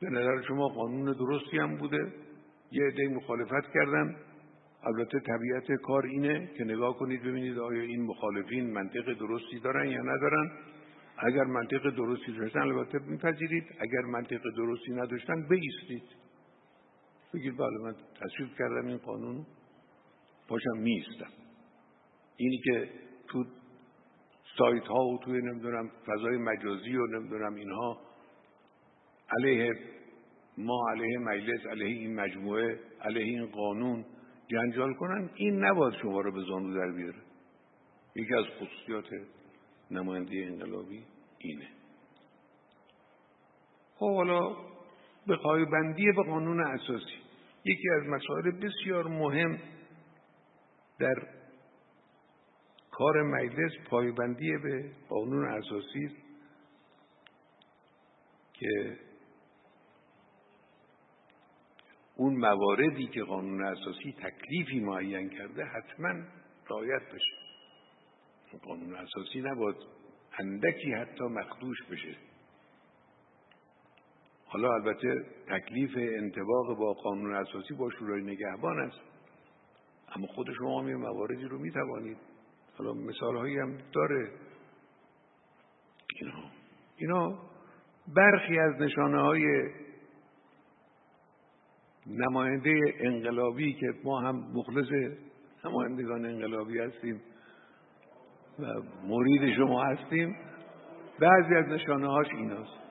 به 0.00 0.10
نظر 0.10 0.42
شما 0.48 0.68
قانون 0.68 1.12
درستی 1.12 1.58
هم 1.58 1.76
بوده. 1.76 2.12
یه 2.72 2.84
عده 2.84 3.08
مخالفت 3.08 3.72
کردن. 3.74 4.16
البته 4.84 5.20
طبیعت 5.20 5.80
کار 5.82 6.06
اینه 6.06 6.50
که 6.58 6.64
نگاه 6.64 6.98
کنید 6.98 7.22
ببینید 7.22 7.58
آیا 7.58 7.82
این 7.82 8.02
مخالفین 8.02 8.70
منطق 8.70 9.12
درستی 9.18 9.60
دارن 9.60 9.90
یا 9.90 10.02
ندارن. 10.02 10.50
اگر 11.22 11.44
منطق 11.44 11.90
درستی 11.90 12.32
داشتن 12.32 12.60
البته 12.60 12.98
میپذیرید. 12.98 13.64
اگر 13.80 14.00
منطق 14.00 14.40
درستی 14.56 14.92
نداشتن 14.92 15.48
بیستید 15.48 16.02
بگید 17.34 17.56
بله 17.56 17.78
من 17.82 17.94
تصویب 18.20 18.48
کردم 18.58 18.86
این 18.86 18.98
قانون 18.98 19.46
باشم 20.48 20.78
میستم 20.78 21.30
اینی 22.36 22.58
که 22.64 22.90
تو 23.28 23.44
سایت 24.58 24.86
ها 24.86 25.04
و 25.04 25.18
توی 25.24 25.42
نمی‌دونم 25.42 25.90
فضای 26.06 26.36
مجازی 26.36 26.96
و 26.96 27.06
نمی‌دونم 27.06 27.54
اینها 27.54 28.00
علیه 29.38 29.72
ما 30.58 30.90
علیه 30.90 31.18
مجلس 31.18 31.66
علیه 31.66 31.98
این 31.98 32.14
مجموعه 32.14 32.80
علیه 33.00 33.22
این 33.22 33.46
قانون 33.46 34.04
جنجال 34.48 34.94
کنن 34.94 35.30
این 35.34 35.64
نباید 35.64 35.94
شما 36.02 36.20
رو 36.20 36.32
به 36.32 36.40
زانو 36.40 36.74
در 36.74 36.92
بیاره. 36.92 37.22
یکی 38.16 38.34
از 38.34 38.44
خصوصیات 38.44 39.06
نماینده 39.90 40.46
انقلابی 40.46 41.04
اینه 41.42 41.68
خب 43.94 44.14
حالا 44.16 44.56
به 45.26 45.36
بندی 45.72 46.12
به 46.16 46.22
قانون 46.22 46.60
اساسی 46.60 47.22
یکی 47.64 47.90
از 47.90 48.02
مسائل 48.02 48.50
بسیار 48.50 49.06
مهم 49.06 49.58
در 50.98 51.14
کار 52.90 53.22
مجلس 53.22 53.72
پایبندی 53.90 54.56
به 54.56 54.90
قانون 55.08 55.48
اساسی 55.48 56.04
است 56.04 56.16
که 58.52 58.98
اون 62.16 62.36
مواردی 62.36 63.06
که 63.06 63.22
قانون 63.22 63.64
اساسی 63.64 64.12
تکلیفی 64.12 64.80
معین 64.80 65.28
کرده 65.28 65.64
حتما 65.64 66.24
رعایت 66.70 67.02
بشه. 67.14 67.36
قانون 68.62 68.94
اساسی 68.94 69.40
نباید 69.40 69.76
اندکی 70.38 70.92
حتی 70.92 71.24
مخدوش 71.24 71.82
بشه. 71.90 72.16
حالا 74.46 74.72
البته 74.74 75.26
تکلیف 75.48 75.90
انتباق 75.96 76.78
با 76.78 76.92
قانون 76.92 77.34
اساسی 77.34 77.74
با 77.74 77.90
شورای 77.90 78.22
نگهبان 78.22 78.80
است. 78.80 79.00
اما 80.16 80.26
خود 80.26 80.52
شما 80.58 80.82
می 80.82 80.94
مواردی 80.94 81.44
رو 81.44 81.58
می 81.58 81.70
توانید 81.70 82.18
حالا 82.78 82.92
مثال 82.92 83.36
هایی 83.36 83.58
هم 83.58 83.78
داره. 83.92 84.30
اینا. 86.20 86.50
اینا 86.96 87.38
برخی 88.14 88.58
از 88.58 88.74
نشانه 88.80 89.22
های 89.22 89.70
نماینده 92.06 92.80
انقلابی 93.00 93.72
که 93.72 93.86
ما 94.04 94.20
هم 94.20 94.36
مخلص 94.36 95.16
نمایندگان 95.64 96.24
انقلابی 96.24 96.78
هستیم 96.78 97.20
و 98.62 98.82
مرید 99.08 99.54
شما 99.56 99.84
هستیم. 99.84 100.36
بعضی 101.20 101.54
از 101.54 101.66
نشانه 101.66 102.06
هاش 102.06 102.26
ایناست. 102.36 102.82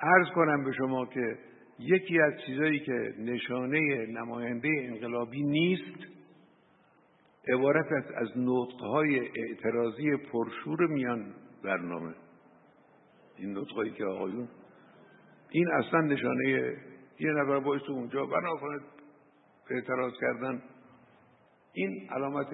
عرض 0.00 0.28
کنم 0.34 0.64
به 0.64 0.72
شما 0.72 1.06
که 1.06 1.38
یکی 1.78 2.20
از 2.20 2.32
چیزایی 2.46 2.80
که 2.80 3.14
نشانه 3.18 4.06
نماینده 4.06 4.68
انقلابی 4.78 5.42
نیست 5.42 6.16
عبارت 7.48 7.92
است 7.92 8.10
از 8.16 8.28
های 8.80 9.20
اعتراضی 9.36 10.16
پرشور 10.16 10.86
میان 10.86 11.34
برنامه. 11.64 12.14
این 13.38 13.58
نطقهایی 13.58 13.90
که 13.90 14.04
آقایون 14.04 14.48
این 15.50 15.68
اصلا 15.68 16.00
نشانه 16.00 16.48
یه 17.20 17.30
نفر 17.30 17.60
باید 17.60 17.82
تو 17.82 17.92
اونجا 17.92 18.26
بنا 18.26 18.56
کنه 18.56 18.80
اعتراض 19.70 20.12
کردن 20.20 20.62
این 21.72 22.08
علامت 22.10 22.46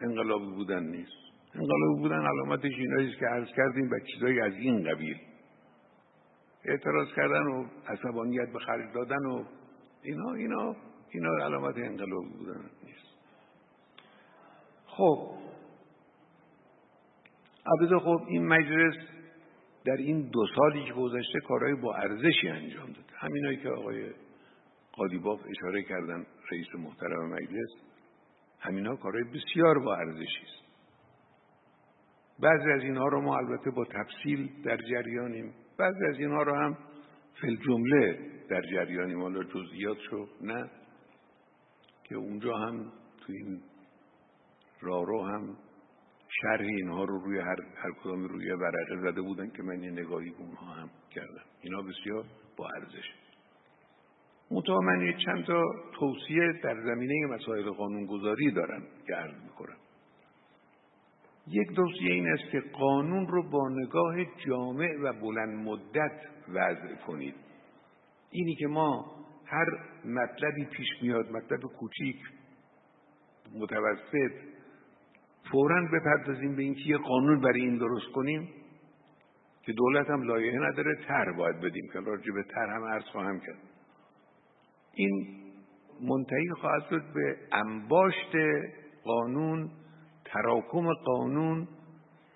انقلابی 0.00 0.46
بودن 0.46 0.82
نیست. 0.84 1.27
انقلابی 1.54 2.00
بودن 2.00 2.26
علامتش 2.26 2.72
اینایی 2.78 3.14
که 3.20 3.26
عرض 3.26 3.48
کردیم 3.56 3.90
و 3.90 3.98
چیزایی 4.12 4.40
از 4.40 4.52
این 4.52 4.94
قبیل. 4.94 5.16
اعتراض 6.64 7.08
کردن 7.16 7.46
و 7.46 7.66
عصبانیت 7.86 8.52
به 8.52 8.58
خرج 8.58 8.94
دادن 8.94 9.26
و 9.26 9.44
اینا 10.02 10.32
اینا 10.32 10.76
اینا 11.10 11.44
علامت 11.44 11.76
انقلابی 11.76 12.28
بودن. 12.38 12.70
نیست. 12.84 13.08
خب. 14.86 15.30
البته 17.66 17.98
خب 17.98 18.22
این 18.28 18.46
مجلس 18.46 18.94
در 19.84 19.96
این 19.96 20.30
دو 20.32 20.46
سالی 20.56 20.84
که 20.84 20.92
گذشته 20.92 21.40
کارهای 21.48 21.74
با 21.74 21.94
ارزشی 21.94 22.48
انجام 22.48 22.86
داده 22.86 23.12
همینایی 23.18 23.56
که 23.56 23.68
آقای 23.68 24.10
قادیباف 24.92 25.40
اشاره 25.50 25.82
کردن 25.82 26.26
رئیس 26.52 26.66
محترم 26.74 27.28
مجلس 27.28 27.70
همینا 28.60 28.96
کارهای 28.96 29.24
بسیار 29.24 29.78
با 29.78 29.96
ارزشی 29.96 30.42
است. 30.42 30.67
بعضی 32.40 32.70
از 32.70 32.82
اینها 32.82 33.08
رو 33.08 33.20
ما 33.20 33.36
البته 33.36 33.70
با 33.70 33.84
تفصیل 33.84 34.62
در 34.64 34.76
جریانیم. 34.76 35.54
بعضی 35.78 36.04
از 36.08 36.18
اینها 36.18 36.42
رو 36.42 36.54
هم 36.54 36.78
فل 37.40 37.56
جمله 37.56 38.18
در 38.50 38.62
جریانیم. 38.62 39.22
حالا 39.22 39.42
جزئیات 39.42 39.98
شو 40.10 40.26
نه؟ 40.40 40.70
که 42.04 42.14
اونجا 42.14 42.56
هم 42.56 42.92
تو 43.20 43.32
این 43.32 43.60
رارو 44.80 45.22
هم 45.22 45.56
شرح 46.42 46.66
اینها 46.66 47.04
رو 47.04 47.18
روی 47.18 47.38
هر, 47.38 47.56
هر 47.76 47.90
کدام 48.02 48.24
روی 48.24 48.50
ورقه 48.50 48.96
زده 49.00 49.20
بودن 49.22 49.50
که 49.50 49.62
من 49.62 49.82
یه 49.82 49.90
نگاهی 49.90 50.28
اونها 50.38 50.66
هم 50.66 50.90
کردم. 51.10 51.44
اینا 51.60 51.82
بسیار 51.82 52.24
با 52.56 52.68
ارزش. 52.68 53.12
منتها 54.50 54.80
من 54.80 55.00
یه 55.00 55.16
چند 55.24 55.44
تا 55.44 55.62
توصیه 55.98 56.52
در 56.62 56.80
زمینه 56.80 57.26
مسائل 57.26 57.70
قانونگذاری 57.70 58.50
دارم 58.50 58.82
که 59.06 59.14
عرض 59.14 59.42
می‌کنم. 59.42 59.76
یک 61.50 61.76
توصیه 61.76 62.12
این 62.12 62.28
است 62.28 62.50
که 62.52 62.60
قانون 62.60 63.26
رو 63.26 63.50
با 63.50 63.68
نگاه 63.68 64.14
جامع 64.46 64.96
و 65.02 65.12
بلند 65.12 65.66
مدت 65.68 66.20
وضع 66.48 66.94
کنید. 67.06 67.34
اینی 68.30 68.54
که 68.54 68.66
ما 68.66 69.18
هر 69.46 69.66
مطلبی 70.04 70.64
پیش 70.64 70.88
میاد 71.02 71.30
مطلب 71.30 71.60
کوچیک 71.60 72.16
متوسط 73.54 74.32
فورا 75.52 75.88
بپردازیم 75.92 76.56
به 76.56 76.62
اینکه 76.62 76.82
یه 76.86 76.96
قانون 76.96 77.40
برای 77.40 77.60
این 77.60 77.78
درست 77.78 78.12
کنیم 78.12 78.48
که 79.62 79.72
دولت 79.72 80.10
هم 80.10 80.22
لایحه 80.22 80.58
نداره 80.58 80.96
تر 81.08 81.32
باید 81.32 81.60
بدیم 81.60 81.88
که 81.92 82.00
راجع 82.00 82.32
به 82.34 82.42
تر 82.42 82.66
هم 82.66 82.84
عرض 82.84 83.04
خواهم 83.04 83.40
کرد. 83.40 83.58
این 84.94 85.26
منتهی 86.00 86.48
خواهد 86.60 86.82
شد 86.90 87.02
به 87.14 87.36
انباشت 87.52 88.36
قانون 89.04 89.70
تراکم 90.32 90.92
قانون 90.94 91.68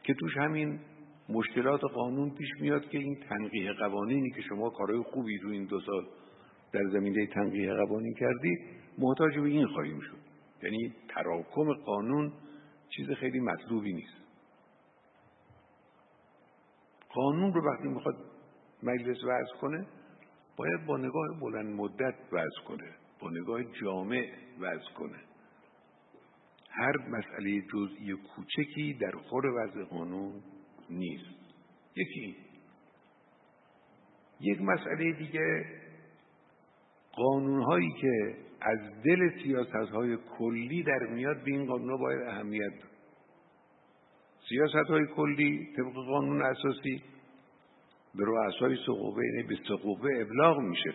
که 0.02 0.14
توش 0.14 0.36
همین 0.36 0.80
مشکلات 1.28 1.80
قانون 1.84 2.30
پیش 2.30 2.48
میاد 2.60 2.88
که 2.88 2.98
این 2.98 3.16
تنقیه 3.28 3.72
قوانینی 3.72 4.30
که 4.30 4.42
شما 4.42 4.70
کارهای 4.70 5.02
خوبی 5.02 5.38
رو 5.38 5.50
این 5.50 5.64
دو 5.64 5.80
سال 5.80 6.06
در 6.72 6.84
زمینه 6.92 7.26
تنقیه 7.26 7.74
قوانین 7.74 8.14
کردید 8.14 8.58
محتاج 8.98 9.38
به 9.38 9.48
این 9.48 9.66
خواهیم 9.66 10.00
شد. 10.00 10.18
یعنی 10.62 10.94
تراکم 11.08 11.72
قانون 11.72 12.32
چیز 12.88 13.10
خیلی 13.10 13.40
مطلوبی 13.40 13.92
نیست. 13.92 14.22
قانون 17.14 17.52
رو 17.52 17.72
وقتی 17.72 17.88
می‌خواد 17.88 18.16
مجلس 18.82 19.24
وضع 19.24 19.60
کنه 19.60 19.86
باید 20.56 20.86
با 20.86 20.96
نگاه 20.96 21.40
بلند 21.40 21.74
مدت 21.74 22.14
وضع 22.32 22.68
کنه 22.68 22.94
با 23.20 23.30
نگاه 23.30 23.64
جامع 23.64 24.26
وضع 24.60 24.92
کنه. 24.98 25.31
هر 26.74 26.96
مسئله 27.08 27.62
جزئی 27.72 28.12
کوچکی 28.12 28.94
در 29.00 29.10
خور 29.10 29.46
وضع 29.46 29.84
قانون 29.84 30.32
نیست. 30.90 31.34
یکی 31.96 32.36
یک 34.40 34.60
مسئله 34.60 35.12
دیگه 35.12 35.64
قانون 37.12 37.62
هایی 37.62 37.92
که 38.00 38.36
از 38.60 38.78
دل 39.04 39.42
سیاست 39.42 39.90
های 39.92 40.16
کلی 40.38 40.82
در 40.82 41.06
میاد 41.10 41.44
به 41.44 41.50
این 41.50 41.66
قانون 41.66 41.98
باید 42.00 42.22
اهمیت 42.22 42.72
داد. 42.80 42.90
سیاست 44.48 44.90
های 44.90 45.06
کلی 45.16 45.68
طبق 45.76 45.92
قانون 45.92 46.42
اساسی 46.42 47.02
به 48.14 48.24
رؤسای 48.26 48.76
سقوبه 48.86 49.22
یعنی 49.26 49.42
به 49.42 49.56
سقوبه 49.68 50.22
ابلاغ 50.22 50.58
میشه. 50.58 50.94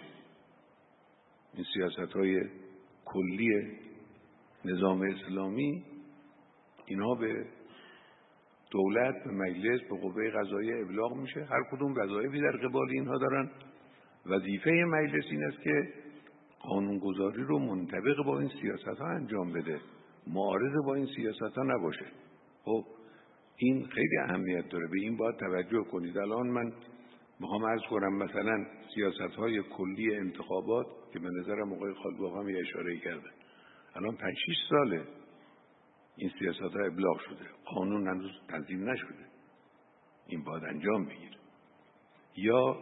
این 1.53 1.65
سیاست 1.73 2.13
های 2.13 2.41
کلی 3.05 3.77
نظام 4.65 5.01
اسلامی 5.01 5.83
اینها 6.85 7.15
به 7.15 7.45
دولت 8.71 9.23
به 9.23 9.31
مجلس 9.31 9.81
به 9.89 9.97
قوه 9.97 10.29
قضاییه 10.29 10.81
ابلاغ 10.81 11.17
میشه. 11.17 11.43
هر 11.43 11.63
کدوم 11.71 11.93
وظایفی 11.93 12.41
در 12.41 12.57
قبال 12.67 12.89
اینها 12.91 13.17
دارن. 13.17 13.51
وظیفه 14.25 14.71
مجلس 14.71 15.25
این 15.31 15.43
است 15.43 15.61
که 15.61 15.93
قانونگذاری 16.59 17.43
رو 17.43 17.59
منطبق 17.59 18.25
با 18.25 18.39
این 18.39 18.49
سیاست 18.61 18.99
ها 18.99 19.07
انجام 19.07 19.53
بده. 19.53 19.79
معارض 20.27 20.85
با 20.85 20.95
این 20.95 21.07
سیاست 21.15 21.57
ها 21.57 21.63
نباشه. 21.63 22.05
خب 22.63 22.85
این 23.57 23.87
خیلی 23.87 24.17
اهمیت 24.17 24.69
داره. 24.69 24.87
به 24.87 24.99
این 24.99 25.17
باید 25.17 25.35
توجه 25.35 25.83
کنید. 25.91 26.17
الان 26.17 26.47
من 26.47 26.73
می‌خوام 27.39 27.63
ارز 27.63 27.81
کنم 27.89 28.17
مثلا 28.17 28.65
سیاست 28.95 29.35
های 29.35 29.63
کلی 29.63 30.15
انتخابات 30.15 30.87
که 31.13 31.19
به 31.19 31.29
نظرم 31.29 31.73
آقای 31.73 31.93
خالباغ 31.93 32.37
هم 32.37 32.47
اشاره 32.59 32.97
کرده. 32.97 33.36
الان 33.97 34.15
5 34.15 34.35
6 34.47 34.55
ساله. 34.69 35.07
این 36.15 36.31
سیاست 36.39 36.59
ها 36.61 36.85
ابلاغ 36.85 37.19
شده. 37.19 37.45
قانون 37.65 38.07
هنوز 38.07 38.31
تنظیم 38.47 38.89
نشده. 38.89 39.25
این 40.27 40.43
باید 40.43 40.63
انجام 40.63 41.05
بگیره. 41.05 41.37
یا 42.35 42.77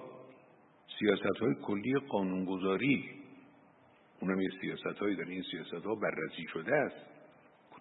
سیاست 0.99 1.37
های 1.41 1.55
کلی 1.61 1.93
قانونگذاری. 2.09 3.09
اونم 4.19 4.41
یه 4.41 4.49
سیاست 4.61 4.99
هایی 4.99 5.15
داره. 5.15 5.29
این 5.29 5.43
سیاست 5.51 5.85
ها 5.85 5.95
بررسی 5.95 6.45
شده 6.53 6.75
است. 6.75 7.05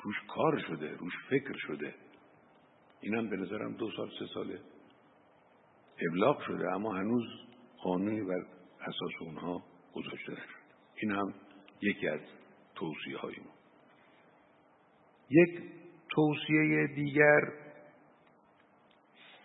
روش 0.03 0.17
کار 0.29 0.59
شده. 0.59 0.97
روش 0.97 1.13
فکر 1.31 1.57
شده. 1.57 1.95
اینم 3.01 3.31
به 3.31 3.37
نظرم 3.37 3.73
دو 3.73 3.91
سال 3.97 4.11
سه 4.19 4.27
ساله 4.35 4.61
ابلاغ 6.11 6.41
شده. 6.41 6.75
اما 6.75 6.95
هنوز 6.95 7.25
قانونی 7.83 8.23
بر 8.25 8.47
اساس 8.81 9.13
اونها 9.21 9.65
گذاشته 9.95 10.33
نشده. 10.33 10.45
این 11.03 11.11
هم 11.11 11.35
یکی 11.81 12.09
از 12.09 12.21
توصیه 12.75 13.19
های 13.19 13.35
ما 13.45 13.55
یک 15.31 15.63
توصیه 16.11 16.87
دیگر 16.87 17.41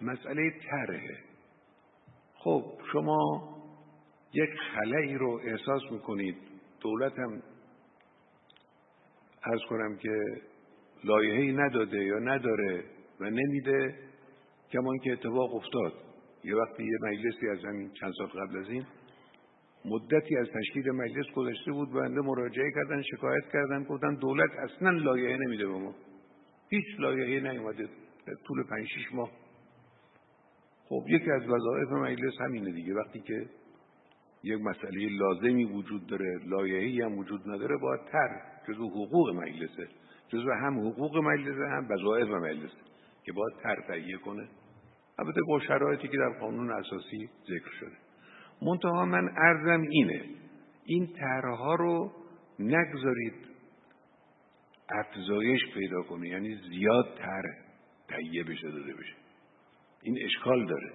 مسئله 0.02 0.52
طرحه. 0.70 1.18
خب 2.34 2.64
شما 2.92 3.50
یک 4.34 4.50
خلایی 4.74 5.16
رو 5.16 5.42
احساس 5.44 5.82
می‌کنید. 5.92 6.38
دولت 6.80 7.20
هم 7.20 7.42
ارز 9.44 9.62
کنم 9.70 9.98
که 9.98 10.42
لایحه‌ای 11.04 11.52
نداده 11.52 11.98
یا 11.98 12.20
نداره 12.20 12.84
و 13.20 13.30
نمیده 13.30 13.96
کمان 14.72 14.98
که 14.98 15.12
اتفاق 15.12 15.56
افتاد. 15.56 15.94
یه 16.44 16.56
وقتی 16.56 16.84
یه 16.84 16.98
مجلسی 17.02 17.50
از 17.50 17.66
همین 17.66 17.92
چند 17.94 18.14
سال 18.18 18.28
قبل 18.28 18.58
از 18.58 18.70
این 18.70 18.86
مدتی 19.86 20.38
از 20.38 20.48
تشکیل 20.48 20.92
مجلس 20.92 21.26
گذشته 21.36 21.72
بود 21.72 21.94
بنده 21.94 22.22
مراجعه 22.22 22.72
کردن 22.76 23.02
شکایت 23.02 23.44
کردن 23.54 23.84
گفتن 23.84 24.16
دولت 24.16 24.50
اصلا 24.52 24.90
لایحه 24.90 25.38
نمیده 25.38 25.68
به 25.68 25.74
ما. 25.74 25.96
هیچ 26.70 26.86
لایحه 27.00 27.52
نیومده 27.52 27.88
طول 28.48 28.64
پنج 28.64 28.88
شیش 28.88 29.14
ماه. 29.14 29.32
خب 30.90 31.04
یکی 31.08 31.32
از 31.32 31.42
وظایف 31.50 31.92
مجلس 31.92 32.34
همینه 32.42 32.72
دیگه. 32.72 32.94
وقتی 32.94 33.20
که 33.20 33.46
یک 34.44 34.62
مسئله 34.62 35.10
لازمی 35.10 35.66
وجود 35.66 36.08
داره 36.08 36.40
لایحه‌ای 36.46 37.02
هم 37.02 37.18
وجود 37.18 37.42
نداره 37.50 37.78
باید 37.78 38.02
تر 38.12 38.42
جزو 38.68 38.90
حقوق 38.90 39.30
مجلسه 39.36 39.88
جزو 40.30 40.52
هم 40.52 40.80
حقوق 40.80 41.18
مجلسه 41.18 41.68
هم 41.68 41.88
وظایف 41.90 42.28
مجلسه 42.28 42.78
که 43.24 43.32
باید 43.32 43.54
تر 43.64 43.76
تهیه 43.88 44.18
کنه. 44.18 44.48
البته 45.20 45.42
با 45.48 45.60
شرایطی 45.60 46.08
که 46.08 46.18
در 46.18 46.40
قانون 46.40 46.72
اساسی 46.72 47.30
ذکر 47.44 47.72
شده. 47.80 48.09
منتها 48.62 49.06
من 49.06 49.30
ارزم 49.38 49.82
اینه 49.82 50.26
این 50.86 51.08
طرحها 51.08 51.76
رو 51.76 52.12
نگذارید 52.60 53.34
افزایش 54.90 55.62
پیدا 55.74 56.02
کنه 56.02 56.28
یعنی 56.28 56.56
زیاد 56.70 57.18
تر 57.18 57.44
تهیه 58.08 58.44
بشه 58.44 58.72
داده 58.72 58.94
بشه. 58.94 59.16
این 60.02 60.18
اشکال 60.26 60.66
داره. 60.66 60.94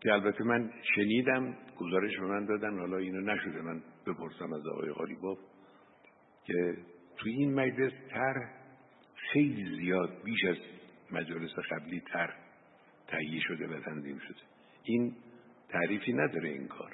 که 0.00 0.12
البته 0.12 0.44
من 0.44 0.70
شنیدم 0.94 1.56
گزارش 1.76 2.18
به 2.18 2.26
من 2.26 2.44
دادن 2.44 2.78
حالا 2.78 2.96
اینو 2.96 3.20
نشده 3.20 3.62
من 3.62 3.82
بپرسم 4.06 4.52
از 4.52 4.66
آقای 4.66 4.92
غالیباف 4.92 5.38
که 6.44 6.76
توی 7.16 7.32
این 7.32 7.54
مجلس 7.54 7.92
تر 8.10 8.34
خیلی 9.32 9.76
زیاد 9.76 10.22
بیش 10.24 10.44
از 10.44 10.56
مجالس 11.10 11.50
قبلی 11.70 12.00
تر 12.00 12.34
تهیه 13.06 13.40
شده 13.40 13.66
و 13.66 13.80
تنظیم 13.80 14.18
شده. 14.18 14.57
این 14.88 15.16
تعریفی 15.68 16.12
نداره 16.12 16.48
این 16.48 16.68
کار. 16.68 16.92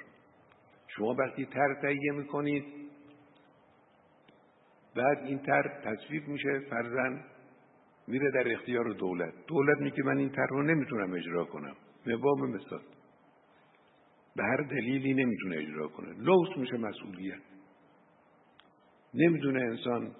شما 0.87 1.13
وقتی 1.13 1.45
تر 1.45 1.73
تهیه 1.81 2.11
می‌کنید 2.11 2.65
بعد 4.95 5.17
این 5.17 5.39
تر 5.39 5.81
تصویب 5.83 6.27
میشه 6.27 6.59
فرزن 6.59 7.23
میره 8.07 8.31
در 8.31 8.51
اختیار 8.51 8.89
دولت. 8.89 9.33
دولت 9.47 9.77
میگه 9.77 10.03
من 10.03 10.17
این 10.17 10.29
تر 10.29 10.45
رو 10.49 10.63
نمی‌تونم 10.63 11.13
اجرا 11.13 11.45
کنم. 11.45 11.75
به 12.05 12.17
باب 12.17 12.39
مثال 12.39 12.81
به 14.35 14.43
هر 14.43 14.57
دلیلی 14.57 15.13
نمی‌تونه 15.13 15.57
اجرا 15.57 15.87
کنه. 15.87 16.13
لوس 16.17 16.57
میشه 16.57 16.77
مسئولیت. 16.77 17.41
نمی‌دونه 19.13 19.61
انسان 19.61 20.15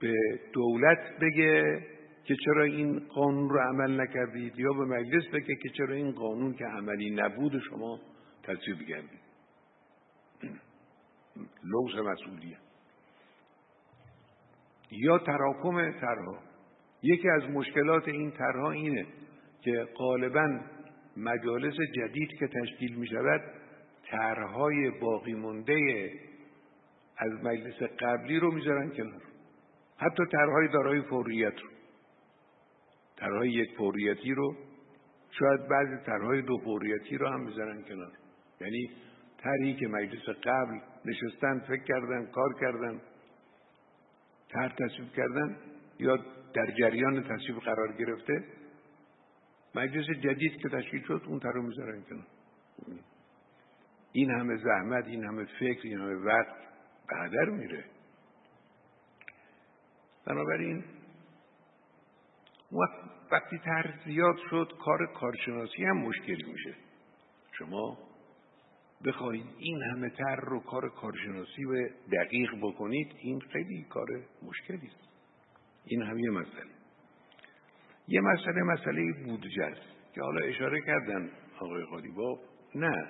به 0.00 0.14
دولت 0.52 1.18
بگه 1.20 1.80
که 2.24 2.36
چرا 2.44 2.64
این 2.64 2.98
قانون 2.98 3.48
رو 3.48 3.60
عمل 3.60 4.00
نکردید؟ 4.00 4.58
یا 4.58 4.72
به 4.72 4.84
مجلس 4.84 5.24
بگه 5.34 5.56
که 5.62 5.68
چرا 5.68 5.94
این 5.94 6.12
قانون 6.12 6.54
که 6.54 6.64
عملی 6.64 7.10
نبود 7.10 7.58
شما 7.58 8.00
تصویب 8.42 8.78
کردید 8.88 9.20
لوس 11.64 11.94
مسئولیت. 11.94 12.58
یا 14.90 15.18
تراکم 15.18 15.92
ترها 15.92 16.38
یکی 17.02 17.28
از 17.28 17.42
مشکلات 17.42 18.08
این 18.08 18.30
ترها 18.30 18.70
اینه 18.70 19.06
که 19.60 19.88
غالبا 19.94 20.60
مجالس 21.16 21.74
جدید 21.96 22.30
که 22.38 22.46
تشکیل 22.46 22.94
می 22.94 23.06
شود 23.06 23.40
طرحهای 24.10 24.90
باقی 24.90 25.34
مونده 25.34 26.10
از 27.16 27.32
مجلس 27.44 27.82
قبلی 27.82 28.38
رو 28.38 28.52
می‌ذارن 28.52 28.90
کنار. 28.90 29.22
حتی 29.96 30.22
طرحهای 30.32 30.68
دارای 30.68 31.02
فوریت 31.02 31.60
رو. 31.60 31.71
طرحهای 33.22 33.50
یک 33.50 33.76
فوریتی 33.76 34.34
رو 34.34 34.56
شاید 35.30 35.68
بعضی 35.68 36.04
طرحهای 36.06 36.42
دو 36.42 36.58
فوریتی 36.58 37.16
رو 37.16 37.28
هم 37.28 37.40
می‌ذارن 37.40 37.82
کنار. 37.82 38.12
یعنی 38.60 38.90
طرحی 39.38 39.74
که 39.74 39.88
مجلس 39.88 40.28
قبل 40.28 40.78
نشستن 41.04 41.58
فکر 41.58 41.84
کردن 41.84 42.26
کار 42.26 42.54
کردن 42.60 43.00
طرح 44.48 44.74
تصویب 44.74 45.12
کردن 45.12 45.56
یا 45.98 46.16
در 46.54 46.70
جریان 46.70 47.22
تصویب 47.22 47.58
قرار 47.58 47.92
گرفته 47.92 48.44
مجلس 49.74 50.06
جدید 50.06 50.56
که 50.56 50.68
تشکیل 50.68 51.02
شد 51.02 51.22
اون 51.26 51.38
طرح 51.38 51.56
می‌ذارن 51.56 52.02
کنار. 52.02 52.26
این 54.12 54.30
همه 54.30 54.56
زحمت 54.56 55.06
این 55.06 55.24
همه 55.24 55.44
فکر 55.44 55.80
این 55.84 55.98
همه 55.98 56.14
وقت 56.14 56.56
به 57.08 57.16
هدر 57.16 57.50
میره. 57.50 57.84
بنابراین 60.26 60.84
وقتی 63.32 63.58
تر 63.58 63.94
زیاد 64.04 64.36
شد 64.50 64.72
کار 64.84 65.12
کارشناسی 65.14 65.84
هم 65.84 65.96
مشکلی 65.96 66.52
میشه. 66.52 66.74
شما 67.58 67.98
بخواید 69.04 69.46
این 69.58 69.82
همه 69.82 70.10
تر 70.10 70.36
رو 70.36 70.60
کار 70.60 70.88
کارشناسی 70.88 71.64
و 71.64 71.88
دقیق 72.12 72.50
بکنید 72.62 73.12
این 73.22 73.40
خیلی 73.40 73.86
کار 73.90 74.06
مشکلی 74.42 74.86
است. 74.86 75.08
این 75.84 76.02
هم 76.02 76.18
یه 76.18 76.30
مسئله. 76.30 76.72
یه 78.08 78.20
مسئله 78.20 78.62
مسئله 78.62 79.12
بودجه 79.24 79.64
است 79.64 80.14
که 80.14 80.22
حالا 80.22 80.46
اشاره 80.46 80.80
کردن 80.86 81.30
آقای 81.60 81.84
قالیباف 81.84 82.38
نه 82.74 83.08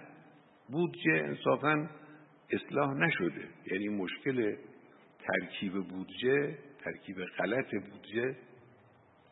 بودجه 0.68 1.12
انصافا 1.12 1.90
اصلاح 2.50 2.94
نشده. 2.94 3.48
یعنی 3.72 3.88
مشکل 3.88 4.56
ترکیب 5.18 5.72
بودجه 5.72 6.58
ترکیب 6.84 7.16
غلط 7.38 7.70
بودجه 7.70 8.36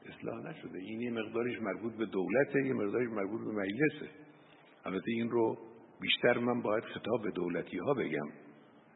اصلاح 0.07 0.43
نشده. 0.51 0.79
این 0.79 1.01
یه 1.01 1.11
مقدارش 1.11 1.63
مربوط 1.63 1.97
به 1.97 2.07
دولته 2.07 2.67
یه 2.67 2.73
مقدارش 2.73 3.09
مربوط 3.09 3.41
به 3.41 3.53
مجلسه. 3.53 4.11
البته 4.85 5.11
این 5.11 5.31
رو 5.31 5.59
بیشتر 6.01 6.39
من 6.39 6.63
باید 6.63 6.85
خطاب 6.85 7.23
به 7.23 7.31
دولتی 7.31 7.79
ها 7.79 7.95
بگم 7.95 8.29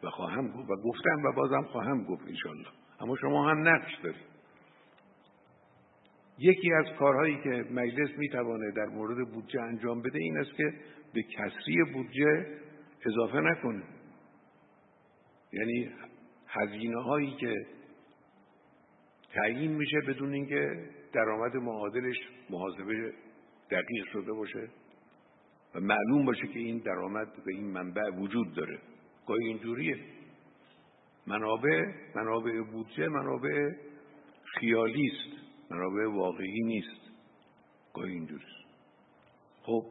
و 0.03 0.11
خواهم 0.11 0.49
گفت 0.49 0.71
و 0.71 0.77
گفتم 0.77 1.23
و 1.25 1.33
بازم 1.33 1.63
خواهم 1.63 2.05
گفت 2.05 2.23
انشالله 2.29 2.69
اما 3.01 3.17
شما 3.17 3.51
هم 3.51 3.69
نقش 3.69 3.95
دارید. 4.03 4.35
یکی 6.39 6.73
از 6.73 6.87
کارهایی 6.99 7.41
که 7.43 7.51
مجلس 7.51 8.19
می‌توانه 8.19 8.71
در 8.77 8.87
مورد 8.87 9.31
بودجه 9.33 9.61
انجام 9.61 10.03
بده 10.03 10.19
این 10.19 10.39
است 10.39 10.57
که 10.57 10.73
به 11.15 11.23
کسری 11.23 11.85
بودجه 11.93 12.47
اضافه 13.07 13.41
نکنه. 13.41 13.83
یعنی 15.53 15.91
هزینه 16.49 17.03
هایی 17.03 17.37
که 17.41 17.67
تعیین 19.35 19.73
میشه 19.73 20.01
بدون 20.09 20.33
اینکه 20.33 20.91
درآمد 21.13 21.57
معادلش 21.57 22.17
محاسبه 22.51 23.13
دقیق 23.71 24.07
شده 24.13 24.33
باشه 24.33 24.69
و 25.75 25.81
معلوم 25.81 26.25
باشه 26.25 26.47
که 26.47 26.59
این 26.59 26.79
درآمد 26.79 27.45
به 27.45 27.53
این 27.53 27.65
منبع 27.65 28.11
وجود 28.11 28.55
داره. 28.55 28.79
گاهی 29.27 29.47
اینجوریه. 29.47 29.97
منابع 31.27 31.85
منابع 32.15 32.61
بودجه 32.61 33.09
منابع 33.09 33.73
خیالی 34.45 35.11
است. 35.11 35.45
منابع 35.71 36.07
واقعی 36.07 36.63
نیست. 36.65 37.11
گاهی 37.95 38.13
اینجوریست 38.13 38.65
خب 39.63 39.87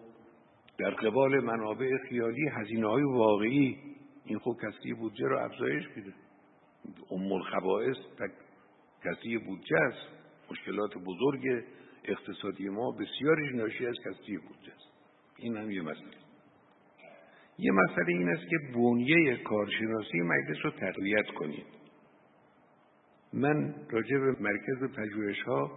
در 0.77 0.89
قبال 0.89 1.43
منابع 1.43 1.97
خیالی 2.09 2.47
هزینه 2.47 2.87
های 2.87 3.03
واقعی 3.03 3.77
این 4.25 4.39
خب 4.39 4.55
کسی 4.63 4.93
بودجه 4.93 5.27
رو 5.27 5.39
افزایش 5.39 5.83
میده. 5.95 6.13
ام 7.11 7.31
الخبائث 7.31 7.97
کسی 9.03 9.37
بودجه 9.37 9.77
است. 9.77 10.07
مشکلات 10.51 10.97
بزرگ 10.97 11.63
اقتصادی 12.03 12.69
ما 12.69 12.91
بسیارش 12.91 13.55
ناشی 13.55 13.87
از 13.87 13.95
کسی 14.05 14.37
بودجه 14.37 14.73
است. 14.73 14.93
این 15.37 15.57
هم 15.57 15.71
یه 15.71 15.81
مسئله. 15.81 16.17
یه 17.57 17.71
مسئله 17.71 18.07
این 18.07 18.29
است 18.29 18.49
که 18.49 18.57
بنیه 18.75 19.37
کارشناسی 19.37 20.21
مجلس 20.21 20.57
رو 20.65 20.71
تقویت 20.71 21.27
کنید. 21.27 21.65
من 23.33 23.75
راجع 23.89 24.17
به 24.17 24.35
مرکز 24.39 24.95
پژوهش 24.97 25.41
ها 25.41 25.71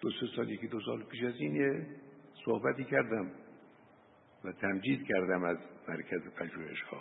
دو 0.00 0.10
سه 0.10 0.26
سال 0.36 0.50
یکی 0.50 0.66
دو 0.66 0.80
سال 0.80 1.02
پیش 1.02 1.22
از 1.22 1.34
این 1.38 1.56
یه 1.56 1.86
صحبتی 2.44 2.84
کردم 2.84 3.30
و 4.44 4.52
تمجید 4.52 5.06
کردم 5.06 5.44
از 5.44 5.56
مرکز 5.88 6.20
پژوهش 6.36 6.82
ها 6.82 7.00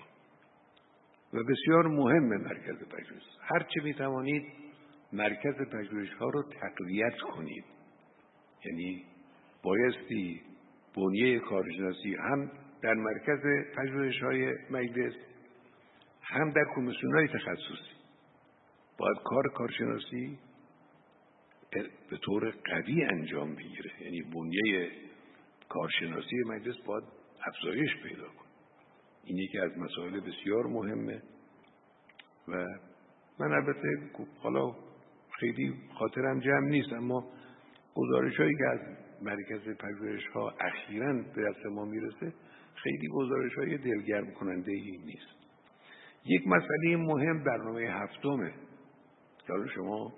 و 1.34 1.44
بسیار 1.44 1.88
مهم 1.88 2.24
مرکز 2.24 2.76
پژوهش. 2.76 3.24
هر 3.42 3.60
چه 3.60 3.82
می 3.84 3.94
توانید 3.94 4.46
مرکز 5.16 5.56
پژوهش 5.56 6.14
ها 6.14 6.30
رو 6.30 6.44
تقویت 6.44 7.18
کنید. 7.18 7.66
یعنی 8.66 9.06
بایستی 9.64 10.42
بنیه 10.96 11.40
کارشناسی 11.40 12.16
هم 12.16 12.52
در 12.82 12.94
مرکز 12.94 13.40
پژوهش 13.78 14.22
های 14.22 14.54
مجلس 14.70 15.14
هم 16.22 16.52
در 16.52 16.66
کمیسیون 16.76 17.14
های 17.14 17.28
تخصصی. 17.28 17.96
باید 18.98 19.18
کار 19.24 19.44
کارشناسی 19.56 20.40
به 22.10 22.18
طور 22.18 22.54
قوی 22.66 23.04
انجام 23.04 23.56
بگیره. 23.56 23.92
یعنی 24.02 24.22
بنیه 24.22 24.92
کارشناسی 25.70 26.36
مجلس 26.48 26.76
باید 26.86 27.04
افزایش 27.48 27.90
پیدا 28.04 28.28
کنه. 28.28 28.50
این 29.24 29.38
یکی 29.38 29.60
از 29.60 29.78
مسائل 29.78 30.20
بسیار 30.20 30.68
مهمه 30.68 31.22
و 32.48 32.66
من 33.40 33.52
البته 33.52 34.10
حالا 34.40 34.76
خیلی 35.40 35.74
خاطرم 36.00 36.40
جمع 36.40 36.70
نیست 36.70 36.94
اما 36.94 37.24
گزارش 37.96 38.38
هایی 38.38 38.56
که 38.56 38.66
از 38.68 38.80
مرکز 39.22 39.78
پژوهش 39.80 40.28
ها 40.28 40.54
اخیرا 40.60 41.14
به 41.14 41.50
دست 41.50 41.66
ما 41.66 41.86
می‌رسه 41.86 42.34
خیلی 42.76 43.08
گزارش 43.08 43.54
های 43.56 43.78
دلگرم 43.78 44.32
کننده 44.32 44.72
ای 44.72 44.98
نیست. 45.06 45.36
یک 46.26 46.48
مسئله 46.48 46.98
مهم 46.98 47.44
برنامه 47.44 47.82
هفتمه. 47.82 48.54
حالا 49.50 49.68
شما 49.68 50.14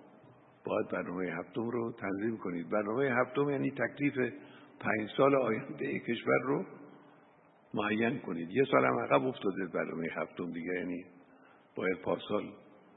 باید 0.65 0.87
برنامه 0.87 1.25
هفتم 1.25 1.69
رو 1.69 1.91
تنظیم 1.91 2.37
کنید. 2.37 2.69
برنامه 2.69 3.05
هفتم 3.05 3.49
یعنی 3.49 3.71
تکلیف 3.71 4.33
پنج 4.79 5.09
سال 5.17 5.35
آینده 5.35 5.99
کشور 5.99 6.39
رو 6.43 6.65
معین 7.73 8.19
کنید. 8.19 8.49
یه 8.51 8.63
سال 8.71 8.85
هم 8.85 8.99
عقب 8.99 9.25
افتاده 9.25 9.67
برنامه 9.73 10.07
هفتم 10.11 10.51
دیگه 10.51 10.73
یعنی 10.73 11.05
باید 11.75 11.97
پارسال 11.97 12.43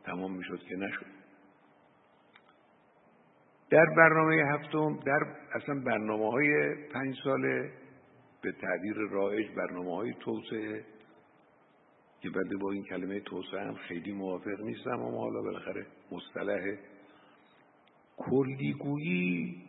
تمام 0.04 0.36
می‌شد 0.36 0.58
که 0.68 0.76
نشد. 0.76 1.19
در 3.70 3.86
برنامه 3.96 4.34
هفتم 4.34 4.98
در 5.06 5.20
اصلا 5.52 5.74
برنامه 5.74 6.30
های 6.30 6.74
پنج 6.92 7.16
ساله 7.24 7.70
به 8.42 8.52
تعبیر 8.52 8.96
رایج 9.10 9.46
برنامه 9.56 9.96
های 9.96 10.14
توسعه 10.20 10.84
که 12.20 12.30
بنده 12.30 12.56
با 12.56 12.70
این 12.70 12.84
کلمه 12.84 13.20
توسعه 13.20 13.60
هم 13.60 13.74
خیلی 13.74 14.12
موافق 14.12 14.60
نیستم 14.60 14.90
اما 14.90 15.18
حالا 15.18 15.42
بالاخره 15.42 15.86
مصطلح 16.12 16.76
کلیگویی 18.16 19.62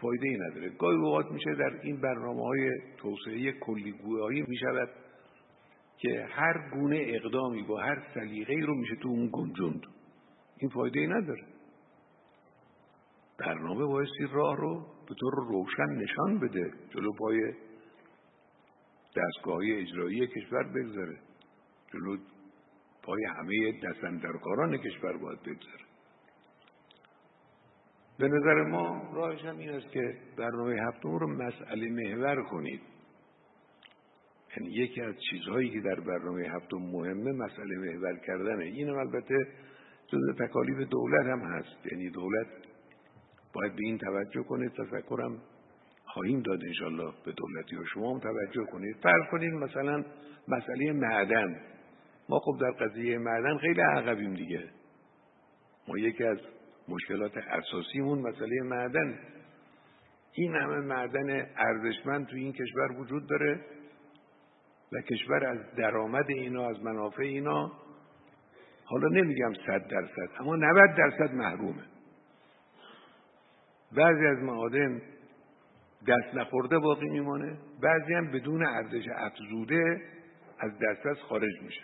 فایده 0.00 0.28
ای 0.28 0.36
نداره. 0.36 0.68
گاهی 0.68 0.96
اوقات 0.96 1.30
میشه 1.30 1.54
در 1.54 1.80
این 1.82 2.00
برنامه 2.00 2.42
های 2.42 2.70
توسعه 2.96 3.52
کلیگویی 3.52 4.42
می 4.48 4.56
شود 4.56 4.88
که 5.98 6.26
هر 6.30 6.70
گونه 6.70 7.04
اقدامی 7.06 7.62
با 7.62 7.80
هر 7.80 8.02
سلیقه 8.14 8.54
رو 8.54 8.74
میشه 8.74 8.96
تو 8.96 9.08
اون 9.08 9.30
گنجوند. 9.32 9.82
این 10.58 10.70
فایده 10.70 11.00
ای 11.00 11.06
نداره. 11.06 11.51
برنامه 13.46 13.84
بایستی 13.84 14.26
راه 14.32 14.56
رو 14.56 14.86
به 15.08 15.14
طور 15.20 15.34
روشن 15.34 15.88
نشان 15.88 16.38
بده 16.38 16.70
جلو 16.90 17.12
پای 17.12 17.52
دستگاهی 19.16 19.72
اجرایی 19.72 20.26
کشور 20.26 20.62
بگذاره. 20.62 21.18
جلو 21.92 22.16
پای 23.02 23.24
همه 23.24 23.72
دستندرکاران 23.84 24.76
کشور 24.76 25.16
باید 25.16 25.40
بگذاره. 25.40 25.84
به 28.18 28.28
نظر 28.28 28.62
ما 28.62 29.12
راهش 29.14 29.44
هم 29.44 29.58
این 29.58 29.70
است 29.70 29.92
که 29.92 30.16
برنامه 30.36 30.80
هفتم 30.80 31.10
رو 31.10 31.26
مسئله 31.26 31.88
محور 31.90 32.42
کنید. 32.42 32.80
یعنی 34.56 34.72
یکی 34.72 35.00
از 35.00 35.14
چیزهایی 35.30 35.70
که 35.70 35.80
در 35.80 36.00
برنامه 36.00 36.42
هفتم 36.42 36.76
مهمه 36.76 37.32
مسئله 37.32 37.76
محور 37.78 38.16
کردنه. 38.26 38.64
اینم 38.64 38.98
البته 38.98 39.46
جز 40.06 40.36
تکالیف 40.38 40.88
دولت 40.88 41.26
هم 41.26 41.40
هست. 41.40 41.86
یعنی 41.92 42.10
دولت 42.10 42.46
باید 43.52 43.72
به 43.72 43.82
این 43.84 43.98
توجه 43.98 44.42
کنه 44.42 44.68
تفکرم 44.68 45.38
خواهیم 46.06 46.40
داد 46.40 46.64
انشالله 46.64 47.12
به 47.24 47.32
دولتی 47.32 47.76
و 47.76 47.84
شما 47.84 48.14
هم 48.14 48.20
توجه 48.20 48.64
کنید. 48.72 48.96
فرض 49.02 49.30
کنید 49.30 49.52
مثلا 49.52 50.04
مسئله 50.48 50.92
معدن. 50.92 51.60
ما 52.28 52.38
خب 52.38 52.58
در 52.60 52.70
قضیه 52.70 53.18
معدن 53.18 53.58
خیلی 53.58 53.80
عقبیم 53.80 54.34
دیگه. 54.34 54.64
ما 55.88 55.98
یکی 55.98 56.24
از 56.24 56.38
مشکلات 56.88 57.36
اساسیمون 57.36 58.18
مسئله 58.18 58.62
معدن. 58.62 59.18
این 60.32 60.54
همه 60.54 60.76
معدن 60.76 61.46
ارزشمند 61.56 62.26
تو 62.26 62.36
این 62.36 62.52
کشور 62.52 62.92
وجود 63.00 63.28
داره 63.28 63.60
و 64.92 65.00
کشور 65.00 65.46
از 65.46 65.58
درآمد 65.76 66.24
اینا 66.28 66.68
از 66.68 66.82
منافع 66.82 67.22
اینا 67.22 67.72
حالا 68.84 69.08
نمیگم 69.08 69.52
صد 69.66 69.88
درصد 69.88 70.40
اما 70.40 70.56
90 70.56 70.96
درصد 70.96 71.34
محرومه. 71.34 71.91
بعضی 73.96 74.26
از 74.26 74.38
معادن 74.38 75.02
دست 76.08 76.34
نخورده 76.34 76.78
باقی 76.78 77.08
میمانه 77.08 77.58
بعضی 77.82 78.14
هم 78.14 78.30
بدون 78.30 78.66
ارزش 78.66 79.04
افزوده 79.16 80.02
از 80.58 80.72
دسترس 80.78 81.18
خارج 81.18 81.62
میشه. 81.62 81.82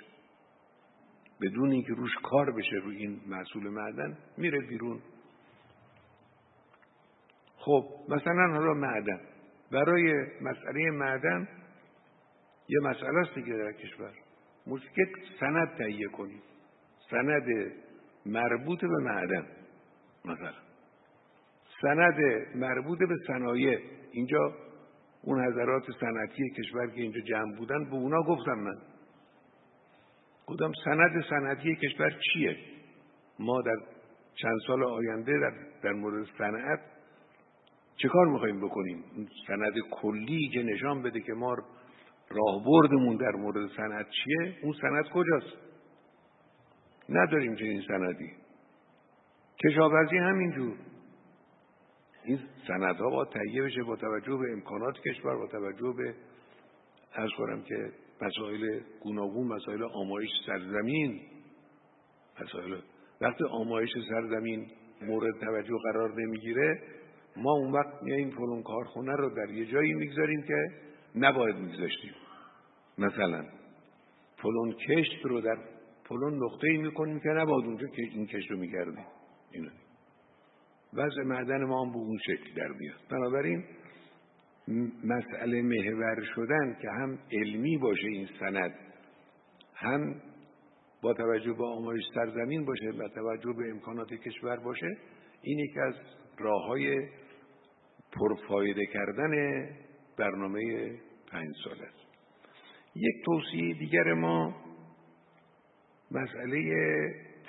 بدون 1.41 1.71
اینکه 1.71 1.93
روش 1.93 2.11
کار 2.23 2.53
بشه 2.53 2.77
روی 2.77 2.97
این 2.97 3.21
محصول 3.27 3.69
معدن 3.69 4.19
میره 4.37 4.61
بیرون. 4.61 5.01
خب 7.57 7.85
مثلا 8.09 8.53
حالا 8.53 8.75
معدن. 8.75 9.21
برای 9.73 10.27
مسئله 10.41 10.91
معدن 10.91 11.49
یه 12.69 12.81
مسئله 12.81 13.19
است 13.19 13.35
دیگه 13.35 13.53
در 13.53 13.73
کشور. 13.73 14.13
مشکل 14.67 15.07
سند 15.41 15.77
تهیه 15.79 16.09
کنید 16.09 16.43
سند 17.11 17.73
مربوط 18.27 18.81
به 18.81 18.99
معدن 18.99 19.47
مثلا. 20.25 20.68
سند 21.83 22.15
مربوط 22.55 22.99
به 22.99 23.17
صنایع. 23.27 23.79
اینجا 24.13 24.55
اون 25.23 25.45
حضرات 25.47 25.83
صنعتی 26.01 26.51
کشور 26.51 26.87
که 26.87 27.01
اینجا 27.01 27.21
جمع 27.21 27.57
بودن 27.57 27.85
به 27.85 27.95
اونا 27.95 28.23
گفتم 28.23 28.59
من. 28.59 28.77
گفتم 30.47 30.73
سند 30.85 31.25
صنعتی 31.31 31.77
کشور 31.77 32.11
چیه؟ 32.11 32.57
ما 33.39 33.63
در 33.63 33.77
چند 34.35 34.59
سال 34.67 34.85
آینده 34.85 35.33
در, 35.33 35.53
در 35.83 35.93
مورد 35.93 36.27
صنعت 36.39 36.81
چه 37.97 38.09
کار 38.09 38.27
می‌خوایم 38.27 38.61
بکنیم؟ 38.61 39.05
سند 39.47 39.75
کلی 39.91 40.49
که 40.49 40.63
نشان 40.63 41.03
بده 41.03 41.21
که 41.21 41.33
ما 41.33 41.57
راهبردمون 42.31 43.17
در 43.17 43.31
مورد 43.31 43.71
صنعت 43.77 44.07
چیه؟ 44.11 44.57
اون 44.63 44.73
سند 44.81 45.05
کجاست؟ 45.09 45.57
نداریم 47.09 47.55
چنین 47.55 47.83
سندی. 47.89 48.33
کشاورزی 49.65 50.17
همینجور. 50.17 50.77
این 52.29 52.39
سندها 52.67 53.11
با 53.11 53.25
تهیه 53.25 53.63
بشه 53.63 53.83
با 53.83 53.97
توجه 53.97 54.37
به 54.37 54.53
امکانات 54.53 54.99
کشور 55.01 55.37
با 55.37 55.47
توجه 55.47 55.95
به 55.97 56.15
ارز 57.15 57.31
کنم 57.39 57.63
که 57.63 57.93
مسائل 58.23 58.81
گوناگون 59.01 59.47
مسائل 59.47 59.83
آمایش 59.83 60.31
سرزمین 60.47 61.21
مسائل 62.41 62.81
وقتی 63.21 63.45
آمایش 63.45 63.91
سرزمین 64.09 64.67
مورد 65.03 65.41
توجه 65.41 65.77
قرار 65.85 66.21
نمی‌گیره 66.21 66.83
ما 67.37 67.53
اون 67.53 67.73
وقت 67.73 68.03
میاییم 68.03 68.31
فلون 68.31 68.63
کارخونه 68.63 69.13
رو 69.13 69.31
در 69.31 69.51
یه 69.51 69.67
جایی 69.67 69.95
می‌گذاریم 69.95 70.43
که 70.43 70.67
نباید 71.15 71.57
میگذاشتیم. 71.57 72.13
مثلا 72.99 73.45
فلون 74.37 74.73
کشت 74.73 75.25
رو 75.25 75.41
در 75.41 75.59
فلون 76.09 76.45
نقطه 76.45 76.67
ای 76.67 76.77
می‌کنیم 76.77 77.21
که 77.21 77.29
نباید 77.29 77.65
اونجا 77.67 77.87
که 77.87 78.03
این 78.03 78.27
کشت 78.27 78.51
رو 78.51 78.59
می‌کردیم. 78.59 79.07
اینو. 79.53 79.71
وضع 80.93 81.23
معدن 81.23 81.65
ما 81.65 81.85
هم 81.85 81.93
به 81.93 81.97
اون 81.97 82.19
شکل 82.19 82.55
در 82.55 82.69
میاد. 82.69 83.01
بنابراین 83.11 83.65
مسئله 85.05 85.63
محور 85.63 86.25
شدن 86.35 86.77
که 86.83 86.91
هم 86.91 87.19
علمی 87.33 87.79
باشه 87.79 88.07
این 88.07 88.29
سند 88.41 88.75
هم 89.75 90.15
با 91.03 91.15
توجه 91.15 91.53
به 91.53 91.65
آمایش 91.65 92.05
سرزمین 92.15 92.65
باشه 92.65 92.91
و 92.91 93.09
توجه 93.09 93.53
به 93.53 93.71
امکانات 93.71 94.15
کشور 94.15 94.57
باشه 94.57 94.97
این 95.43 95.59
یکی 95.59 95.81
از 95.81 95.95
راه 96.39 96.67
های 96.67 97.09
پرفایده 98.13 98.87
کردن 98.87 99.33
برنامه 100.19 100.91
پنج 101.31 101.55
سال 101.65 101.83
است. 101.83 102.09
یک 102.95 103.25
توصیه 103.25 103.75
دیگر 103.75 104.13
ما 104.15 104.55
مسئله 106.11 106.63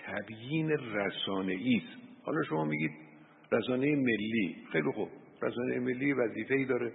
تبیین 0.06 0.70
رسانه 0.70 1.54
است. 1.54 2.24
حالا 2.24 2.44
شما 2.44 2.64
میگید 2.66 3.09
رسانه 3.52 3.96
ملی. 3.96 4.56
خیلی 4.72 4.92
خوب. 4.92 5.10
رسانه 5.42 5.80
ملی 5.80 6.14
وظیفه 6.14 6.54
ای 6.54 6.66
داره. 6.66 6.94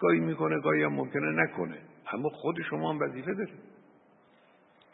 گاهی 0.00 0.20
می‌کنه 0.20 0.60
گاهی 0.60 0.82
هم 0.82 0.92
ممکنه 0.92 1.42
نکنه. 1.42 1.78
اما 2.12 2.28
خود 2.28 2.62
شما 2.70 2.92
هم 2.92 3.00
وظیفه 3.00 3.34
داره 3.34 3.52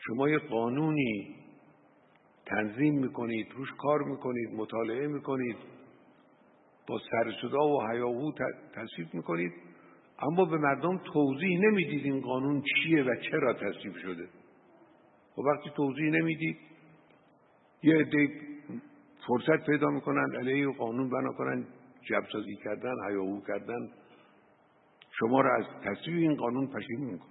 شما 0.06 0.28
یه 0.28 0.38
قانونی 0.38 1.36
تنظیم 2.46 2.94
می‌کنید 2.94 3.46
روش 3.56 3.68
کار 3.78 4.02
می‌کنید 4.02 4.54
مطالعه 4.54 5.06
می‌کنید 5.06 5.56
با 6.88 7.00
سرصدا 7.10 7.68
و 7.68 7.90
هیاهو 7.90 8.32
تصویب 8.74 9.14
می‌کنید. 9.14 9.52
اما 10.18 10.44
به 10.44 10.58
مردم 10.58 11.00
توضیح 11.12 11.58
نمی‌دید 11.58 12.04
این 12.04 12.20
قانون 12.20 12.62
چیه 12.62 13.02
و 13.02 13.14
چرا 13.30 13.54
تصویب 13.54 13.96
شده. 13.96 14.28
و 15.38 15.40
وقتی 15.40 15.70
توضیح 15.76 16.10
نمی‌دید 16.10 16.56
یه 17.82 17.94
عده 17.94 18.28
فرصت 19.26 19.66
پیدا 19.66 19.86
می‌کنن 19.86 20.36
علیه 20.36 20.68
قانون 20.68 21.10
بنا 21.10 21.32
کنن 21.32 21.66
جبسازی 22.08 22.56
کردن 22.64 22.94
هیاهو 23.08 23.40
کردن. 23.40 23.90
شما 25.18 25.40
را 25.40 25.56
از 25.56 25.64
تصویب 25.84 26.16
این 26.18 26.34
قانون 26.36 26.66
پشیمون 26.66 27.12
میکن 27.12 27.26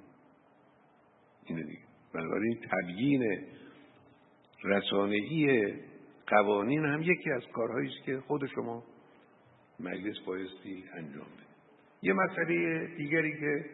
اینه 1.46 1.64
دیگه. 1.64 1.92
بنابراین 2.14 2.60
تبیین 2.72 3.48
رسانه‌ای 4.64 5.74
قوانین 6.28 6.86
هم 6.86 7.02
یکی 7.02 7.32
از 7.32 7.44
کارهایی 7.54 7.88
است 7.88 8.06
که 8.06 8.20
خود 8.20 8.46
شما 8.46 8.84
مجلس 9.80 10.20
بایستی 10.26 10.84
انجام 10.94 11.26
بده 11.26 11.46
یه 12.02 12.14
مسئله 12.14 12.88
دیگری 12.98 13.40
که 13.40 13.66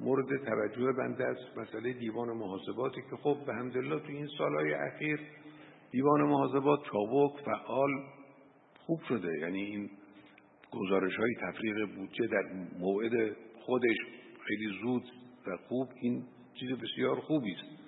مورد 0.00 0.44
توجه 0.44 0.92
بنده 0.92 1.24
است 1.24 1.58
مسئله 1.58 1.92
دیوان 1.92 2.28
محاسباتی 2.28 3.00
که 3.10 3.16
خب 3.16 3.38
به 3.46 3.54
همدلله 3.54 4.00
تو 4.00 4.08
این 4.08 4.28
سالهای 4.38 4.74
اخیر 4.74 5.20
دیوان 5.90 6.22
محاسبات 6.22 6.80
چابک 6.92 7.40
فعال 7.44 7.90
خوب 8.86 9.00
شده. 9.08 9.38
یعنی 9.38 9.62
این 9.62 9.90
گزارش 10.70 11.16
های 11.16 11.34
تفریق 11.34 11.94
بودجه 11.96 12.26
در 12.26 12.42
موعد 12.78 13.36
خودش 13.60 13.96
خیلی 14.46 14.78
زود 14.82 15.02
و 15.46 15.56
خوب 15.68 15.88
این 16.02 16.24
چیز 16.60 16.70
بسیار 16.70 17.20
خوبی 17.20 17.52
است 17.52 17.78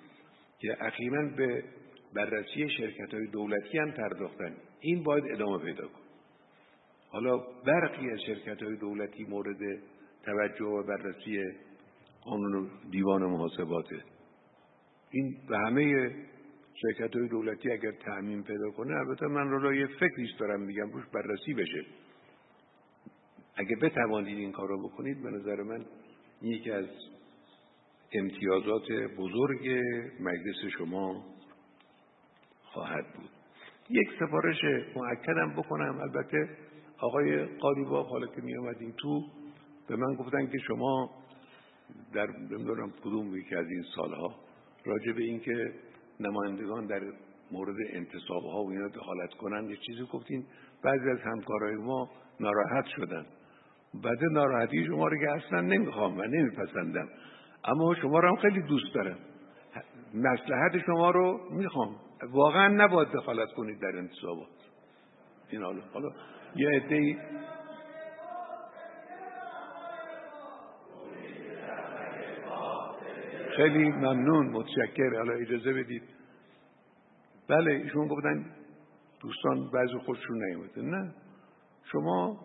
که 0.59 0.77
اخیرا 0.81 1.29
به 1.37 1.63
بررسی 2.15 2.69
شرکت 2.69 3.13
های 3.13 3.27
دولتی 3.27 3.77
هم 3.77 3.91
پرداختن. 3.91 4.55
این 4.79 5.03
باید 5.03 5.23
ادامه 5.31 5.57
پیدا 5.57 5.87
کن 5.87 6.01
حالا 7.09 7.37
برخی 7.65 8.09
از 8.09 8.19
شرکت 8.25 8.63
های 8.63 8.77
دولتی 8.77 9.23
مورد 9.23 9.59
توجه 10.25 10.65
و 10.65 10.83
بررسی 10.83 11.43
قانون 12.23 12.69
دیوان 12.91 13.21
محاسباته 13.23 14.03
این 15.11 15.37
به 15.49 15.57
همه 15.57 16.11
شرکت 16.73 17.15
های 17.15 17.27
دولتی 17.27 17.71
اگر 17.71 17.91
تعمین 17.91 18.43
پیدا 18.43 18.71
کنه 18.71 18.93
البته 18.99 19.27
من 19.27 19.49
رو 19.49 19.73
یه 19.73 19.87
فکریست 19.87 20.39
دارم 20.39 20.61
میگم 20.61 20.91
روش 20.91 21.05
بررسی 21.13 21.53
بشه. 21.53 21.85
اگه 23.55 23.75
بتوانید 23.75 24.37
این 24.37 24.51
کار 24.51 24.67
رو 24.67 24.89
بکنید 24.89 25.23
به 25.23 25.29
نظر 25.29 25.63
من 25.63 25.85
یکی 26.41 26.71
از 26.71 26.85
امتیازات 28.13 28.91
بزرگ 29.17 29.81
مجلس 30.19 30.73
شما 30.77 31.25
خواهد 32.61 33.05
بود. 33.15 33.29
یک 33.89 34.09
سفارش 34.19 34.63
معکدم 34.95 35.53
بکنم. 35.53 35.99
البته 35.99 36.49
آقای 36.97 37.45
قالیباف 37.45 38.07
حالا 38.07 38.27
که 38.27 38.41
می 38.41 38.57
آمدیم 38.57 38.93
تو 38.97 39.23
به 39.87 39.95
من 39.95 40.15
گفتن 40.15 40.47
که 40.47 40.57
شما 40.57 41.09
در 42.13 42.27
نمی‌دونم 42.27 42.91
کدوم 43.03 43.35
یکی 43.37 43.55
از 43.55 43.67
این 43.67 43.83
سالها 43.95 44.35
راجع 44.85 45.11
به 45.11 45.23
اینکه 45.23 45.73
نمایندگان 46.21 46.85
در 46.85 47.01
مورد 47.51 47.75
انتصاب 47.93 48.43
ها 48.43 48.63
و 48.63 48.71
اینا 48.71 48.87
دخالت 48.87 49.33
کنن 49.33 49.69
یه 49.69 49.77
چیزی 49.77 50.07
گفتین 50.13 50.45
بعضی 50.83 51.09
از 51.09 51.19
همکارای 51.19 51.75
ما 51.75 52.09
ناراحت 52.39 52.85
شدن. 52.85 53.25
بعد 54.03 54.23
ناراحتی 54.31 54.85
شما 54.85 55.07
رو 55.07 55.17
که 55.17 55.31
اصلا 55.31 55.61
نمی‌خوام 55.61 56.17
و 56.17 56.21
نمیپسندم. 56.21 57.09
اما 57.65 57.95
شما 57.95 58.19
رو 58.19 58.29
هم 58.29 58.35
خیلی 58.35 58.61
دوست 58.61 58.95
دارم. 58.95 59.17
مسلحت 60.13 60.85
شما 60.85 61.11
رو 61.11 61.39
می‌خوام. 61.51 61.95
واقعا 62.31 62.67
نباید 62.67 63.07
دخالت 63.07 63.51
کنید 63.51 63.79
در 63.81 63.97
انتصابات. 63.97 64.47
این 65.49 65.63
حالا 65.63 65.81
حالا 65.93 66.09
یه 66.55 66.69
عده 66.69 67.17
خیلی 73.55 73.91
ممنون 73.91 74.47
متشکر 74.47 75.15
حالا 75.17 75.33
اجازه 75.33 75.73
بدید. 75.73 76.03
بله 77.49 77.71
ایشون 77.71 78.07
گفتن 78.07 78.45
دوستان 79.21 79.69
بعضی 79.73 79.97
خودشون 80.05 80.43
نیومده 80.43 80.81
نه؟ 80.81 81.13
شما 81.91 82.39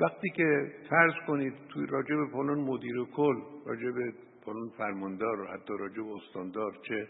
وقتی 0.00 0.30
که 0.30 0.72
فرض 0.90 1.12
کنید 1.26 1.52
توی 1.68 1.86
راجع 1.86 2.16
به 2.16 2.26
فلان 2.32 2.58
مدیر 2.58 3.04
کل 3.16 3.34
راجع 3.66 3.90
به 3.90 4.12
فلان 4.44 4.68
فرماندار 4.78 5.46
حتی 5.46 5.74
راجع 5.78 6.02
استاندار 6.16 6.72
چه 6.88 7.08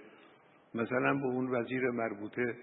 مثلا 0.75 1.15
به 1.15 1.27
اون 1.27 1.51
وزیر 1.51 1.91
مربوطه 1.91 2.57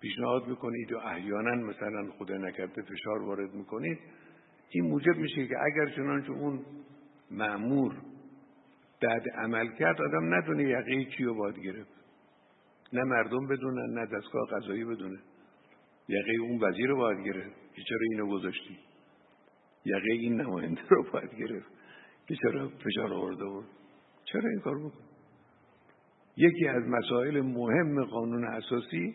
پیشنهاد 0.00 0.46
می‌کنید 0.48 0.90
یا 0.90 1.00
احیانا 1.00 1.54
مثلا 1.54 2.10
خدا 2.18 2.36
نکرده 2.36 2.82
فشار 2.82 3.22
وارد 3.22 3.54
می‌کنید 3.54 3.98
این 4.70 4.84
موجب 4.84 5.16
میشه 5.16 5.46
که 5.46 5.54
اگر 5.64 5.90
چنانچه 5.96 6.30
اون 6.30 6.64
معمور 7.30 7.94
بعد 9.02 9.28
عمل 9.28 9.68
کرد 9.68 10.02
آدم 10.02 10.34
ندونه 10.34 10.62
یقه 10.62 11.04
چی 11.04 11.24
رو 11.24 11.34
باید 11.34 11.58
گرفت. 11.58 11.90
نه 12.92 13.02
مردم 13.04 13.46
بدونن 13.46 13.98
نه 13.98 14.06
دستگاه 14.06 14.48
قضایی 14.52 14.84
بدونه. 14.84 15.18
یقه 16.08 16.32
اون 16.40 16.58
وزیر 16.62 16.86
رو 16.86 16.96
باید 16.96 17.26
گرفت 17.26 17.74
که 17.74 17.82
چرا 17.88 17.98
اینو 18.10 18.26
گذاشتی؟ 18.26 18.78
یقه 19.84 20.12
این 20.12 20.40
نماینده 20.40 20.82
رو 20.88 21.04
باید 21.12 21.34
گرفت 21.34 21.70
که 22.28 22.34
چرا 22.42 22.68
فشار 22.68 23.12
آورده 23.12 23.44
بود؟ 23.44 23.66
چرا 24.24 24.50
این 24.50 24.60
کار 24.60 24.78
بکن؟ 24.78 25.04
یکی 26.36 26.68
از 26.68 26.82
مسائل 26.82 27.40
مهم 27.40 28.04
قانون 28.04 28.44
اساسی 28.44 29.14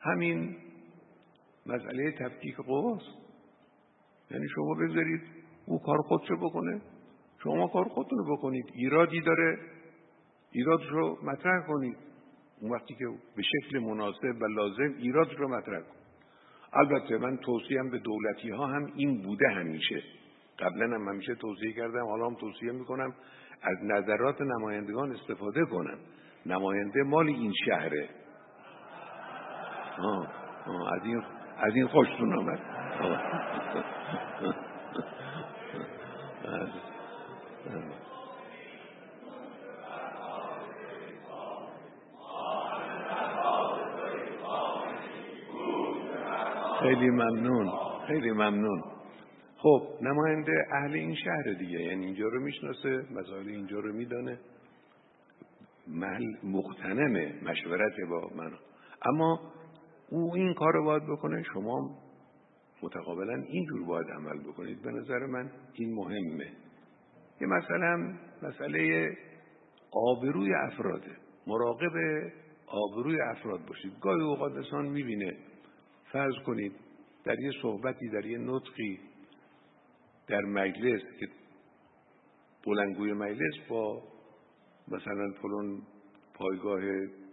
همین 0.00 0.56
مسئله 1.66 2.12
تفکیک 2.12 2.56
قواست 2.56 3.06
یعنی 4.30 4.48
شما 4.54 4.74
بذارید 4.74 5.22
او 5.66 5.78
کار 5.78 5.98
خودشو 5.98 6.36
بکنه 6.36 6.80
شما 7.44 7.68
کار 7.68 7.84
خودتون 7.84 8.18
رو 8.18 8.36
بکنید. 8.36 8.64
ایرادی 8.74 9.20
داره. 9.20 9.58
ایراد 10.50 10.80
رو 10.90 11.18
مطرح 11.22 11.66
کنید. 11.66 11.96
اون 12.60 12.70
وقتی 12.70 12.94
که 12.94 13.04
به 13.36 13.42
شکل 13.42 13.78
مناسب 13.78 14.42
و 14.42 14.46
لازم 14.46 14.94
ایراد 14.98 15.34
رو 15.34 15.48
مطرح 15.48 15.80
کنید. 15.80 16.04
البته 16.72 17.18
من 17.18 17.36
توصیم 17.36 17.90
به 17.90 17.98
دولتی 17.98 18.50
ها 18.50 18.66
هم 18.66 18.92
این 18.94 19.22
بوده 19.22 19.48
همیشه. 19.48 20.02
قبلا 20.58 20.84
هم 20.84 21.08
همیشه 21.08 21.34
توصیه 21.34 21.72
کردم 21.72 22.06
حالا 22.06 22.26
هم 22.26 22.34
توصیه 22.34 22.72
می‌کنم 22.72 23.14
از 23.62 23.78
نظرات 23.82 24.40
نمایندگان 24.40 25.12
استفاده 25.12 25.64
کنم. 25.64 25.98
نماینده 26.46 27.02
مال 27.02 27.26
این 27.26 27.52
شهره. 27.66 28.08
آه 29.98 30.28
آه 30.66 30.92
از 30.94 31.02
این 31.04 31.22
از 31.56 31.74
این 31.74 31.86
خوشتون 31.86 32.38
آمد. 32.38 32.60
خیلی 46.84 47.10
ممنون 47.10 47.70
خیلی 48.06 48.30
ممنون. 48.30 48.82
خب 49.56 49.82
نماینده 50.02 50.52
اهل 50.72 50.94
این 50.94 51.14
شهر 51.14 51.52
دیگه 51.58 51.80
یعنی 51.80 52.04
اینجا 52.04 52.28
رو 52.28 52.40
می‌شناسه 52.40 53.06
مسائل 53.10 53.48
اینجا 53.48 53.78
رو 53.80 53.92
میدانه. 53.92 54.38
مقتنمه 56.44 57.34
مشورت 57.42 57.92
با 58.10 58.30
من. 58.36 58.52
اما 59.02 59.40
او 60.10 60.34
این 60.34 60.54
کار 60.54 60.72
رو 60.72 60.84
باید 60.84 61.02
بکنه 61.02 61.42
شما 61.42 61.98
متقابلا 62.82 63.42
اینجور 63.48 63.86
باید 63.86 64.06
عمل 64.10 64.38
بکنید. 64.38 64.82
به 64.82 64.90
نظر 64.90 65.26
من 65.26 65.50
این 65.72 65.94
مهمه. 65.94 66.52
یه 67.40 67.46
مثلا 67.46 68.14
مسئله 68.42 69.08
آبروی 69.92 70.54
افراده. 70.54 71.16
مراقب 71.46 71.92
آبروی 72.66 73.20
افراد 73.20 73.60
باشید. 73.66 73.92
گاهی 74.00 74.22
اوقات 74.22 74.52
انسان 74.52 74.86
می‌بینه 74.86 75.36
فرض 76.14 76.34
کنید 76.46 76.72
در 77.24 77.40
یه 77.40 77.50
صحبتی 77.62 78.08
در 78.08 78.26
یه 78.26 78.38
نطقی 78.38 79.00
در 80.26 80.40
مجلس 80.40 81.02
که 81.20 81.28
بلنگوی 82.66 83.12
مجلس 83.12 83.54
با 83.68 84.02
مثلا 84.88 85.32
فلان 85.42 85.82
پایگاه 86.34 86.80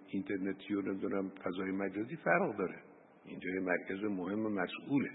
اینترنتی 0.07 0.73
و 0.73 0.81
نمی‌دونم 0.81 1.29
فضای 1.29 1.71
مجازی 1.71 2.15
فرق 2.15 2.57
داره. 2.57 2.81
اینجا 3.25 3.49
مرکز 3.61 4.03
مهم 4.03 4.39
مسئوله. 4.39 5.09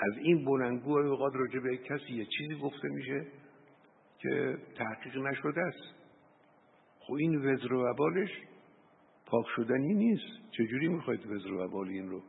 از 0.00 0.18
این 0.18 0.44
بلنگو 0.44 0.98
اوقات 0.98 1.32
راجع 1.34 1.58
به 1.58 1.76
کسی 1.76 2.12
یه 2.12 2.26
چیزی 2.38 2.54
گفته 2.54 2.88
میشه 2.88 3.26
که 4.18 4.58
تحقیق 4.74 5.16
نشده 5.16 5.60
است. 5.60 5.94
خب 6.98 7.14
این 7.14 7.36
وزر 7.36 7.72
و 7.72 7.94
پاک 9.32 9.46
شدنی 9.56 9.94
نیست. 9.94 10.50
چجوری 10.50 10.88
می‌خواید 10.88 11.26
وزر 11.26 11.52
و 11.52 11.64
وبال 11.64 11.88
این 11.88 12.08
رو؟ 12.08 12.22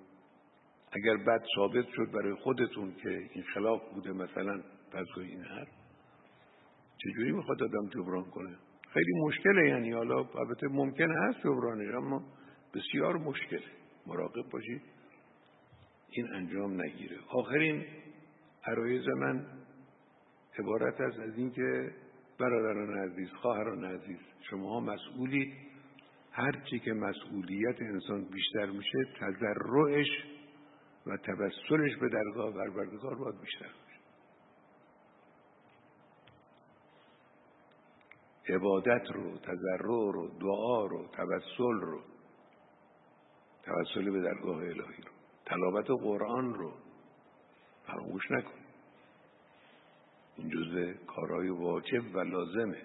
اگر 0.91 1.17
بعد 1.17 1.43
ثابت 1.55 1.85
شد 1.95 2.11
برای 2.11 2.33
خودتون 2.33 2.93
که 3.03 3.09
این 3.09 3.43
خلاف 3.53 3.81
بوده 3.93 4.11
مثلا 4.11 4.61
پس 4.91 5.05
این 5.17 5.43
هر 5.43 5.67
چجوری 6.97 7.31
می‌خواد 7.31 7.63
آدم 7.63 7.89
جبران 7.89 8.23
کنه؟ 8.23 8.55
خیلی 8.93 9.11
مشکله 9.27 9.69
یعنی. 9.69 9.91
حالا 9.91 10.17
البته 10.17 10.67
ممکن 10.67 11.11
هست 11.11 11.39
جبرانش 11.39 11.95
اما 11.95 12.23
بسیار 12.73 13.17
مشکله. 13.17 13.63
مراقب 14.07 14.49
باشید. 14.51 14.81
این 16.09 16.33
انجام 16.33 16.81
نگیره. 16.81 17.17
آخرین 17.29 17.85
عرایز 18.65 19.07
من 19.07 19.45
عبارت 20.59 21.01
است 21.01 21.19
از 21.19 21.37
اینکه 21.37 21.91
برادران 22.39 22.97
عزیز 22.97 23.29
خواهران 23.29 23.85
عزیز 23.85 24.19
شما 24.49 24.79
مسئولید. 24.79 25.53
هرچی 26.35 26.79
که 26.79 26.93
مسئولیت 26.93 27.81
انسان 27.81 28.23
بیشتر 28.23 28.65
میشه 28.65 28.97
تذرعش 29.19 30.07
و 31.05 31.17
توسلش 31.17 31.97
به 31.97 32.09
درگاه 32.09 32.53
پروردگار 32.53 33.15
باید 33.15 33.41
بیشتر 33.41 33.65
باشه. 33.65 33.99
عبادت 38.49 39.11
رو 39.13 39.37
تذرع 39.37 40.11
رو 40.13 40.27
دعا 40.39 40.85
رو 40.85 41.07
توسل 41.07 41.81
رو 41.81 42.01
توسل 43.63 44.11
به 44.11 44.21
درگاه 44.21 44.57
الهی 44.57 44.77
رو 44.77 45.11
تلاوت 45.45 45.89
قرآن 45.89 46.53
رو 46.53 46.73
فراموش 47.87 48.31
نکن. 48.31 48.59
این 50.37 50.49
جزء 50.49 50.93
کارهای 51.07 51.49
واجب 51.49 52.15
و 52.15 52.19
لازمه. 52.19 52.81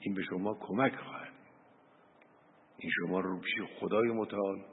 این 0.00 0.14
به 0.14 0.22
شما 0.22 0.54
کمک 0.54 0.96
خواهد 0.96 1.17
این 2.78 2.90
شما 2.90 3.20
رو 3.20 3.40
پیش 3.40 3.54
خدای 3.80 4.08
متعال 4.08 4.64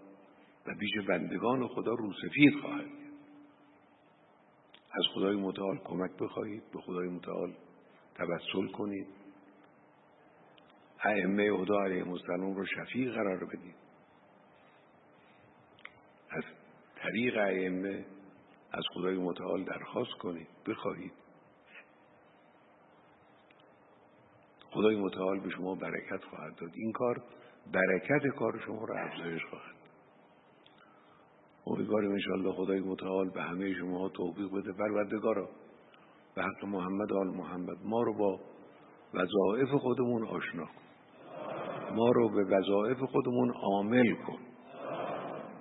و 0.68 0.76
پیش 0.80 1.08
بندگان 1.08 1.68
خدا 1.68 1.92
روسفید 1.94 2.60
خواهد 2.62 3.06
از 4.98 5.04
خدای 5.14 5.36
متعال 5.36 5.78
کمک 5.78 6.12
بخواهید 6.20 6.64
به 6.74 6.82
خدای 6.82 7.08
متعال 7.08 7.54
توسل 8.16 8.68
کنید. 8.68 9.08
ائمه 11.04 11.44
هدا 11.44 11.80
علیهم 11.80 12.12
السلام 12.12 12.56
رو 12.56 12.66
شفیع 12.66 13.12
قرار 13.12 13.46
بدید. 13.46 13.76
از 16.30 16.44
طریق 16.96 17.38
ائمه 17.38 18.06
از 18.72 18.84
خدای 18.94 19.18
متعال 19.18 19.64
درخواست 19.64 20.14
کنید 20.14 20.48
بخواهید. 20.68 21.14
خدای 24.72 24.96
متعال 24.96 25.40
به 25.40 25.50
شما 25.50 25.76
برکت 25.76 26.24
خواهد 26.24 26.56
داد. 26.56 26.72
این 26.74 26.92
کار 26.92 27.24
برکت 27.74 28.36
کار 28.36 28.60
شما 28.66 28.86
را 28.86 29.00
افزایش 29.00 29.46
خواهد. 29.46 29.76
امیدواریم 31.68 32.12
انشاءالله 32.12 32.52
خدای 32.52 32.80
متعال 32.80 33.30
به 33.30 33.42
همه 33.42 33.74
شما 33.74 34.10
توفیق 34.10 34.52
بده. 34.52 34.74
پروردگارا 34.74 35.50
به 36.36 36.44
حق 36.44 36.66
محمد 36.66 37.14
آل 37.14 37.28
محمد 37.28 37.78
ما 37.84 38.04
رو 38.04 38.14
با 38.14 38.40
وظایف 39.14 39.70
خودمون 39.70 40.28
آشنا 40.28 40.66
کن. 40.66 40.86
ما 41.96 42.12
رو 42.12 42.30
به 42.30 42.44
وظایف 42.44 42.98
خودمون 42.98 43.54
عامل 43.56 44.14
کن. 44.14 44.40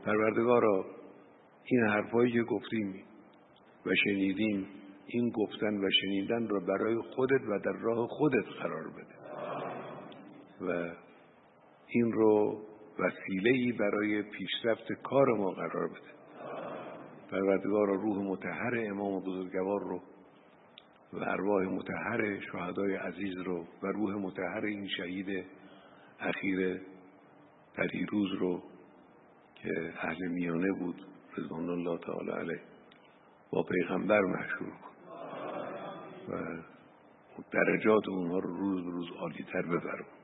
پروردگارا 0.04 0.84
این 1.64 1.84
حرفایی 1.84 2.32
که 2.32 2.42
گفتیم 2.42 3.04
و 3.86 3.90
شنیدیم 4.04 4.66
این 5.06 5.30
گفتن 5.30 5.84
و 5.84 5.90
شنیدن 6.02 6.48
را 6.48 6.60
برای 6.60 6.96
خودت 6.96 7.40
و 7.48 7.58
در 7.58 7.72
راه 7.82 8.06
خودت 8.06 8.46
قرار 8.46 8.84
بده. 8.88 9.14
و 10.60 10.94
این 11.94 12.12
رو 12.12 12.60
وسیله 12.98 13.72
برای 13.78 14.22
پیشرفت 14.22 14.92
کار 14.92 15.36
ما 15.38 15.50
قرار 15.50 15.88
بده. 15.88 16.14
پروردگار 17.30 17.86
روح 17.86 18.18
متحر 18.18 18.90
امام 18.90 19.20
بزرگوار 19.20 19.80
رو 19.80 20.02
و 21.12 21.16
ارواح 21.16 21.64
متحر 21.64 22.40
شهدای 22.52 22.96
عزیز 22.96 23.36
رو 23.38 23.66
و 23.82 23.86
روح 23.86 24.14
متحر 24.14 24.64
این 24.64 24.88
شهید 24.88 25.44
اخیر 26.20 26.80
پریروز 27.74 28.32
رو 28.32 28.62
که 29.54 29.92
اهل 29.98 30.28
میانه 30.28 30.72
بود 30.72 31.06
رضوان 31.38 31.68
الله 31.68 31.98
تعالی 31.98 32.30
علیه 32.30 32.60
با 33.50 33.62
پیغمبر 33.62 34.20
محشور 34.20 34.70
کن. 34.70 34.94
و 36.28 36.62
درجات 37.52 38.08
اونها 38.08 38.38
رو 38.38 38.56
روز 38.56 38.84
به 38.84 38.90
روز 38.90 39.06
عالی 39.20 39.44
تر 39.52 39.62
بفرمون 39.62 40.23